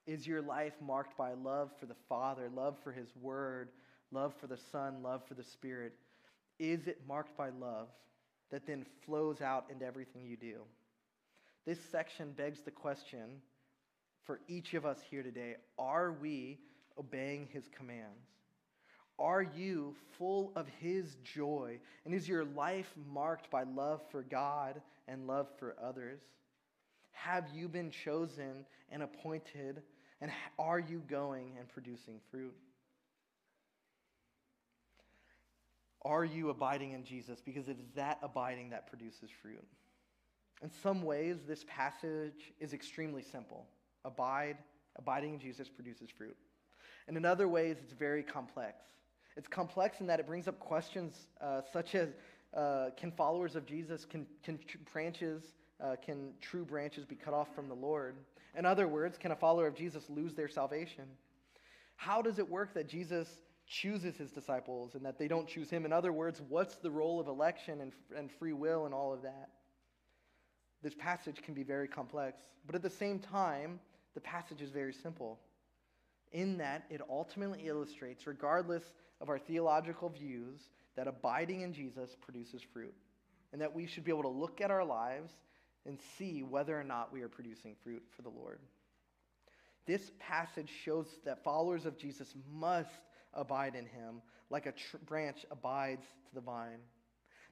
Is 0.06 0.26
your 0.26 0.42
life 0.42 0.74
marked 0.82 1.18
by 1.18 1.34
love 1.34 1.70
for 1.80 1.86
the 1.86 1.96
Father, 2.08 2.50
love 2.54 2.78
for 2.84 2.92
His 2.92 3.10
Word, 3.22 3.70
love 4.12 4.34
for 4.40 4.48
the 4.48 4.58
Son, 4.72 5.04
love 5.04 5.22
for 5.28 5.34
the 5.34 5.44
Spirit? 5.44 5.94
Is 6.60 6.88
it 6.88 7.02
marked 7.08 7.38
by 7.38 7.50
love 7.50 7.90
that 8.52 8.66
then 8.66 8.86
flows 9.06 9.42
out 9.42 9.66
into 9.70 9.86
everything 9.86 10.26
you 10.26 10.38
do? 10.38 10.62
This 11.66 11.80
section 11.92 12.32
begs 12.32 12.62
the 12.62 12.72
question 12.72 13.42
for 14.28 14.42
each 14.50 14.74
of 14.74 14.86
us 14.86 15.00
here 15.10 15.24
today 15.24 15.56
are 15.80 16.12
we 16.12 16.60
obeying 17.00 17.48
His 17.52 17.64
commands? 17.76 18.28
Are 19.18 19.42
you 19.42 19.96
full 20.20 20.52
of 20.56 20.68
His 20.80 21.16
joy? 21.24 21.80
And 22.06 22.14
is 22.14 22.28
your 22.28 22.46
life 22.46 22.94
marked 23.12 23.50
by 23.50 23.64
love 23.64 24.02
for 24.12 24.22
God 24.22 24.82
and 25.08 25.26
love 25.26 25.48
for 25.58 25.76
others? 25.82 26.20
Have 27.14 27.46
you 27.56 27.68
been 27.68 27.90
chosen 27.90 28.66
and 28.92 29.02
appointed? 29.02 29.82
And 30.22 30.30
are 30.60 30.80
you 30.80 31.02
going 31.10 31.54
and 31.58 31.68
producing 31.68 32.20
fruit? 32.30 32.54
Are 36.04 36.26
you 36.26 36.50
abiding 36.50 36.92
in 36.92 37.04
Jesus? 37.04 37.42
Because 37.44 37.70
it 37.70 37.78
is 37.80 37.90
that 37.96 38.20
abiding 38.22 38.70
that 38.70 38.88
produces 38.88 39.30
fruit. 39.42 39.66
In 40.62 40.70
some 40.84 41.02
ways, 41.02 41.38
this 41.48 41.66
passage 41.68 42.54
is 42.60 42.74
extremely 42.74 43.22
simple. 43.22 43.68
Abide, 44.08 44.58
abiding 44.97 45.34
in 45.34 45.39
Jesus 45.39 45.68
produces 45.68 46.10
fruit. 46.10 46.36
And 47.08 47.16
in 47.18 47.26
other 47.26 47.47
ways, 47.47 47.78
it's 47.84 47.93
very 47.93 48.24
complex. 48.24 48.84
It's 49.36 49.47
complex 49.47 49.99
in 49.99 50.08
that 50.08 50.20
it 50.20 50.26
brings 50.26 50.47
up 50.47 50.60
questions 50.60 51.28
uh, 51.41 51.62
such 51.72 51.93
as 51.93 52.10
uh, 52.55 52.89
can 52.97 53.12
followers 53.12 53.55
of 53.55 53.66
Jesus, 53.66 54.05
can, 54.05 54.26
can 54.43 54.58
branches, 54.91 55.43
uh, 55.84 55.95
can 56.03 56.34
true 56.41 56.66
branches 56.66 57.05
be 57.05 57.16
cut 57.16 57.34
off 57.34 57.53
from 57.53 57.68
the 57.68 57.76
Lord? 57.76 58.16
In 58.58 58.66
other 58.66 58.88
words, 58.88 59.18
can 59.18 59.32
a 59.32 59.36
follower 59.36 59.68
of 59.68 59.76
Jesus 59.76 60.10
lose 60.10 60.34
their 60.34 60.47
salvation? 60.47 61.05
How 61.97 62.22
does 62.22 62.39
it 62.39 62.49
work 62.49 62.74
that 62.74 62.88
Jesus 62.88 63.28
chooses 63.68 64.16
his 64.16 64.32
disciples 64.32 64.95
and 64.95 65.05
that 65.05 65.20
they 65.20 65.28
don't 65.28 65.47
choose 65.47 65.70
him? 65.70 65.86
In 65.86 65.93
other 65.93 66.14
words, 66.14 66.41
what's 66.47 66.76
the 66.76 66.89
role 66.89 67.20
of 67.20 67.28
election 67.28 67.82
and, 67.82 67.91
and 68.16 68.32
free 68.32 68.53
will 68.53 68.86
and 68.86 68.93
all 68.93 69.14
of 69.14 69.22
that? 69.24 69.49
This 70.82 70.93
passage 70.95 71.41
can 71.43 71.53
be 71.53 71.64
very 71.64 71.88
complex, 71.88 72.41
but 72.66 72.76
at 72.76 72.82
the 72.82 72.89
same 72.89 73.20
time, 73.20 73.80
the 74.18 74.22
passage 74.22 74.63
is 74.63 74.72
very 74.72 74.93
simple. 74.93 75.38
In 76.32 76.57
that, 76.57 76.86
it 76.89 77.01
ultimately 77.07 77.68
illustrates, 77.68 78.26
regardless 78.26 78.82
of 79.22 79.30
our 79.30 79.38
theological 79.38 80.09
views, 80.09 80.59
that 80.95 81.07
abiding 81.07 81.61
in 81.61 81.72
Jesus 81.72 82.15
produces 82.20 82.63
fruit, 82.74 82.95
and 83.53 83.61
that 83.61 83.76
we 83.76 83.86
should 83.86 84.03
be 84.03 84.09
able 84.09 84.24
to 84.24 84.28
look 84.28 84.59
at 84.59 84.72
our 84.72 84.84
lives 84.84 85.34
and 85.86 85.99
see 86.18 86.41
whether 86.41 86.76
or 86.76 86.84
not 86.84 87.13
we 87.13 87.22
are 87.22 87.30
producing 87.30 87.76
fruit 87.84 88.01
for 88.15 88.24
the 88.24 88.30
Lord. 88.30 88.57
This 89.86 90.09
passage 90.18 90.72
shows 90.84 91.05
that 91.24 91.43
followers 91.43 91.86
of 91.86 91.95
Jesus 91.99 92.34
must 92.51 92.89
abide 93.36 93.76
in 93.76 93.86
him 93.86 94.24
like 94.49 94.65
a 94.65 94.72
tr- 94.72 94.97
branch 95.05 95.45
abides 95.51 96.07
to 96.28 96.34
the 96.34 96.41
vine. 96.41 96.80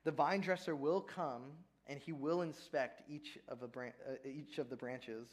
The 0.03 0.11
vine 0.11 0.41
dresser 0.41 0.76
will 0.76 1.01
come 1.01 1.43
and 1.86 1.99
he 1.99 2.11
will 2.11 2.41
inspect 2.41 3.03
each 3.07 3.38
of, 3.47 3.72
bran- 3.72 3.93
uh, 4.09 4.28
each 4.28 4.57
of 4.57 4.72
the 4.72 4.76
branches. 4.76 5.28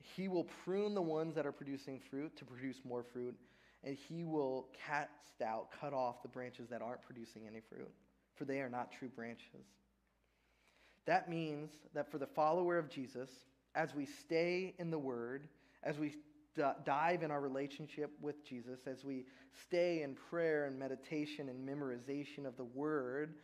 He 0.00 0.28
will 0.28 0.44
prune 0.64 0.94
the 0.94 1.02
ones 1.02 1.34
that 1.34 1.46
are 1.46 1.52
producing 1.52 1.98
fruit 1.98 2.36
to 2.36 2.44
produce 2.44 2.80
more 2.84 3.02
fruit, 3.02 3.36
and 3.84 3.96
he 3.96 4.24
will 4.24 4.68
cast 4.86 5.42
out, 5.44 5.68
cut 5.80 5.92
off 5.92 6.22
the 6.22 6.28
branches 6.28 6.68
that 6.68 6.82
aren't 6.82 7.02
producing 7.02 7.46
any 7.46 7.60
fruit, 7.60 7.90
for 8.34 8.44
they 8.44 8.60
are 8.60 8.68
not 8.68 8.92
true 8.92 9.08
branches. 9.08 9.66
That 11.06 11.28
means 11.28 11.70
that 11.94 12.10
for 12.10 12.18
the 12.18 12.26
follower 12.26 12.78
of 12.78 12.90
Jesus, 12.90 13.30
as 13.74 13.94
we 13.94 14.04
stay 14.04 14.74
in 14.78 14.90
the 14.90 14.98
Word, 14.98 15.48
as 15.82 15.98
we 15.98 16.14
d- 16.54 16.62
dive 16.84 17.22
in 17.22 17.30
our 17.30 17.40
relationship 17.40 18.10
with 18.20 18.44
Jesus, 18.44 18.80
as 18.86 19.04
we 19.04 19.24
stay 19.62 20.02
in 20.02 20.14
prayer 20.14 20.66
and 20.66 20.78
meditation 20.78 21.48
and 21.48 21.66
memorization 21.66 22.46
of 22.46 22.56
the 22.56 22.64
Word, 22.64 23.34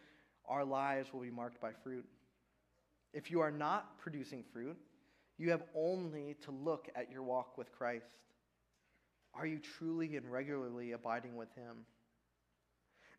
our 0.46 0.64
lives 0.64 1.12
will 1.12 1.20
be 1.20 1.30
marked 1.30 1.60
by 1.60 1.70
fruit. 1.82 2.04
If 3.12 3.30
you 3.30 3.40
are 3.40 3.52
not 3.52 3.98
producing 3.98 4.44
fruit, 4.52 4.76
you 5.38 5.50
have 5.50 5.62
only 5.74 6.36
to 6.44 6.50
look 6.50 6.88
at 6.94 7.10
your 7.10 7.22
walk 7.22 7.58
with 7.58 7.72
Christ. 7.72 8.06
Are 9.34 9.46
you 9.46 9.58
truly 9.58 10.16
and 10.16 10.30
regularly 10.30 10.92
abiding 10.92 11.36
with 11.36 11.52
Him? 11.54 11.84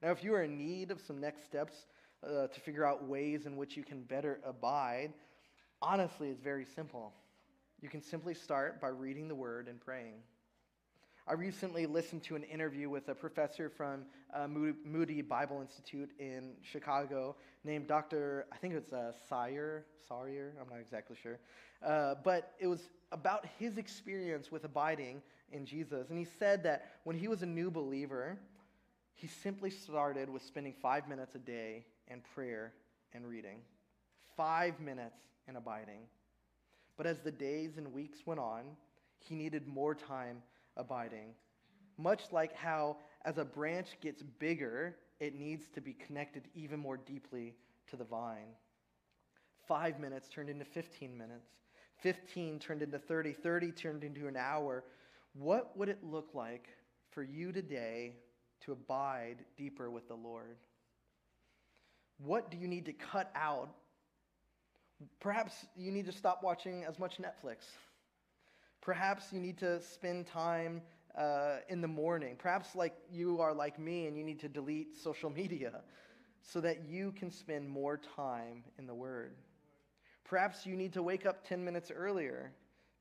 Now, 0.02 0.12
if 0.12 0.24
you 0.24 0.34
are 0.34 0.44
in 0.44 0.58
need 0.58 0.92
of 0.92 1.02
some 1.02 1.20
next 1.20 1.46
steps 1.46 1.88
uh, 2.24 2.48
to 2.48 2.60
figure 2.62 2.86
out 2.86 3.08
ways 3.08 3.46
in 3.46 3.58
which 3.58 3.76
you 3.76 3.84
can 3.84 4.04
better 4.04 4.40
abide, 4.46 5.14
honestly, 5.82 6.30
it's 6.30 6.42
very 6.42 6.66
simple. 6.66 7.14
You 7.82 7.90
can 7.90 8.02
simply 8.02 8.34
start 8.34 8.80
by 8.80 8.88
reading 8.88 9.28
the 9.28 9.36
Word 9.36 9.68
and 9.68 9.80
praying. 9.80 10.22
I 11.28 11.34
recently 11.34 11.88
listened 11.88 12.22
to 12.26 12.36
an 12.36 12.44
interview 12.44 12.88
with 12.88 13.10
a 13.10 13.16
professor 13.16 13.68
from 13.68 14.06
uh, 14.32 14.48
Moody 14.48 15.24
Bible 15.24 15.60
Institute 15.60 16.12
in 16.20 16.52
Chicago 16.62 17.36
named 17.64 17.88
Dr. 17.88 18.46
I 18.54 18.58
think 18.58 18.76
it's 18.76 18.94
uh, 18.94 19.12
Sawyer, 19.28 19.86
Sawyer, 20.08 20.54
I'm 20.62 20.70
not 20.70 20.80
exactly 20.80 21.16
sure. 21.20 21.40
Uh, 21.84 22.14
but 22.24 22.54
it 22.60 22.68
was 22.68 22.90
about 23.12 23.48
his 23.58 23.80
experience 23.80 24.52
with 24.52 24.66
abiding 24.66 25.24
in 25.52 25.66
Jesus. 25.66 26.12
And 26.12 26.20
he 26.20 26.28
said 26.38 26.62
that 26.62 26.92
when 27.06 27.18
he 27.18 27.28
was 27.28 27.42
a 27.42 27.48
new 27.48 27.72
believer, 27.72 28.38
he 29.16 29.26
simply 29.26 29.72
started 29.72 30.30
with 30.30 30.44
spending 30.44 30.76
five 30.80 31.08
minutes 31.08 31.34
a 31.34 31.40
day 31.40 31.88
in 32.08 32.22
prayer 32.36 32.72
and 33.14 33.26
reading, 33.26 33.62
five 34.38 34.80
minutes 34.80 35.18
in 35.48 35.56
abiding. 35.56 36.02
But 36.98 37.08
as 37.08 37.22
the 37.22 37.32
days 37.32 37.78
and 37.78 37.92
weeks 37.92 38.20
went 38.28 38.40
on, 38.40 38.66
he 39.18 39.34
needed 39.34 39.68
more 39.68 39.96
time 39.96 40.44
abiding. 40.78 41.34
Much 41.98 42.24
like 42.32 42.54
how, 42.54 42.98
as 43.24 43.38
a 43.38 43.46
branch 43.46 43.98
gets 44.02 44.22
bigger, 44.22 44.96
it 45.20 45.36
needs 45.36 45.68
to 45.74 45.82
be 45.82 45.94
connected 45.94 46.44
even 46.54 46.80
more 46.80 46.98
deeply 46.98 47.56
to 47.90 47.96
the 47.96 48.04
vine. 48.04 48.54
Five 49.68 50.00
minutes 50.00 50.28
turned 50.28 50.50
into 50.50 50.66
15 50.66 51.18
minutes. 51.18 51.48
15 52.02 52.60
turned 52.60 52.82
into 52.82 53.00
30. 53.00 53.34
30 53.34 53.72
turned 53.72 54.04
into 54.04 54.28
an 54.28 54.36
hour. 54.38 54.84
What 55.34 55.76
would 55.78 55.90
it 55.90 56.04
look 56.04 56.30
like 56.34 56.68
for 57.12 57.24
you 57.24 57.52
today 57.52 58.18
to 58.62 58.74
abide 58.74 59.38
deeper 59.58 59.90
with 59.90 60.08
the 60.08 60.16
Lord? 60.16 60.58
What 62.18 62.52
do 62.52 62.58
you 62.58 62.68
need 62.68 62.86
to 62.86 62.94
cut 62.94 63.32
out? 63.36 63.70
Perhaps 65.20 65.66
you 65.76 65.92
need 65.92 66.06
to 66.06 66.12
stop 66.12 66.42
watching 66.44 66.84
as 66.86 67.00
much 67.00 67.18
Netflix. 67.18 67.66
Perhaps 68.86 69.34
you 69.34 69.40
need 69.40 69.58
to 69.58 69.82
spend 69.82 70.28
time 70.28 70.80
uh, 71.18 71.58
in 71.70 71.82
the 71.82 71.88
morning. 71.88 72.36
Perhaps 72.38 72.76
like 72.76 72.94
you 73.12 73.42
are 73.42 73.52
like 73.52 73.80
me 73.80 74.06
and 74.06 74.16
you 74.16 74.24
need 74.24 74.40
to 74.42 74.48
delete 74.48 74.96
social 74.96 75.30
media 75.42 75.82
so 76.44 76.62
that 76.62 76.88
you 76.88 77.12
can 77.14 77.32
spend 77.32 77.68
more 77.68 78.00
time 78.16 78.64
in 78.78 78.86
the 78.86 78.94
Word. 78.94 79.34
Perhaps 80.24 80.68
you 80.68 80.76
need 80.76 80.94
to 80.94 81.02
wake 81.02 81.26
up 81.26 81.48
10 81.48 81.66
minutes 81.66 81.90
earlier 81.90 82.52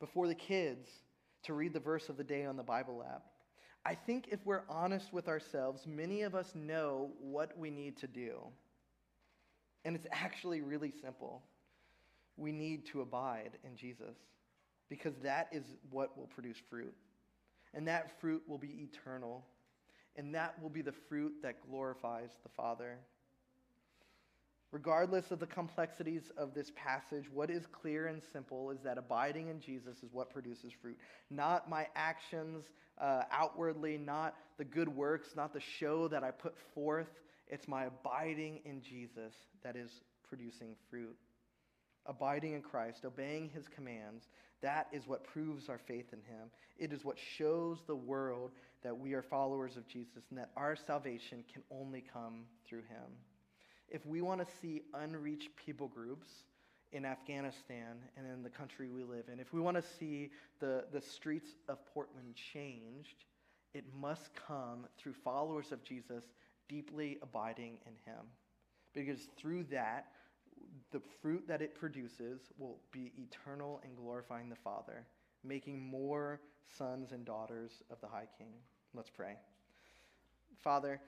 before 0.01 0.27
the 0.27 0.35
kids 0.35 0.89
to 1.43 1.53
read 1.53 1.75
the 1.75 1.81
verse 1.81 2.09
of 2.09 2.17
the 2.17 2.25
day 2.25 2.47
on 2.47 2.57
the 2.57 2.63
Bible 2.63 3.05
app. 3.07 3.27
I 3.85 3.95
think 3.95 4.29
if 4.31 4.41
we're 4.47 4.65
honest 4.71 5.13
with 5.13 5.29
ourselves, 5.29 5.87
many 5.87 6.23
of 6.23 6.35
us 6.35 6.51
know 6.55 7.11
what 7.21 7.59
we 7.59 7.69
need 7.69 7.99
to 7.99 8.07
do. 8.07 8.39
And 9.85 9.95
it's 9.95 10.07
actually 10.11 10.63
really 10.63 10.95
simple. 11.03 11.43
We 12.39 12.53
need 12.53 12.87
to 12.87 13.03
abide 13.03 13.59
in 13.65 13.77
Jesus 13.77 14.17
because 14.95 15.17
that 15.25 15.49
is 15.51 15.65
what 15.91 16.17
will 16.17 16.29
produce 16.29 16.57
fruit. 16.71 16.95
And 17.75 17.89
that 17.89 18.21
fruit 18.21 18.41
will 18.47 18.59
be 18.59 18.89
eternal. 18.89 19.45
And 20.15 20.33
that 20.37 20.55
will 20.63 20.71
be 20.71 20.83
the 20.83 20.95
fruit 21.09 21.33
that 21.43 21.57
glorifies 21.69 22.31
the 22.45 22.49
Father. 22.49 22.99
Regardless 24.71 25.33
of 25.33 25.41
the 25.41 25.49
complexities 25.49 26.31
of 26.37 26.55
this 26.55 26.71
passage, 26.77 27.25
what 27.33 27.51
is 27.51 27.67
clear 27.67 28.07
and 28.07 28.23
simple 28.33 28.71
is 28.71 28.79
that 28.85 28.99
abiding 28.99 29.49
in 29.49 29.59
Jesus 29.59 29.99
is 30.05 30.13
what 30.13 30.31
produces 30.31 30.73
fruit. 30.81 30.97
Not 31.29 31.69
my 31.69 31.89
actions 31.97 32.65
uh, 33.01 33.23
outwardly, 33.33 33.99
not 33.99 34.37
the 34.59 34.65
good 34.65 34.89
works, 34.89 35.31
not 35.35 35.53
the 35.53 35.61
show 35.61 36.07
that 36.07 36.23
I 36.23 36.31
put 36.31 36.55
forth. 36.73 37.09
It's 37.49 37.67
my 37.67 37.87
abiding 37.87 38.61
in 38.65 38.81
Jesus 38.81 39.35
that 39.65 39.75
is 39.75 39.91
producing 40.29 40.77
fruit. 40.89 41.17
Abiding 42.07 42.53
in 42.53 42.63
Christ, 42.63 43.05
obeying 43.05 43.49
his 43.49 43.67
commands, 43.67 44.29
that 44.63 44.89
is 44.93 45.07
what 45.07 45.25
proves 45.25 45.69
our 45.69 45.79
faith 45.79 46.13
in 46.13 46.21
him. 46.21 46.49
It 46.79 46.93
is 46.93 47.05
what 47.05 47.19
shows 47.19 47.79
the 47.87 47.97
world 47.97 48.53
that 48.83 48.99
we 48.99 49.15
are 49.15 49.23
followers 49.23 49.77
of 49.77 49.87
Jesus 49.87 50.25
and 50.31 50.39
that 50.39 50.51
our 50.57 50.77
salvation 50.77 51.45
can 51.53 51.63
only 51.71 52.03
come 52.13 52.45
through 52.67 52.83
him 52.83 53.13
if 53.89 54.05
we 54.07 54.21
want 54.21 54.47
to 54.47 54.55
see 54.61 54.83
unreached 54.95 55.51
people 55.57 55.89
groups 55.89 56.29
in 56.93 57.05
Afghanistan 57.05 57.97
and 58.17 58.27
in 58.27 58.43
the 58.43 58.51
country 58.51 58.89
we 58.89 59.03
live 59.03 59.25
in, 59.33 59.41
if 59.41 59.53
we 59.53 59.61
want 59.61 59.77
to 59.77 59.83
see 59.99 60.31
the, 60.61 60.85
the 60.93 61.01
streets 61.01 61.51
of 61.69 61.79
Portland 61.93 62.35
changed, 62.53 63.25
it 63.73 63.85
must 64.01 64.31
come 64.47 64.87
through 64.99 65.13
followers 65.13 65.73
of 65.73 65.83
Jesus 65.83 66.25
deeply 66.69 67.19
abiding 67.23 67.79
in 67.87 67.93
him. 68.05 68.25
Because 68.95 69.29
through 69.37 69.65
that, 69.65 70.07
the 70.95 71.01
fruit 71.21 71.43
that 71.49 71.61
it 71.61 71.75
produces 71.75 72.41
will 72.57 72.79
be 72.93 73.11
eternal 73.19 73.81
and 73.83 73.97
glorifying 73.97 74.49
the 74.49 74.55
Father, 74.55 75.05
making 75.43 75.85
more 75.85 76.41
sons 76.79 77.11
and 77.11 77.25
daughters 77.25 77.83
of 77.91 78.01
the 78.01 78.07
High 78.07 78.29
King. 78.39 78.53
Let's 78.95 79.11
pray. 79.11 79.35
Father, 80.63 81.01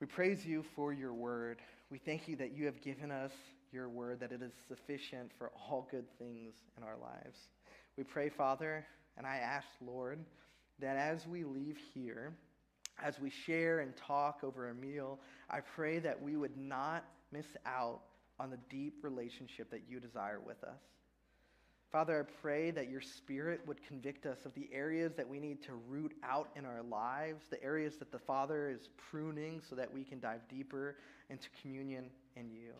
we 0.00 0.08
praise 0.08 0.44
you 0.44 0.64
for 0.74 0.92
your 0.92 1.14
word. 1.14 1.60
We 1.90 1.98
thank 1.98 2.26
you 2.26 2.34
that 2.36 2.50
you 2.50 2.66
have 2.66 2.80
given 2.80 3.12
us 3.12 3.30
your 3.70 3.88
word, 3.88 4.18
that 4.18 4.32
it 4.32 4.42
is 4.42 4.52
sufficient 4.66 5.30
for 5.38 5.52
all 5.54 5.86
good 5.92 6.10
things 6.18 6.56
in 6.76 6.82
our 6.82 6.96
lives. 7.00 7.38
We 7.96 8.02
pray, 8.02 8.28
Father, 8.28 8.84
and 9.16 9.28
I 9.28 9.36
ask, 9.36 9.68
Lord, 9.80 10.18
that 10.80 10.96
as 10.96 11.24
we 11.24 11.44
leave 11.44 11.78
here, 11.94 12.32
as 13.00 13.20
we 13.20 13.30
share 13.30 13.78
and 13.78 13.96
talk 13.96 14.40
over 14.42 14.70
a 14.70 14.74
meal, 14.74 15.20
I 15.48 15.60
pray 15.60 16.00
that 16.00 16.20
we 16.20 16.36
would 16.36 16.56
not 16.56 17.04
miss 17.30 17.46
out 17.64 18.00
on 18.40 18.50
the 18.50 18.58
deep 18.68 19.02
relationship 19.02 19.70
that 19.70 19.82
you 19.88 20.00
desire 20.00 20.40
with 20.40 20.62
us. 20.64 20.80
Father, 21.90 22.20
I 22.20 22.40
pray 22.42 22.70
that 22.70 22.90
your 22.90 23.00
Spirit 23.00 23.62
would 23.66 23.82
convict 23.82 24.26
us 24.26 24.44
of 24.44 24.52
the 24.54 24.68
areas 24.72 25.14
that 25.14 25.26
we 25.26 25.40
need 25.40 25.62
to 25.62 25.72
root 25.88 26.12
out 26.22 26.50
in 26.54 26.66
our 26.66 26.82
lives, 26.82 27.46
the 27.48 27.62
areas 27.64 27.96
that 27.96 28.12
the 28.12 28.18
Father 28.18 28.68
is 28.68 28.90
pruning 29.10 29.62
so 29.66 29.74
that 29.74 29.92
we 29.92 30.04
can 30.04 30.20
dive 30.20 30.40
deeper 30.50 30.96
into 31.30 31.48
communion 31.62 32.10
in 32.36 32.50
you. 32.50 32.72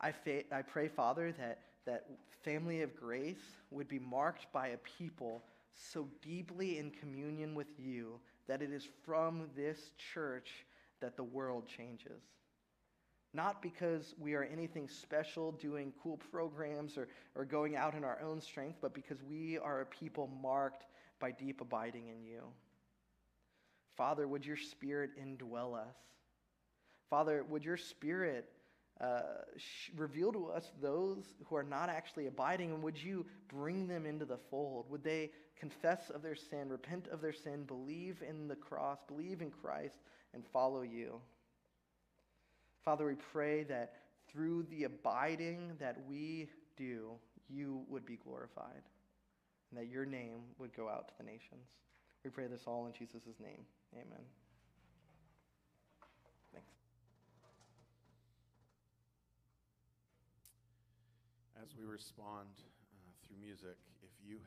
I, 0.00 0.10
fa- 0.10 0.52
I 0.52 0.62
pray, 0.62 0.88
Father, 0.88 1.32
that, 1.38 1.60
that 1.86 2.06
family 2.42 2.82
of 2.82 2.96
grace 2.96 3.36
would 3.70 3.86
be 3.86 4.00
marked 4.00 4.52
by 4.52 4.68
a 4.68 4.76
people 4.78 5.44
so 5.92 6.08
deeply 6.20 6.78
in 6.78 6.90
communion 6.90 7.54
with 7.54 7.68
you 7.78 8.18
that 8.48 8.60
it 8.60 8.72
is 8.72 8.88
from 9.04 9.48
this 9.56 9.92
church 10.12 10.50
that 11.00 11.16
the 11.16 11.22
world 11.22 11.64
changes. 11.68 12.22
Not 13.32 13.62
because 13.62 14.14
we 14.18 14.34
are 14.34 14.42
anything 14.42 14.88
special 14.88 15.52
doing 15.52 15.92
cool 16.02 16.16
programs 16.32 16.98
or, 16.98 17.08
or 17.36 17.44
going 17.44 17.76
out 17.76 17.94
in 17.94 18.02
our 18.02 18.20
own 18.20 18.40
strength, 18.40 18.78
but 18.80 18.92
because 18.92 19.22
we 19.22 19.56
are 19.58 19.82
a 19.82 19.86
people 19.86 20.28
marked 20.42 20.86
by 21.20 21.30
deep 21.30 21.60
abiding 21.60 22.08
in 22.08 22.24
you. 22.24 22.42
Father, 23.96 24.26
would 24.26 24.44
your 24.44 24.56
spirit 24.56 25.10
indwell 25.20 25.74
us? 25.74 25.94
Father, 27.08 27.44
would 27.48 27.64
your 27.64 27.76
spirit 27.76 28.48
uh, 29.00 29.20
sh- 29.56 29.90
reveal 29.96 30.32
to 30.32 30.46
us 30.46 30.72
those 30.82 31.24
who 31.46 31.56
are 31.56 31.62
not 31.62 31.88
actually 31.88 32.26
abiding, 32.26 32.70
and 32.70 32.82
would 32.82 33.00
you 33.00 33.24
bring 33.48 33.86
them 33.86 34.06
into 34.06 34.24
the 34.24 34.38
fold? 34.50 34.86
Would 34.90 35.04
they 35.04 35.30
confess 35.58 36.10
of 36.10 36.22
their 36.22 36.34
sin, 36.34 36.68
repent 36.68 37.08
of 37.08 37.20
their 37.20 37.32
sin, 37.32 37.64
believe 37.64 38.22
in 38.26 38.48
the 38.48 38.56
cross, 38.56 38.98
believe 39.06 39.40
in 39.40 39.50
Christ, 39.50 39.96
and 40.34 40.44
follow 40.52 40.82
you? 40.82 41.20
Father, 42.84 43.06
we 43.06 43.14
pray 43.32 43.64
that 43.64 43.94
through 44.32 44.64
the 44.70 44.84
abiding 44.84 45.72
that 45.78 45.96
we 46.08 46.48
do, 46.76 47.12
you 47.48 47.82
would 47.88 48.06
be 48.06 48.16
glorified, 48.16 48.82
and 49.70 49.78
that 49.78 49.88
your 49.88 50.06
name 50.06 50.40
would 50.58 50.74
go 50.74 50.88
out 50.88 51.08
to 51.08 51.14
the 51.18 51.24
nations. 51.24 51.66
We 52.24 52.30
pray 52.30 52.46
this 52.46 52.62
all 52.66 52.86
in 52.86 52.92
Jesus' 52.92 53.40
name. 53.40 53.64
Amen. 53.94 54.24
Thanks. 56.52 56.72
As 61.62 61.68
we 61.78 61.84
respond 61.84 62.48
uh, 62.56 63.10
through 63.26 63.36
music, 63.42 63.76
if 64.02 64.10
you 64.24 64.36
have 64.36 64.46